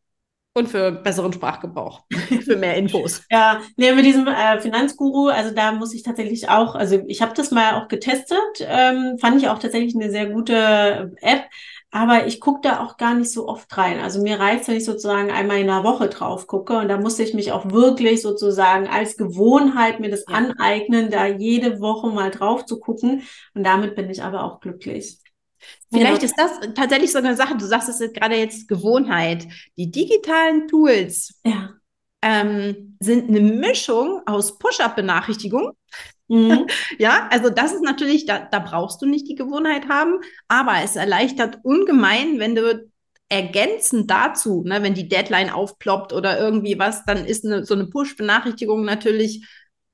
und 0.55 0.71
für 0.71 0.91
besseren 0.91 1.35
Sprachgebrauch, 1.35 2.05
für 2.45 2.57
mehr 2.57 2.77
Infos. 2.77 3.23
ja, 3.31 3.61
nee, 3.77 3.93
mit 3.93 4.07
diesem 4.07 4.27
äh, 4.27 4.59
Finanzguru, 4.59 5.29
also 5.29 5.55
da 5.55 5.73
muss 5.73 5.93
ich 5.93 6.03
tatsächlich 6.03 6.49
auch, 6.49 6.75
also 6.75 7.03
ich 7.07 7.21
habe 7.21 7.35
das 7.35 7.51
mal 7.51 7.75
auch 7.75 7.89
getestet, 7.89 8.39
ähm, 8.61 9.19
fand 9.21 9.37
ich 9.37 9.49
auch 9.49 9.59
tatsächlich 9.59 9.95
eine 9.95 10.11
sehr 10.11 10.31
gute 10.31 11.13
App, 11.21 11.45
aber 11.91 12.27
ich 12.27 12.41
gucke 12.41 12.61
da 12.63 12.83
auch 12.83 12.97
gar 12.97 13.15
nicht 13.15 13.31
so 13.31 13.47
oft 13.49 13.77
rein. 13.77 14.01
Also 14.01 14.23
mir 14.23 14.41
reicht 14.41 14.67
wenn 14.67 14.77
ich 14.77 14.87
sozusagen 14.87 15.31
einmal 15.31 15.59
in 15.59 15.67
der 15.67 15.85
Woche 15.85 16.09
drauf 16.09 16.47
gucke 16.47 16.79
und 16.79 16.89
da 16.89 16.97
musste 16.97 17.23
ich 17.23 17.35
mich 17.35 17.53
auch 17.53 17.71
wirklich 17.71 18.23
sozusagen 18.23 18.89
als 18.89 19.19
Gewohnheit 19.19 20.01
mir 20.01 20.11
das 20.11 20.25
ja. 20.27 20.37
aneignen, 20.37 21.11
da 21.11 21.27
jede 21.27 21.81
Woche 21.81 22.09
mal 22.09 22.31
drauf 22.31 22.65
zu 22.65 22.81
gucken 22.81 23.25
und 23.55 23.63
damit 23.63 23.95
bin 23.95 24.09
ich 24.09 24.23
aber 24.23 24.45
auch 24.45 24.61
glücklich. 24.61 25.19
Vielleicht 25.93 26.23
ja. 26.23 26.29
ist 26.29 26.35
das 26.37 26.75
tatsächlich 26.75 27.13
so 27.13 27.19
eine 27.19 27.37
Sache, 27.37 27.57
du 27.57 27.65
sagst 27.65 27.89
es 27.89 28.13
gerade 28.13 28.37
jetzt 28.37 28.69
Gewohnheit. 28.69 29.47
Die 29.77 29.91
digitalen 29.91 30.67
Tools 30.69 31.41
ja. 31.45 31.71
ähm, 32.23 32.97
sind 33.01 33.29
eine 33.29 33.41
Mischung 33.41 34.23
aus 34.27 34.59
Push-up-Benachrichtigung. 34.59 35.73
Mhm. 36.29 36.67
ja, 36.99 37.29
also 37.31 37.51
das 37.51 37.73
ist 37.73 37.83
natürlich, 37.83 38.27
da, 38.27 38.41
da 38.41 38.59
brauchst 38.59 39.01
du 39.01 39.07
nicht 39.07 39.29
die 39.29 39.37
Gewohnheit 39.37 39.89
haben, 39.89 40.21
aber 40.49 40.75
es 40.83 40.97
erleichtert 40.97 41.61
ungemein, 41.63 42.39
wenn 42.39 42.55
du 42.55 42.91
ergänzend 43.29 44.11
dazu, 44.11 44.63
ne, 44.65 44.83
wenn 44.83 44.95
die 44.95 45.09
Deadline 45.09 45.51
aufploppt 45.51 46.13
oder 46.13 46.39
irgendwie 46.39 46.79
was, 46.79 47.05
dann 47.05 47.25
ist 47.25 47.45
eine, 47.45 47.65
so 47.65 47.75
eine 47.75 47.87
Push-Benachrichtigung 47.87 48.85
natürlich 48.85 49.47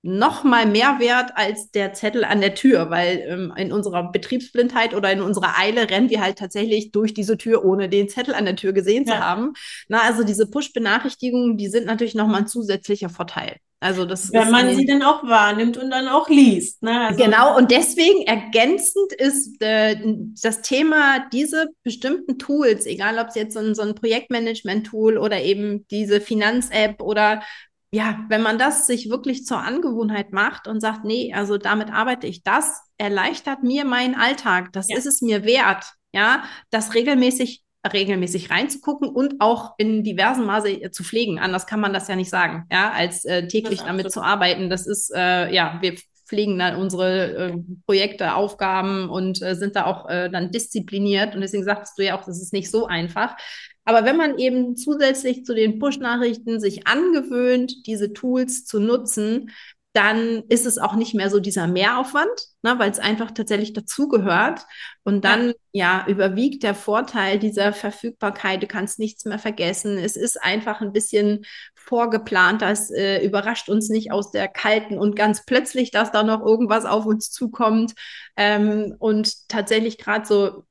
noch 0.02 0.42
mal 0.42 0.66
mehr 0.66 0.98
wert 0.98 1.30
als 1.36 1.70
der 1.70 1.92
Zettel 1.94 2.24
an 2.24 2.40
der 2.40 2.54
Tür, 2.54 2.90
weil 2.90 3.24
ähm, 3.28 3.54
in 3.56 3.72
unserer 3.72 4.10
Betriebsblindheit 4.10 4.94
oder 4.94 5.12
in 5.12 5.22
unserer 5.22 5.58
Eile 5.58 5.88
rennen 5.88 6.10
wir 6.10 6.20
halt 6.20 6.38
tatsächlich 6.38 6.90
durch 6.90 7.14
diese 7.14 7.38
Tür, 7.38 7.64
ohne 7.64 7.88
den 7.88 8.08
Zettel 8.08 8.34
an 8.34 8.44
der 8.44 8.56
Tür 8.56 8.72
gesehen 8.72 9.04
ja. 9.06 9.14
zu 9.14 9.20
haben. 9.20 9.52
Na, 9.88 10.02
also 10.02 10.24
diese 10.24 10.50
Push-Benachrichtigungen, 10.50 11.56
die 11.56 11.68
sind 11.68 11.86
natürlich 11.86 12.16
noch 12.16 12.26
mal 12.26 12.38
ein 12.38 12.46
zusätzlicher 12.48 13.10
Vorteil. 13.10 13.56
Also 13.82 14.04
das 14.04 14.32
Wenn 14.32 14.50
man 14.50 14.74
sie 14.76 14.86
dann 14.86 15.02
auch 15.02 15.24
wahrnimmt 15.24 15.76
und 15.76 15.90
dann 15.90 16.06
auch 16.06 16.28
liest. 16.28 16.84
Ne? 16.84 17.08
Also 17.08 17.24
genau, 17.24 17.56
und 17.56 17.72
deswegen 17.72 18.22
ergänzend 18.22 19.12
ist 19.12 19.60
äh, 19.60 19.96
das 20.40 20.62
Thema, 20.62 21.28
diese 21.32 21.66
bestimmten 21.82 22.38
Tools, 22.38 22.86
egal 22.86 23.18
ob 23.18 23.28
es 23.28 23.34
jetzt 23.34 23.54
so 23.54 23.60
ein, 23.60 23.74
so 23.74 23.82
ein 23.82 23.96
Projektmanagement-Tool 23.96 25.18
oder 25.18 25.42
eben 25.42 25.84
diese 25.88 26.20
Finanz-App 26.20 27.02
oder 27.02 27.42
ja, 27.94 28.24
wenn 28.28 28.42
man 28.42 28.58
das 28.58 28.86
sich 28.86 29.10
wirklich 29.10 29.44
zur 29.44 29.58
Angewohnheit 29.58 30.32
macht 30.32 30.66
und 30.66 30.80
sagt, 30.80 31.04
nee, 31.04 31.32
also 31.34 31.58
damit 31.58 31.92
arbeite 31.92 32.26
ich, 32.26 32.42
das 32.42 32.80
erleichtert 32.96 33.62
mir 33.62 33.84
meinen 33.84 34.14
Alltag, 34.14 34.72
das 34.72 34.88
ja. 34.88 34.96
ist 34.96 35.06
es 35.06 35.20
mir 35.20 35.44
wert, 35.44 35.84
ja, 36.12 36.44
das 36.70 36.94
regelmäßig 36.94 37.62
regelmäßig 37.92 38.50
reinzugucken 38.50 39.08
und 39.08 39.40
auch 39.40 39.74
in 39.76 40.04
diversen 40.04 40.46
Maße 40.46 40.70
äh, 40.70 40.90
zu 40.92 41.02
pflegen. 41.02 41.40
Anders 41.40 41.66
kann 41.66 41.80
man 41.80 41.92
das 41.92 42.06
ja 42.06 42.14
nicht 42.14 42.30
sagen, 42.30 42.64
ja, 42.70 42.92
als 42.92 43.24
äh, 43.24 43.48
täglich 43.48 43.80
damit 43.80 44.12
zu 44.12 44.22
arbeiten. 44.22 44.70
Das 44.70 44.86
ist, 44.86 45.12
äh, 45.12 45.52
ja, 45.52 45.78
wir 45.80 45.96
pflegen 46.28 46.58
dann 46.58 46.76
unsere 46.76 47.34
äh, 47.34 47.58
Projekte, 47.84 48.34
Aufgaben 48.34 49.10
und 49.10 49.42
äh, 49.42 49.54
sind 49.56 49.76
da 49.76 49.86
auch 49.86 50.08
äh, 50.08 50.30
dann 50.30 50.50
diszipliniert. 50.50 51.34
Und 51.34 51.40
deswegen 51.40 51.64
sagst 51.64 51.98
du 51.98 52.04
ja 52.04 52.16
auch, 52.16 52.24
das 52.24 52.40
ist 52.40 52.52
nicht 52.52 52.70
so 52.70 52.86
einfach. 52.86 53.36
Aber 53.84 54.04
wenn 54.04 54.16
man 54.16 54.38
eben 54.38 54.76
zusätzlich 54.76 55.44
zu 55.44 55.54
den 55.54 55.78
Push-Nachrichten 55.78 56.60
sich 56.60 56.86
angewöhnt, 56.86 57.86
diese 57.86 58.12
Tools 58.12 58.64
zu 58.64 58.80
nutzen, 58.80 59.50
dann 59.92 60.44
ist 60.48 60.64
es 60.64 60.78
auch 60.78 60.94
nicht 60.94 61.14
mehr 61.14 61.28
so 61.28 61.38
dieser 61.38 61.66
Mehraufwand, 61.66 62.30
ne, 62.62 62.78
weil 62.78 62.90
es 62.90 62.98
einfach 62.98 63.30
tatsächlich 63.30 63.74
dazugehört. 63.74 64.62
Und 65.04 65.24
dann, 65.24 65.52
ja. 65.72 66.04
ja, 66.04 66.06
überwiegt 66.08 66.62
der 66.62 66.74
Vorteil 66.74 67.38
dieser 67.38 67.72
Verfügbarkeit. 67.74 68.62
Du 68.62 68.66
kannst 68.66 68.98
nichts 68.98 69.26
mehr 69.26 69.38
vergessen. 69.38 69.98
Es 69.98 70.16
ist 70.16 70.42
einfach 70.42 70.80
ein 70.80 70.92
bisschen 70.92 71.44
vorgeplant. 71.74 72.62
Das 72.62 72.90
äh, 72.90 73.22
überrascht 73.22 73.68
uns 73.68 73.90
nicht 73.90 74.12
aus 74.12 74.30
der 74.30 74.48
kalten 74.48 74.98
und 74.98 75.14
ganz 75.14 75.44
plötzlich, 75.44 75.90
dass 75.90 76.10
da 76.10 76.22
noch 76.22 76.40
irgendwas 76.40 76.86
auf 76.86 77.04
uns 77.04 77.30
zukommt. 77.30 77.92
Ähm, 78.36 78.94
und 78.98 79.48
tatsächlich 79.48 79.98
gerade 79.98 80.24
so 80.24 80.64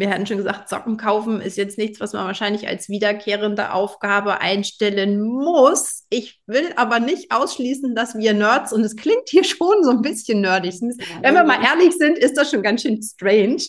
wir 0.00 0.10
hatten 0.10 0.26
schon 0.26 0.38
gesagt, 0.38 0.68
Socken 0.70 0.96
kaufen 0.96 1.40
ist 1.42 1.58
jetzt 1.58 1.76
nichts, 1.76 2.00
was 2.00 2.14
man 2.14 2.26
wahrscheinlich 2.26 2.66
als 2.66 2.88
wiederkehrende 2.88 3.72
Aufgabe 3.72 4.40
einstellen 4.40 5.20
muss. 5.20 6.06
Ich 6.08 6.40
will 6.46 6.72
aber 6.76 7.00
nicht 7.00 7.32
ausschließen, 7.32 7.94
dass 7.94 8.16
wir 8.16 8.32
Nerds, 8.32 8.72
und 8.72 8.82
es 8.82 8.96
klingt 8.96 9.28
hier 9.28 9.44
schon 9.44 9.84
so 9.84 9.90
ein 9.90 10.00
bisschen 10.00 10.40
nerdig, 10.40 10.80
wenn 10.80 11.34
wir 11.34 11.44
mal 11.44 11.62
ehrlich 11.62 11.94
sind, 11.96 12.16
ist 12.16 12.38
das 12.38 12.50
schon 12.50 12.62
ganz 12.62 12.82
schön 12.82 13.02
strange. 13.02 13.62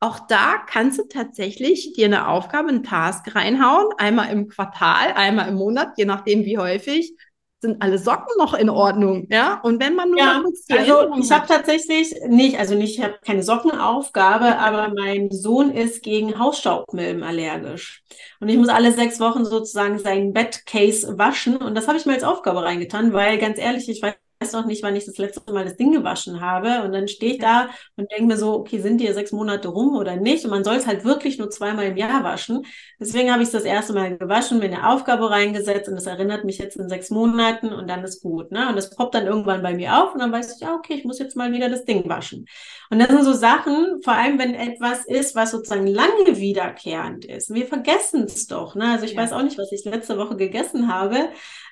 Auch 0.00 0.26
da 0.28 0.56
kannst 0.68 0.98
du 0.98 1.04
tatsächlich 1.04 1.92
dir 1.92 2.06
eine 2.06 2.28
Aufgabe, 2.28 2.68
einen 2.68 2.82
Task 2.82 3.34
reinhauen, 3.34 3.88
einmal 3.98 4.30
im 4.30 4.48
Quartal, 4.48 5.12
einmal 5.14 5.48
im 5.48 5.54
Monat, 5.54 5.92
je 5.96 6.04
nachdem 6.04 6.44
wie 6.44 6.58
häufig 6.58 7.14
sind 7.60 7.82
alle 7.82 7.98
Socken 7.98 8.32
noch 8.38 8.54
in 8.54 8.70
Ordnung, 8.70 9.26
ja? 9.30 9.60
Und 9.62 9.80
wenn 9.80 9.96
man 9.96 10.10
nur 10.10 10.18
ja, 10.18 10.42
also 10.70 11.12
ich 11.18 11.30
habe 11.32 11.46
tatsächlich 11.46 12.14
nicht, 12.28 12.58
also 12.58 12.74
nicht, 12.74 12.98
ich 12.98 13.04
habe 13.04 13.18
keine 13.24 13.42
Sockenaufgabe, 13.42 14.58
aber 14.58 14.92
mein 14.96 15.30
Sohn 15.30 15.70
ist 15.70 16.02
gegen 16.02 16.38
Hausstaubmilben 16.38 17.22
allergisch. 17.24 18.02
Und 18.40 18.48
ich 18.48 18.56
muss 18.56 18.68
alle 18.68 18.92
sechs 18.92 19.18
Wochen 19.18 19.44
sozusagen 19.44 19.98
sein 19.98 20.32
Bettcase 20.32 21.18
waschen. 21.18 21.56
Und 21.56 21.74
das 21.74 21.88
habe 21.88 21.98
ich 21.98 22.06
mir 22.06 22.14
als 22.14 22.24
Aufgabe 22.24 22.62
reingetan, 22.62 23.12
weil 23.12 23.38
ganz 23.38 23.58
ehrlich, 23.58 23.88
ich 23.88 24.02
weiß 24.02 24.14
noch 24.52 24.66
nicht, 24.66 24.82
wann 24.82 24.94
ich 24.94 25.04
das 25.04 25.18
letzte 25.18 25.52
Mal 25.52 25.64
das 25.64 25.76
Ding 25.76 25.92
gewaschen 25.92 26.40
habe. 26.40 26.82
Und 26.84 26.92
dann 26.92 27.08
stehe 27.08 27.32
ich 27.32 27.38
da 27.38 27.70
und 27.96 28.10
denke 28.12 28.24
mir 28.24 28.36
so, 28.36 28.54
okay, 28.54 28.78
sind 28.78 29.00
die 29.00 29.12
sechs 29.12 29.32
Monate 29.32 29.68
rum 29.68 29.96
oder 29.96 30.16
nicht? 30.16 30.44
Und 30.44 30.50
man 30.50 30.64
soll 30.64 30.76
es 30.76 30.86
halt 30.86 31.04
wirklich 31.04 31.38
nur 31.38 31.50
zweimal 31.50 31.86
im 31.86 31.96
Jahr 31.96 32.22
waschen. 32.22 32.64
Deswegen 33.00 33.32
habe 33.32 33.42
ich 33.42 33.48
es 33.48 33.52
das 33.52 33.64
erste 33.64 33.92
Mal 33.92 34.16
gewaschen, 34.16 34.58
mir 34.58 34.66
eine 34.66 34.88
Aufgabe 34.88 35.30
reingesetzt 35.30 35.88
und 35.88 35.96
das 35.96 36.06
erinnert 36.06 36.44
mich 36.44 36.58
jetzt 36.58 36.76
in 36.76 36.88
sechs 36.88 37.10
Monaten 37.10 37.72
und 37.72 37.88
dann 37.88 38.04
ist 38.04 38.22
gut. 38.22 38.52
Ne? 38.52 38.68
Und 38.68 38.76
das 38.76 38.90
poppt 38.90 39.14
dann 39.14 39.26
irgendwann 39.26 39.62
bei 39.62 39.74
mir 39.74 40.02
auf 40.02 40.14
und 40.14 40.20
dann 40.20 40.32
weiß 40.32 40.54
ich, 40.54 40.60
ja, 40.60 40.74
okay, 40.74 40.94
ich 40.94 41.04
muss 41.04 41.18
jetzt 41.18 41.36
mal 41.36 41.52
wieder 41.52 41.68
das 41.68 41.84
Ding 41.84 42.08
waschen. 42.08 42.46
Und 42.90 43.00
das 43.00 43.08
sind 43.08 43.24
so 43.24 43.32
Sachen, 43.32 44.00
vor 44.04 44.14
allem 44.14 44.38
wenn 44.38 44.54
etwas 44.54 45.04
ist, 45.04 45.34
was 45.34 45.50
sozusagen 45.50 45.86
lange 45.86 46.36
wiederkehrend 46.36 47.24
ist. 47.24 47.52
Wir 47.52 47.66
vergessen 47.66 48.24
es 48.24 48.46
doch. 48.46 48.76
Ne? 48.76 48.92
Also 48.92 49.04
ich 49.04 49.14
ja. 49.14 49.22
weiß 49.22 49.32
auch 49.32 49.42
nicht, 49.42 49.58
was 49.58 49.72
ich 49.72 49.84
letzte 49.84 50.16
Woche 50.16 50.36
gegessen 50.36 50.92
habe 50.92 51.28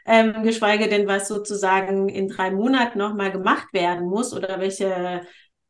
ähm, 0.07 0.43
geschweige 0.43 0.89
denn, 0.89 1.07
was 1.07 1.29
sozusagen 1.29 2.09
in 2.09 2.29
drei 2.29 2.51
Monaten 2.51 2.99
nochmal 2.99 3.33
gemacht 3.33 3.73
werden 3.73 4.09
muss 4.09 4.33
oder 4.33 4.61
welche 4.61 5.23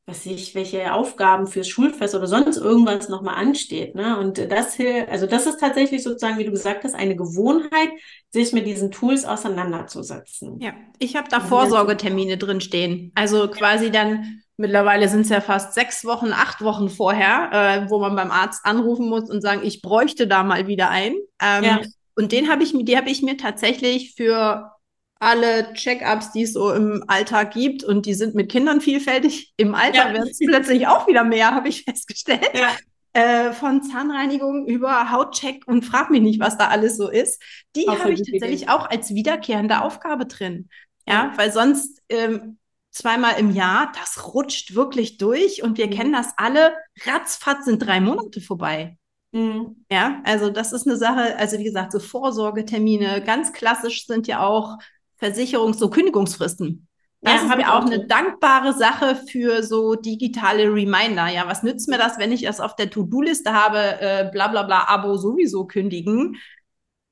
was 0.08 0.24
ich, 0.24 0.54
welche 0.54 0.92
Aufgaben 0.92 1.48
fürs 1.48 1.66
Schulfest 1.66 2.14
oder 2.14 2.28
sonst 2.28 2.58
irgendwas 2.58 3.08
nochmal 3.08 3.34
ansteht. 3.34 3.96
Ne? 3.96 4.16
Und 4.18 4.38
das 4.38 4.78
also 5.10 5.26
das 5.26 5.46
ist 5.46 5.58
tatsächlich 5.58 6.04
sozusagen, 6.04 6.38
wie 6.38 6.44
du 6.44 6.52
gesagt 6.52 6.84
hast, 6.84 6.94
eine 6.94 7.16
Gewohnheit, 7.16 7.90
sich 8.30 8.52
mit 8.52 8.66
diesen 8.66 8.92
Tools 8.92 9.24
auseinanderzusetzen. 9.24 10.60
Ja, 10.60 10.74
ich 11.00 11.16
habe 11.16 11.28
da 11.28 11.40
Vorsorgetermine 11.40 12.38
drin 12.38 12.60
stehen. 12.60 13.10
Also 13.16 13.48
quasi 13.48 13.90
dann, 13.90 14.42
mittlerweile 14.56 15.08
sind 15.08 15.22
es 15.22 15.28
ja 15.28 15.40
fast 15.40 15.74
sechs 15.74 16.04
Wochen, 16.04 16.32
acht 16.32 16.62
Wochen 16.62 16.88
vorher, 16.88 17.50
äh, 17.52 17.90
wo 17.90 17.98
man 17.98 18.14
beim 18.14 18.30
Arzt 18.30 18.64
anrufen 18.64 19.08
muss 19.08 19.28
und 19.28 19.40
sagen, 19.40 19.62
ich 19.64 19.82
bräuchte 19.82 20.28
da 20.28 20.44
mal 20.44 20.68
wieder 20.68 20.88
ein. 20.88 21.14
Ähm, 21.42 21.64
ja. 21.64 21.80
Und 22.16 22.32
den 22.32 22.50
habe 22.50 22.64
ich 22.64 22.74
mir, 22.74 22.84
die 22.84 22.96
habe 22.96 23.10
ich 23.10 23.22
mir 23.22 23.36
tatsächlich 23.36 24.14
für 24.14 24.72
alle 25.18 25.72
Check-ups, 25.74 26.32
die 26.32 26.42
es 26.42 26.52
so 26.52 26.72
im 26.72 27.04
Alltag 27.06 27.52
gibt, 27.52 27.84
und 27.84 28.06
die 28.06 28.14
sind 28.14 28.34
mit 28.34 28.50
Kindern 28.50 28.80
vielfältig. 28.80 29.52
Im 29.56 29.74
Alter 29.74 30.08
ja. 30.08 30.12
werden 30.12 30.28
es 30.28 30.38
plötzlich 30.38 30.86
auch 30.86 31.06
wieder 31.06 31.24
mehr, 31.24 31.54
habe 31.54 31.68
ich 31.68 31.84
festgestellt. 31.84 32.50
Ja. 32.54 32.76
Äh, 33.12 33.52
von 33.52 33.82
Zahnreinigung 33.82 34.66
über 34.66 35.10
Hautcheck 35.10 35.62
und 35.66 35.84
frag 35.84 36.10
mich 36.10 36.20
nicht, 36.20 36.38
was 36.38 36.58
da 36.58 36.68
alles 36.68 36.98
so 36.98 37.08
ist. 37.08 37.42
Die 37.74 37.86
habe 37.88 38.12
ich 38.12 38.20
tatsächlich 38.30 38.62
Idee. 38.62 38.70
auch 38.70 38.90
als 38.90 39.14
wiederkehrende 39.14 39.80
Aufgabe 39.80 40.26
drin. 40.26 40.68
Ja, 41.06 41.14
ja. 41.14 41.32
weil 41.36 41.50
sonst 41.50 42.02
ähm, 42.10 42.58
zweimal 42.90 43.38
im 43.38 43.52
Jahr, 43.52 43.90
das 43.98 44.34
rutscht 44.34 44.74
wirklich 44.74 45.16
durch 45.16 45.62
und 45.62 45.78
wir 45.78 45.86
mhm. 45.86 45.90
kennen 45.92 46.12
das 46.12 46.34
alle. 46.36 46.74
Ratzfatz 47.06 47.64
sind 47.64 47.78
drei 47.78 48.00
Monate 48.00 48.42
vorbei. 48.42 48.98
Mhm. 49.36 49.84
Ja, 49.90 50.22
also 50.24 50.48
das 50.48 50.72
ist 50.72 50.86
eine 50.86 50.96
Sache, 50.96 51.36
also 51.36 51.58
wie 51.58 51.64
gesagt, 51.64 51.92
so 51.92 51.98
Vorsorgetermine, 51.98 53.22
ganz 53.22 53.52
klassisch 53.52 54.06
sind 54.06 54.26
ja 54.26 54.40
auch 54.40 54.78
Versicherungs-, 55.20 55.76
so 55.76 55.90
Kündigungsfristen. 55.90 56.88
Das 57.20 57.42
ja, 57.42 57.54
ist 57.54 57.60
ja 57.60 57.78
auch 57.78 57.84
eine 57.84 58.06
dankbare 58.06 58.72
Sache 58.72 59.16
für 59.30 59.62
so 59.62 59.94
digitale 59.94 60.72
Reminder. 60.72 61.28
Ja, 61.28 61.46
was 61.46 61.62
nützt 61.62 61.88
mir 61.88 61.98
das, 61.98 62.18
wenn 62.18 62.32
ich 62.32 62.46
es 62.46 62.60
auf 62.60 62.76
der 62.76 62.88
To-Do-Liste 62.88 63.52
habe, 63.52 64.00
äh, 64.00 64.30
bla 64.32 64.48
bla 64.48 64.62
bla, 64.62 64.84
Abo 64.88 65.16
sowieso 65.16 65.66
kündigen? 65.66 66.36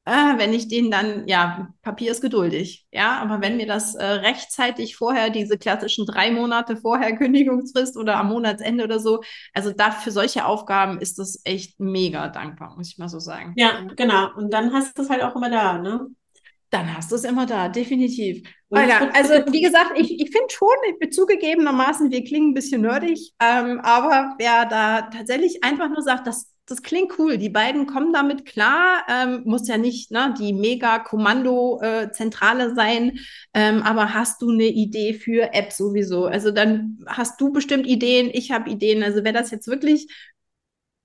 Äh, 0.06 0.38
wenn 0.38 0.52
ich 0.52 0.68
den 0.68 0.90
dann, 0.90 1.26
ja, 1.26 1.68
Papier 1.82 2.10
ist 2.10 2.20
geduldig, 2.20 2.86
ja, 2.92 3.18
aber 3.18 3.40
wenn 3.40 3.56
mir 3.56 3.66
das 3.66 3.94
äh, 3.94 4.04
rechtzeitig 4.04 4.96
vorher, 4.96 5.30
diese 5.30 5.56
klassischen 5.56 6.04
drei 6.04 6.30
Monate 6.30 6.76
vorher 6.76 7.16
Kündigungsfrist 7.16 7.96
oder 7.96 8.16
am 8.16 8.28
Monatsende 8.28 8.84
oder 8.84 9.00
so, 9.00 9.22
also 9.54 9.72
da 9.72 9.90
für 9.90 10.10
solche 10.10 10.44
Aufgaben 10.44 11.00
ist 11.00 11.18
das 11.18 11.40
echt 11.44 11.80
mega 11.80 12.28
dankbar, 12.28 12.74
muss 12.76 12.90
ich 12.90 12.98
mal 12.98 13.08
so 13.08 13.18
sagen. 13.18 13.54
Ja, 13.56 13.86
genau. 13.96 14.28
Und 14.36 14.52
dann 14.52 14.72
hast 14.72 14.98
du 14.98 15.02
es 15.02 15.10
halt 15.10 15.22
auch 15.22 15.36
immer 15.36 15.50
da, 15.50 15.78
ne? 15.78 16.06
Dann 16.70 16.94
hast 16.96 17.12
du 17.12 17.16
es 17.16 17.24
immer 17.24 17.46
da, 17.46 17.68
definitiv. 17.68 18.42
Ja, 18.70 19.08
also 19.14 19.34
wie 19.52 19.60
gesagt, 19.60 19.92
ich, 19.96 20.20
ich 20.20 20.30
finde 20.32 20.48
schon, 20.50 20.68
ich 20.90 20.98
bin 20.98 21.12
zugegebenermaßen, 21.12 22.10
wir 22.10 22.24
klingen 22.24 22.50
ein 22.50 22.54
bisschen 22.54 22.82
nerdig, 22.82 23.32
ähm, 23.40 23.78
aber 23.80 24.34
wer 24.38 24.66
da 24.66 25.02
tatsächlich 25.02 25.62
einfach 25.62 25.88
nur 25.88 26.02
sagt, 26.02 26.26
das 26.26 26.52
das 26.66 26.83
klingt 26.83 27.18
cool. 27.18 27.37
Die 27.37 27.50
beiden 27.50 27.87
kommen 27.87 28.12
damit 28.12 28.46
klar. 28.46 29.05
Ähm, 29.09 29.42
muss 29.44 29.68
ja 29.68 29.77
nicht 29.77 30.11
ne, 30.11 30.35
die 30.38 30.53
mega 30.53 30.98
Kommando-Zentrale 30.98 32.72
äh, 32.72 32.74
sein, 32.74 33.18
ähm, 33.53 33.83
aber 33.83 34.14
hast 34.14 34.40
du 34.40 34.50
eine 34.50 34.64
Idee 34.64 35.14
für 35.14 35.53
App 35.53 35.72
sowieso? 35.72 36.24
Also 36.27 36.50
dann 36.50 36.98
hast 37.07 37.40
du 37.40 37.53
bestimmt 37.53 37.87
Ideen, 37.87 38.31
ich 38.33 38.50
habe 38.50 38.70
Ideen. 38.70 39.03
Also 39.03 39.24
wer 39.24 39.33
das 39.33 39.50
jetzt 39.50 39.68
wirklich 39.68 40.09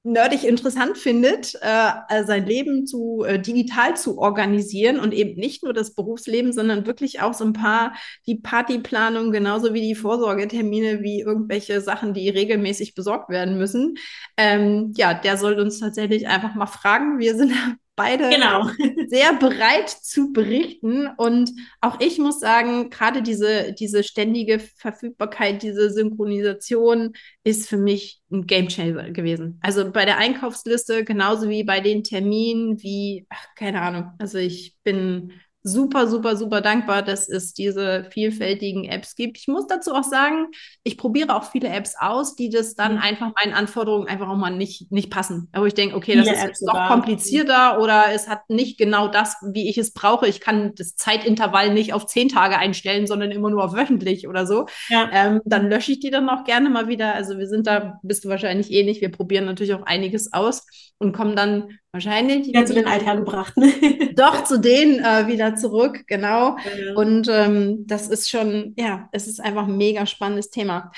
nerdig 0.03 0.45
interessant 0.45 0.97
findet, 0.97 1.55
äh, 1.62 2.23
sein 2.25 2.45
Leben 2.45 2.88
zu 2.88 3.23
äh, 3.27 3.39
digital 3.39 3.97
zu 3.97 4.17
organisieren 4.17 4.99
und 4.99 5.13
eben 5.13 5.39
nicht 5.39 5.63
nur 5.63 5.73
das 5.73 5.93
Berufsleben, 5.93 6.53
sondern 6.53 6.85
wirklich 6.88 7.21
auch 7.21 7.33
so 7.33 7.43
ein 7.43 7.53
paar 7.53 7.93
die 8.25 8.35
Partyplanung 8.35 9.31
genauso 9.31 9.73
wie 9.73 9.81
die 9.81 9.95
Vorsorgetermine 9.95 11.01
wie 11.01 11.21
irgendwelche 11.21 11.81
Sachen, 11.81 12.13
die 12.13 12.29
regelmäßig 12.29 12.95
besorgt 12.95 13.29
werden 13.29 13.57
müssen. 13.57 13.95
Ähm, 14.38 14.93
ja, 14.95 15.13
der 15.13 15.38
soll 15.38 15.59
uns 15.59 15.79
tatsächlich 15.79 16.27
einfach 16.27 16.55
mal 16.55 16.67
fragen. 16.67 17.19
Wir 17.19 17.35
sind 17.35 17.51
beide 17.99 18.29
genau. 18.29 18.69
sehr 19.07 19.33
bereit 19.33 19.89
zu 19.89 20.31
berichten. 20.31 21.07
Und 21.17 21.51
auch 21.81 21.99
ich 21.99 22.17
muss 22.17 22.39
sagen, 22.39 22.89
gerade 22.89 23.21
diese, 23.21 23.73
diese 23.73 24.03
ständige 24.03 24.59
Verfügbarkeit, 24.59 25.62
diese 25.62 25.91
Synchronisation 25.91 27.13
ist 27.43 27.67
für 27.67 27.77
mich 27.77 28.21
ein 28.31 28.47
Gamechanger 28.47 29.12
gewesen. 29.12 29.59
Also 29.62 29.91
bei 29.91 30.05
der 30.05 30.17
Einkaufsliste 30.17 31.03
genauso 31.03 31.49
wie 31.49 31.63
bei 31.63 31.81
den 31.81 32.03
Terminen, 32.03 32.81
wie, 32.81 33.27
ach, 33.29 33.47
keine 33.55 33.81
Ahnung. 33.81 34.12
Also 34.17 34.38
ich 34.38 34.77
bin 34.83 35.33
super, 35.62 36.08
super, 36.08 36.36
super 36.36 36.62
dankbar, 36.62 37.02
dass 37.02 37.28
es 37.28 37.54
diese 37.54 38.06
vielfältigen 38.12 38.86
Apps 38.86 39.15
gibt. 39.15 39.38
Ich 39.38 39.48
muss 39.48 39.67
dazu 39.67 39.93
auch 39.93 40.04
sagen, 40.04 40.48
ich 40.84 40.98
probiere 40.98 41.36
auch 41.36 41.52
viele 41.52 41.67
Apps 41.69 41.95
aus, 42.00 42.36
die 42.36 42.50
das 42.50 42.76
dann 42.76 42.93
mhm. 42.93 43.02
einfach 43.02 43.32
meinen 43.36 43.54
Anforderungen 43.54 44.08
einfach 44.08 44.30
auch 44.30 44.38
mal 44.38 44.56
nicht, 44.56 44.91
nicht 44.91 45.10
passen. 45.10 45.50
Aber 45.52 45.67
ich 45.67 45.74
denke, 45.74 45.95
okay, 45.95 46.15
das 46.15 46.28
ist 46.28 46.43
jetzt 46.43 46.65
doch 46.65 46.88
komplizierter 46.88 47.82
oder 47.82 48.06
es 48.13 48.30
hat 48.30 48.50
nicht 48.50 48.78
genau 48.78 49.10
das, 49.10 49.36
wie 49.54 49.69
ich 49.69 49.78
es 49.78 49.93
brauche. 49.93 50.28
Ich 50.28 50.39
kann 50.39 50.74
das 50.76 50.95
Zeitintervall 50.95 51.74
nicht 51.74 51.93
auf 51.93 52.06
zehn 52.06 52.30
Tage 52.30 52.58
einstellen, 52.58 53.06
sondern 53.06 53.32
immer 53.32 53.50
nur 53.50 53.63
auf 53.63 53.74
wöchentlich 53.74 54.28
oder 54.28 54.48
so. 54.48 54.67
Ja. 54.88 55.10
Ähm, 55.12 55.41
dann 55.43 55.69
lösche 55.69 55.91
ich 55.91 56.00
die 56.00 56.10
dann 56.10 56.30
auch 56.30 56.45
gerne 56.45 56.69
mal 56.69 56.88
wieder. 56.88 57.15
Also 57.15 57.38
wir 57.38 57.48
sind 57.48 57.67
da, 57.67 58.00
bist 58.02 58.24
du 58.24 58.30
wahrscheinlich 58.30 58.72
ähnlich. 58.72 58.98
Eh 58.98 59.02
wir 59.02 59.12
probieren 59.12 59.45
natürlich 59.45 59.74
auch 59.74 59.84
einiges 59.84 60.32
aus 60.34 60.65
und 61.00 61.13
kommen 61.13 61.36
dann 61.36 61.80
wahrscheinlich 61.91 62.47
wieder 62.47 62.65
zu 62.65 62.73
den 62.73 62.88
Althergebrachten. 62.88 64.13
doch 64.15 64.43
zu 64.43 64.60
denen 64.60 64.99
äh, 64.99 65.28
wieder 65.28 65.56
zurück, 65.56 66.04
genau. 66.08 66.58
Ja. 66.58 66.95
Und 66.95 67.28
ähm, 67.30 67.88
das 67.88 68.10
ist 68.10 68.30
schon, 68.30 68.73
ja, 68.78 69.10
es 69.12 69.28
ist 69.28 69.39
einfach 69.39 69.67
ein 69.67 69.78
mega 69.78 70.06
spannendes 70.06 70.49
Thema. 70.49 70.91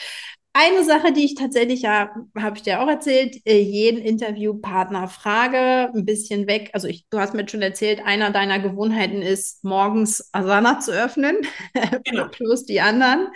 Eine 0.54 0.84
Sache, 0.84 1.14
die 1.14 1.24
ich 1.24 1.36
tatsächlich, 1.36 1.84
ja, 1.84 2.14
habe 2.38 2.58
ich 2.58 2.64
dir 2.64 2.82
auch 2.82 2.88
erzählt, 2.90 3.38
äh, 3.46 3.62
jeden 3.62 4.02
Interviewpartner 4.02 5.08
frage, 5.08 5.90
ein 5.96 6.04
bisschen 6.04 6.46
weg. 6.46 6.72
Also 6.74 6.90
ich, 6.90 7.06
du 7.10 7.20
hast 7.20 7.34
mir 7.34 7.48
schon 7.48 7.62
erzählt, 7.62 8.02
einer 8.06 8.32
deiner 8.32 8.60
Gewohnheiten 8.60 9.22
ist, 9.22 9.64
morgens 9.64 10.28
Asana 10.34 10.82
zu 10.82 10.92
öffnen, 10.92 11.38
genau. 12.04 12.28
plus 12.28 12.66
die 12.66 12.82
anderen. 12.82 13.30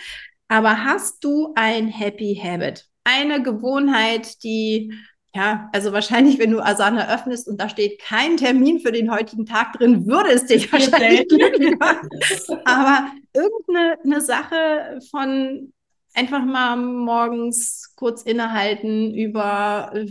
Aber 0.49 0.83
hast 0.83 1.23
du 1.23 1.53
ein 1.55 1.87
Happy 1.87 2.35
Habit? 2.35 2.85
Eine 3.05 3.41
Gewohnheit, 3.41 4.43
die 4.43 4.91
ja, 5.35 5.69
also 5.73 5.91
wahrscheinlich, 5.91 6.39
wenn 6.39 6.51
du 6.51 6.61
Asana 6.61 7.13
öffnest 7.13 7.49
und 7.49 7.59
da 7.59 7.67
steht 7.67 7.99
kein 7.99 8.37
Termin 8.37 8.79
für 8.79 8.93
den 8.93 9.11
heutigen 9.11 9.45
Tag 9.45 9.73
drin, 9.73 10.07
würde 10.07 10.29
es 10.29 10.45
dich 10.45 10.71
wahrscheinlich 10.71 11.27
glücklich 11.27 11.77
machen. 11.77 12.07
Aber 12.65 13.11
irgendeine 13.33 14.21
Sache 14.21 15.01
von 15.11 15.73
einfach 16.13 16.45
mal 16.45 16.77
morgens 16.77 17.93
kurz 17.97 18.21
innehalten, 18.21 19.13
über 19.13 19.91
äh, 19.93 20.07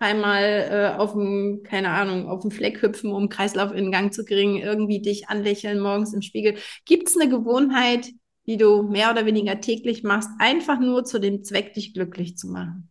dreimal 0.00 0.42
äh, 0.42 0.98
auf 0.98 1.12
dem, 1.12 1.62
keine 1.62 1.90
Ahnung, 1.90 2.28
auf 2.28 2.42
dem 2.42 2.50
Fleck 2.50 2.82
hüpfen, 2.82 3.12
um 3.12 3.28
Kreislauf 3.28 3.72
in 3.72 3.92
Gang 3.92 4.12
zu 4.12 4.24
kriegen, 4.24 4.56
irgendwie 4.56 5.00
dich 5.00 5.28
anlächeln 5.28 5.78
morgens 5.78 6.12
im 6.12 6.22
Spiegel. 6.22 6.56
Gibt 6.84 7.08
es 7.08 7.16
eine 7.16 7.30
Gewohnheit, 7.30 8.08
die 8.46 8.56
du 8.56 8.82
mehr 8.82 9.12
oder 9.12 9.26
weniger 9.26 9.60
täglich 9.60 10.02
machst, 10.02 10.30
einfach 10.40 10.80
nur 10.80 11.04
zu 11.04 11.20
dem 11.20 11.44
Zweck, 11.44 11.74
dich 11.74 11.94
glücklich 11.94 12.36
zu 12.36 12.48
machen? 12.48 12.90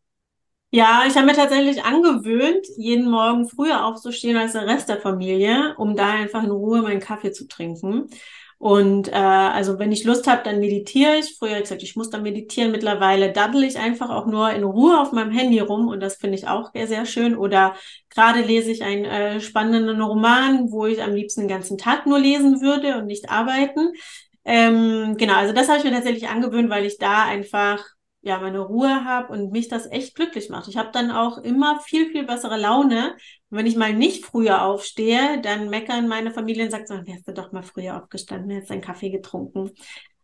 Ja, 0.75 1.05
ich 1.07 1.15
habe 1.15 1.25
mir 1.27 1.33
tatsächlich 1.35 1.85
angewöhnt, 1.85 2.67
jeden 2.75 3.09
Morgen 3.09 3.47
früher 3.47 3.85
aufzustehen 3.85 4.35
als 4.35 4.51
der 4.51 4.67
Rest 4.67 4.89
der 4.89 4.99
Familie, 4.99 5.73
um 5.77 5.95
da 5.95 6.09
einfach 6.09 6.43
in 6.43 6.51
Ruhe 6.51 6.81
meinen 6.81 6.99
Kaffee 6.99 7.31
zu 7.31 7.47
trinken. 7.47 8.09
Und 8.57 9.07
äh, 9.07 9.11
also 9.13 9.79
wenn 9.79 9.93
ich 9.93 10.03
Lust 10.03 10.27
habe, 10.27 10.41
dann 10.43 10.59
meditiere 10.59 11.15
ich. 11.17 11.37
Früher 11.37 11.51
habe 11.51 11.59
ich 11.59 11.63
gesagt, 11.63 11.83
ich 11.83 11.95
muss 11.95 12.09
dann 12.09 12.23
meditieren. 12.23 12.71
Mittlerweile 12.73 13.31
daddel 13.31 13.63
ich 13.63 13.77
einfach 13.77 14.09
auch 14.09 14.25
nur 14.25 14.51
in 14.51 14.65
Ruhe 14.65 14.99
auf 14.99 15.13
meinem 15.13 15.31
Handy 15.31 15.59
rum 15.59 15.87
und 15.87 16.01
das 16.01 16.15
finde 16.17 16.35
ich 16.37 16.47
auch 16.49 16.71
sehr, 16.73 16.87
sehr 16.87 17.05
schön. 17.05 17.37
Oder 17.37 17.75
gerade 18.09 18.41
lese 18.41 18.69
ich 18.71 18.83
einen 18.83 19.05
äh, 19.05 19.39
spannenden 19.39 20.01
Roman, 20.01 20.71
wo 20.71 20.85
ich 20.87 21.01
am 21.01 21.13
liebsten 21.15 21.41
den 21.41 21.47
ganzen 21.49 21.77
Tag 21.77 22.05
nur 22.05 22.19
lesen 22.19 22.59
würde 22.61 22.97
und 22.97 23.05
nicht 23.05 23.29
arbeiten. 23.29 23.93
Ähm, 24.43 25.15
genau, 25.17 25.35
also 25.35 25.53
das 25.53 25.69
habe 25.69 25.77
ich 25.79 25.85
mir 25.85 25.91
tatsächlich 25.91 26.27
angewöhnt, 26.27 26.69
weil 26.69 26.85
ich 26.85 26.97
da 26.97 27.23
einfach 27.23 27.94
ja, 28.25 28.39
meine 28.39 28.59
Ruhe 28.59 29.05
habe 29.05 29.31
und 29.31 29.51
mich 29.51 29.67
das 29.67 29.85
echt 29.91 30.15
glücklich 30.15 30.49
macht. 30.49 30.67
Ich 30.67 30.77
habe 30.77 30.89
dann 30.91 31.11
auch 31.11 31.37
immer 31.37 31.79
viel, 31.79 32.09
viel 32.09 32.25
bessere 32.25 32.57
Laune. 32.57 33.13
Und 33.51 33.57
wenn 33.59 33.67
ich 33.67 33.75
mal 33.75 33.93
nicht 33.93 34.25
früher 34.25 34.63
aufstehe, 34.63 35.39
dann 35.41 35.69
meckern 35.69 36.07
meine 36.07 36.31
Familie 36.31 36.65
und 36.65 36.71
sagt 36.71 36.87
so, 36.87 36.95
wärst 36.95 37.27
du 37.27 37.33
doch 37.33 37.51
mal 37.51 37.61
früher 37.61 38.01
aufgestanden, 38.01 38.49
hättest 38.49 38.71
einen 38.71 38.81
Kaffee 38.81 39.11
getrunken. 39.11 39.69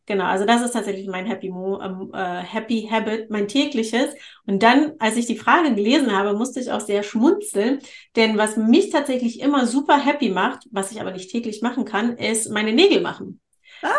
Genau, 0.08 0.26
also 0.26 0.46
das 0.46 0.64
ist 0.64 0.72
tatsächlich 0.72 1.06
mein 1.08 1.28
Happy, 1.28 1.50
Mo 1.50 1.80
ähm, 1.80 2.10
äh, 2.12 2.42
Happy 2.42 2.90
Habit, 2.92 3.30
mein 3.30 3.48
tägliches. 3.48 4.16
Und 4.48 4.64
dann, 4.64 4.94
als 4.98 5.16
ich 5.16 5.28
die 5.28 5.38
Frage 5.38 5.76
gelesen 5.76 6.12
habe, 6.12 6.34
musste 6.34 6.60
ich 6.60 6.72
auch 6.72 6.82
sehr 6.82 7.04
schmunzeln, 7.04 7.80
denn 8.16 8.36
was 8.36 8.58
mich 8.58 8.90
tatsächlich 8.90 9.42
immer 9.42 9.68
super 9.68 10.04
happy 10.04 10.30
macht, 10.30 10.68
was 10.72 10.92
ich 10.92 11.00
aber 11.00 11.12
nicht 11.12 11.30
täglich 11.30 11.62
machen 11.62 11.86
kann, 11.86 12.18
ist 12.18 12.50
meine 12.50 12.74
Nägel 12.74 13.02
machen. 13.02 13.40
Ah. 13.84 13.96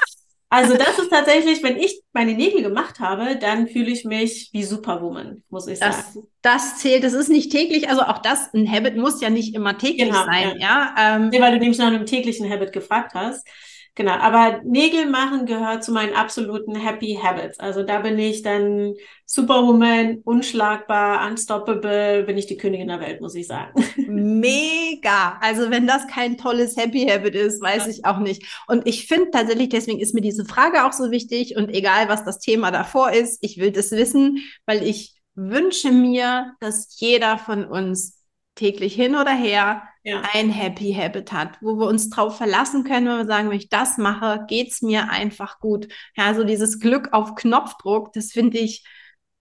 Also 0.53 0.77
das 0.77 0.99
ist 0.99 1.09
tatsächlich, 1.09 1.63
wenn 1.63 1.79
ich 1.79 2.03
meine 2.13 2.35
Nägel 2.35 2.63
gemacht 2.63 3.01
habe, 3.01 3.37
dann 3.37 3.69
fühle 3.69 3.91
ich 3.91 4.05
mich 4.05 4.51
wie 4.53 4.65
Superwoman, 4.65 5.43
muss 5.49 5.67
ich 5.67 5.79
das, 5.79 6.13
sagen. 6.13 6.29
Das 6.43 6.77
zählt, 6.77 7.05
das 7.05 7.15
ist 7.15 7.31
nicht 7.31 7.51
täglich, 7.51 7.89
also 7.89 8.03
auch 8.03 8.19
das, 8.19 8.53
ein 8.53 8.71
Habit 8.71 8.99
muss 8.99 9.23
ja 9.23 9.31
nicht 9.31 9.55
immer 9.55 9.79
täglich 9.79 10.11
genau, 10.11 10.27
sein, 10.27 10.59
ja. 10.59 10.95
ja? 10.99 11.17
Ähm, 11.17 11.31
nee, 11.31 11.41
weil 11.41 11.53
du 11.53 11.59
nämlich 11.59 11.79
nach 11.79 11.87
einem 11.87 12.05
täglichen 12.05 12.51
Habit 12.51 12.75
gefragt 12.75 13.15
hast. 13.15 13.49
Genau, 13.95 14.13
aber 14.13 14.63
Nägel 14.65 15.05
machen 15.05 15.45
gehört 15.45 15.85
zu 15.85 15.93
meinen 15.93 16.15
absoluten 16.15 16.75
Happy 16.75 17.19
Habits. 17.23 17.61
Also 17.61 17.83
da 17.83 17.99
bin 17.99 18.19
ich 18.19 18.41
dann 18.41 18.95
Superwoman, 19.27 20.23
unschlagbar, 20.25 21.29
unstoppable, 21.29 22.23
bin 22.23 22.39
ich 22.39 22.47
die 22.47 22.57
Königin 22.57 22.89
der 22.89 23.01
Welt, 23.01 23.21
muss 23.21 23.35
ich 23.35 23.47
sagen. 23.47 23.85
Mega. 24.09 25.39
Also 25.43 25.71
wenn 25.71 25.87
das 25.87 26.07
kein 26.07 26.39
tolles 26.39 26.79
Happy 26.79 27.07
Habit 27.07 27.35
ist, 27.35 27.61
weiß 27.61 27.85
ja. 27.85 27.91
ich 27.91 28.07
auch 28.07 28.19
nicht. 28.19 28.47
Und 28.67 28.87
ich 28.87 29.07
finde 29.07 29.31
tatsächlich, 29.31 29.69
deswegen 29.69 30.01
ist 30.01 30.15
mir 30.15 30.23
diese 30.23 30.47
Frage 30.47 30.87
auch 30.87 30.93
so 30.93 31.11
wichtig 31.11 31.57
und 31.57 31.69
egal, 31.69 32.09
was 32.09 32.25
das 32.25 32.39
Thema 32.39 32.71
davor 32.71 33.13
ist, 33.13 33.39
ich 33.43 33.59
will 33.59 33.73
das 33.73 33.91
wissen, 33.91 34.39
weil 34.65 34.83
ich 34.87 35.21
wünsche 35.35 35.91
mir, 35.91 36.55
dass 36.61 36.97
jeder 36.99 37.37
von 37.37 37.67
uns 37.67 38.22
täglich 38.55 38.95
hin 38.95 39.15
oder 39.15 39.33
her 39.33 39.83
ja. 40.05 40.23
ein 40.33 40.51
Happy 40.51 40.93
Habit 40.95 41.33
hat, 41.33 41.59
wo 41.61 41.79
wir 41.79 41.87
uns 41.87 42.11
drauf 42.11 42.37
verlassen 42.37 42.85
können, 42.85 43.07
wenn 43.07 43.19
wir 43.19 43.27
sagen, 43.27 43.51
wenn 43.51 43.57
ich 43.57 43.69
das 43.69 43.99
mache, 43.99 44.45
geht's 44.49 44.83
mir 44.83 45.11
einfach 45.11 45.59
gut. 45.61 45.89
Ja, 46.17 46.35
so 46.35 46.45
dieses 46.45 46.81
Glück 46.81 47.11
auf 47.13 47.35
Knopfdruck, 47.35 48.13
das 48.13 48.33
finde 48.33 48.59
ich 48.59 48.85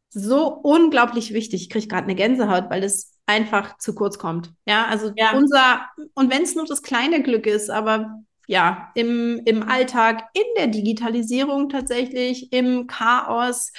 so 0.09 0.47
unglaublich 0.47 1.33
wichtig. 1.33 1.63
Ich 1.63 1.69
kriege 1.69 1.87
gerade 1.87 2.03
eine 2.03 2.15
Gänsehaut, 2.15 2.69
weil 2.69 2.83
es 2.83 3.17
einfach 3.25 3.77
zu 3.77 3.95
kurz 3.95 4.17
kommt. 4.17 4.51
Ja, 4.65 4.85
also 4.85 5.11
ja. 5.15 5.31
unser, 5.35 5.87
und 6.13 6.31
wenn 6.31 6.43
es 6.43 6.55
nur 6.55 6.65
das 6.65 6.81
kleine 6.81 7.23
Glück 7.23 7.47
ist, 7.47 7.69
aber 7.69 8.19
ja, 8.47 8.91
im, 8.95 9.41
im 9.45 9.63
Alltag, 9.63 10.23
in 10.33 10.43
der 10.57 10.67
Digitalisierung 10.67 11.69
tatsächlich, 11.69 12.51
im 12.51 12.87
Chaos, 12.87 13.71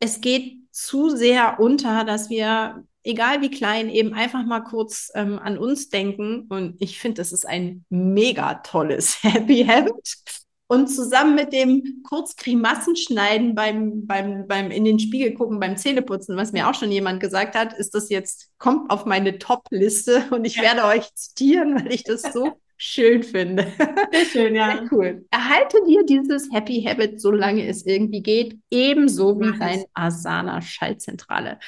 es 0.00 0.20
geht 0.20 0.54
zu 0.70 1.10
sehr 1.10 1.60
unter, 1.60 2.04
dass 2.04 2.30
wir 2.30 2.84
egal 3.06 3.40
wie 3.40 3.50
klein, 3.50 3.88
eben 3.88 4.12
einfach 4.12 4.44
mal 4.44 4.60
kurz 4.60 5.10
ähm, 5.14 5.38
an 5.38 5.56
uns 5.56 5.88
denken. 5.88 6.46
Und 6.48 6.76
ich 6.80 6.98
finde, 6.98 7.20
das 7.20 7.32
ist 7.32 7.46
ein 7.46 7.84
mega 7.88 8.54
tolles 8.54 9.18
Happy 9.22 9.64
Habit. 9.64 10.16
Und 10.68 10.88
zusammen 10.88 11.36
mit 11.36 11.52
dem 11.52 12.02
kurz 12.02 12.34
Grimassen 12.34 12.96
schneiden 12.96 13.54
beim, 13.54 14.04
beim, 14.04 14.48
beim 14.48 14.72
in 14.72 14.84
den 14.84 14.98
Spiegel 14.98 15.32
gucken, 15.34 15.60
beim 15.60 15.76
Zähneputzen, 15.76 16.36
was 16.36 16.50
mir 16.50 16.68
auch 16.68 16.74
schon 16.74 16.90
jemand 16.90 17.20
gesagt 17.20 17.54
hat, 17.54 17.72
ist 17.72 17.94
das 17.94 18.08
jetzt, 18.08 18.50
kommt 18.58 18.90
auf 18.90 19.06
meine 19.06 19.38
Top-Liste 19.38 20.24
und 20.30 20.44
ich 20.44 20.56
ja. 20.56 20.62
werde 20.62 20.84
euch 20.84 21.14
zitieren, 21.14 21.76
weil 21.76 21.92
ich 21.92 22.02
das 22.02 22.22
so 22.32 22.58
schön 22.76 23.22
finde. 23.22 23.72
Sehr 24.10 24.24
schön, 24.24 24.54
ja. 24.56 24.78
Sehr 24.78 24.88
cool. 24.90 25.24
Erhalte 25.30 25.78
dir 25.86 26.04
dieses 26.04 26.48
Happy 26.52 26.82
Habit, 26.82 27.20
solange 27.20 27.64
es 27.68 27.86
irgendwie 27.86 28.22
geht, 28.22 28.58
ebenso 28.68 29.38
wie 29.40 29.56
dein 29.56 29.84
Asana-Schaltzentrale. 29.94 31.60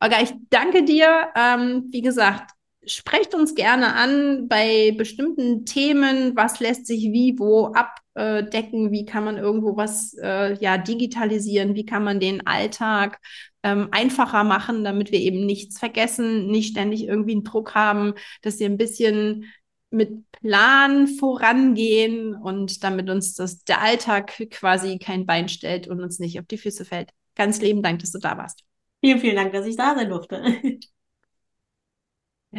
Olga, 0.00 0.22
ich 0.22 0.32
danke 0.50 0.84
dir. 0.84 1.28
Ähm, 1.34 1.88
wie 1.90 2.02
gesagt, 2.02 2.52
sprecht 2.86 3.34
uns 3.34 3.54
gerne 3.54 3.94
an 3.94 4.48
bei 4.48 4.94
bestimmten 4.96 5.64
Themen. 5.64 6.36
Was 6.36 6.60
lässt 6.60 6.86
sich 6.86 7.04
wie, 7.12 7.38
wo 7.38 7.72
abdecken? 7.72 8.92
Wie 8.92 9.06
kann 9.06 9.24
man 9.24 9.38
irgendwo 9.38 9.76
was 9.76 10.14
äh, 10.22 10.54
ja, 10.60 10.78
digitalisieren? 10.78 11.74
Wie 11.74 11.86
kann 11.86 12.04
man 12.04 12.20
den 12.20 12.46
Alltag 12.46 13.18
ähm, 13.62 13.88
einfacher 13.90 14.44
machen, 14.44 14.84
damit 14.84 15.12
wir 15.12 15.18
eben 15.18 15.46
nichts 15.46 15.78
vergessen, 15.78 16.46
nicht 16.48 16.70
ständig 16.72 17.04
irgendwie 17.04 17.32
einen 17.32 17.44
Druck 17.44 17.74
haben, 17.74 18.14
dass 18.42 18.58
wir 18.60 18.66
ein 18.66 18.76
bisschen 18.78 19.46
mit 19.90 20.30
Plan 20.32 21.06
vorangehen 21.06 22.34
und 22.34 22.84
damit 22.84 23.08
uns 23.08 23.34
das, 23.34 23.64
der 23.64 23.80
Alltag 23.80 24.32
quasi 24.50 24.98
kein 24.98 25.26
Bein 25.26 25.48
stellt 25.48 25.88
und 25.88 26.02
uns 26.02 26.18
nicht 26.18 26.38
auf 26.38 26.46
die 26.46 26.58
Füße 26.58 26.84
fällt. 26.84 27.10
Ganz 27.34 27.60
lieben 27.60 27.82
Dank, 27.82 28.00
dass 28.00 28.12
du 28.12 28.18
da 28.18 28.36
warst. 28.36 28.65
Vielen, 29.06 29.20
vielen 29.20 29.36
Dank, 29.36 29.52
dass 29.52 29.66
ich 29.66 29.76
da 29.76 29.94
sein 29.94 30.08
durfte. 30.10 30.42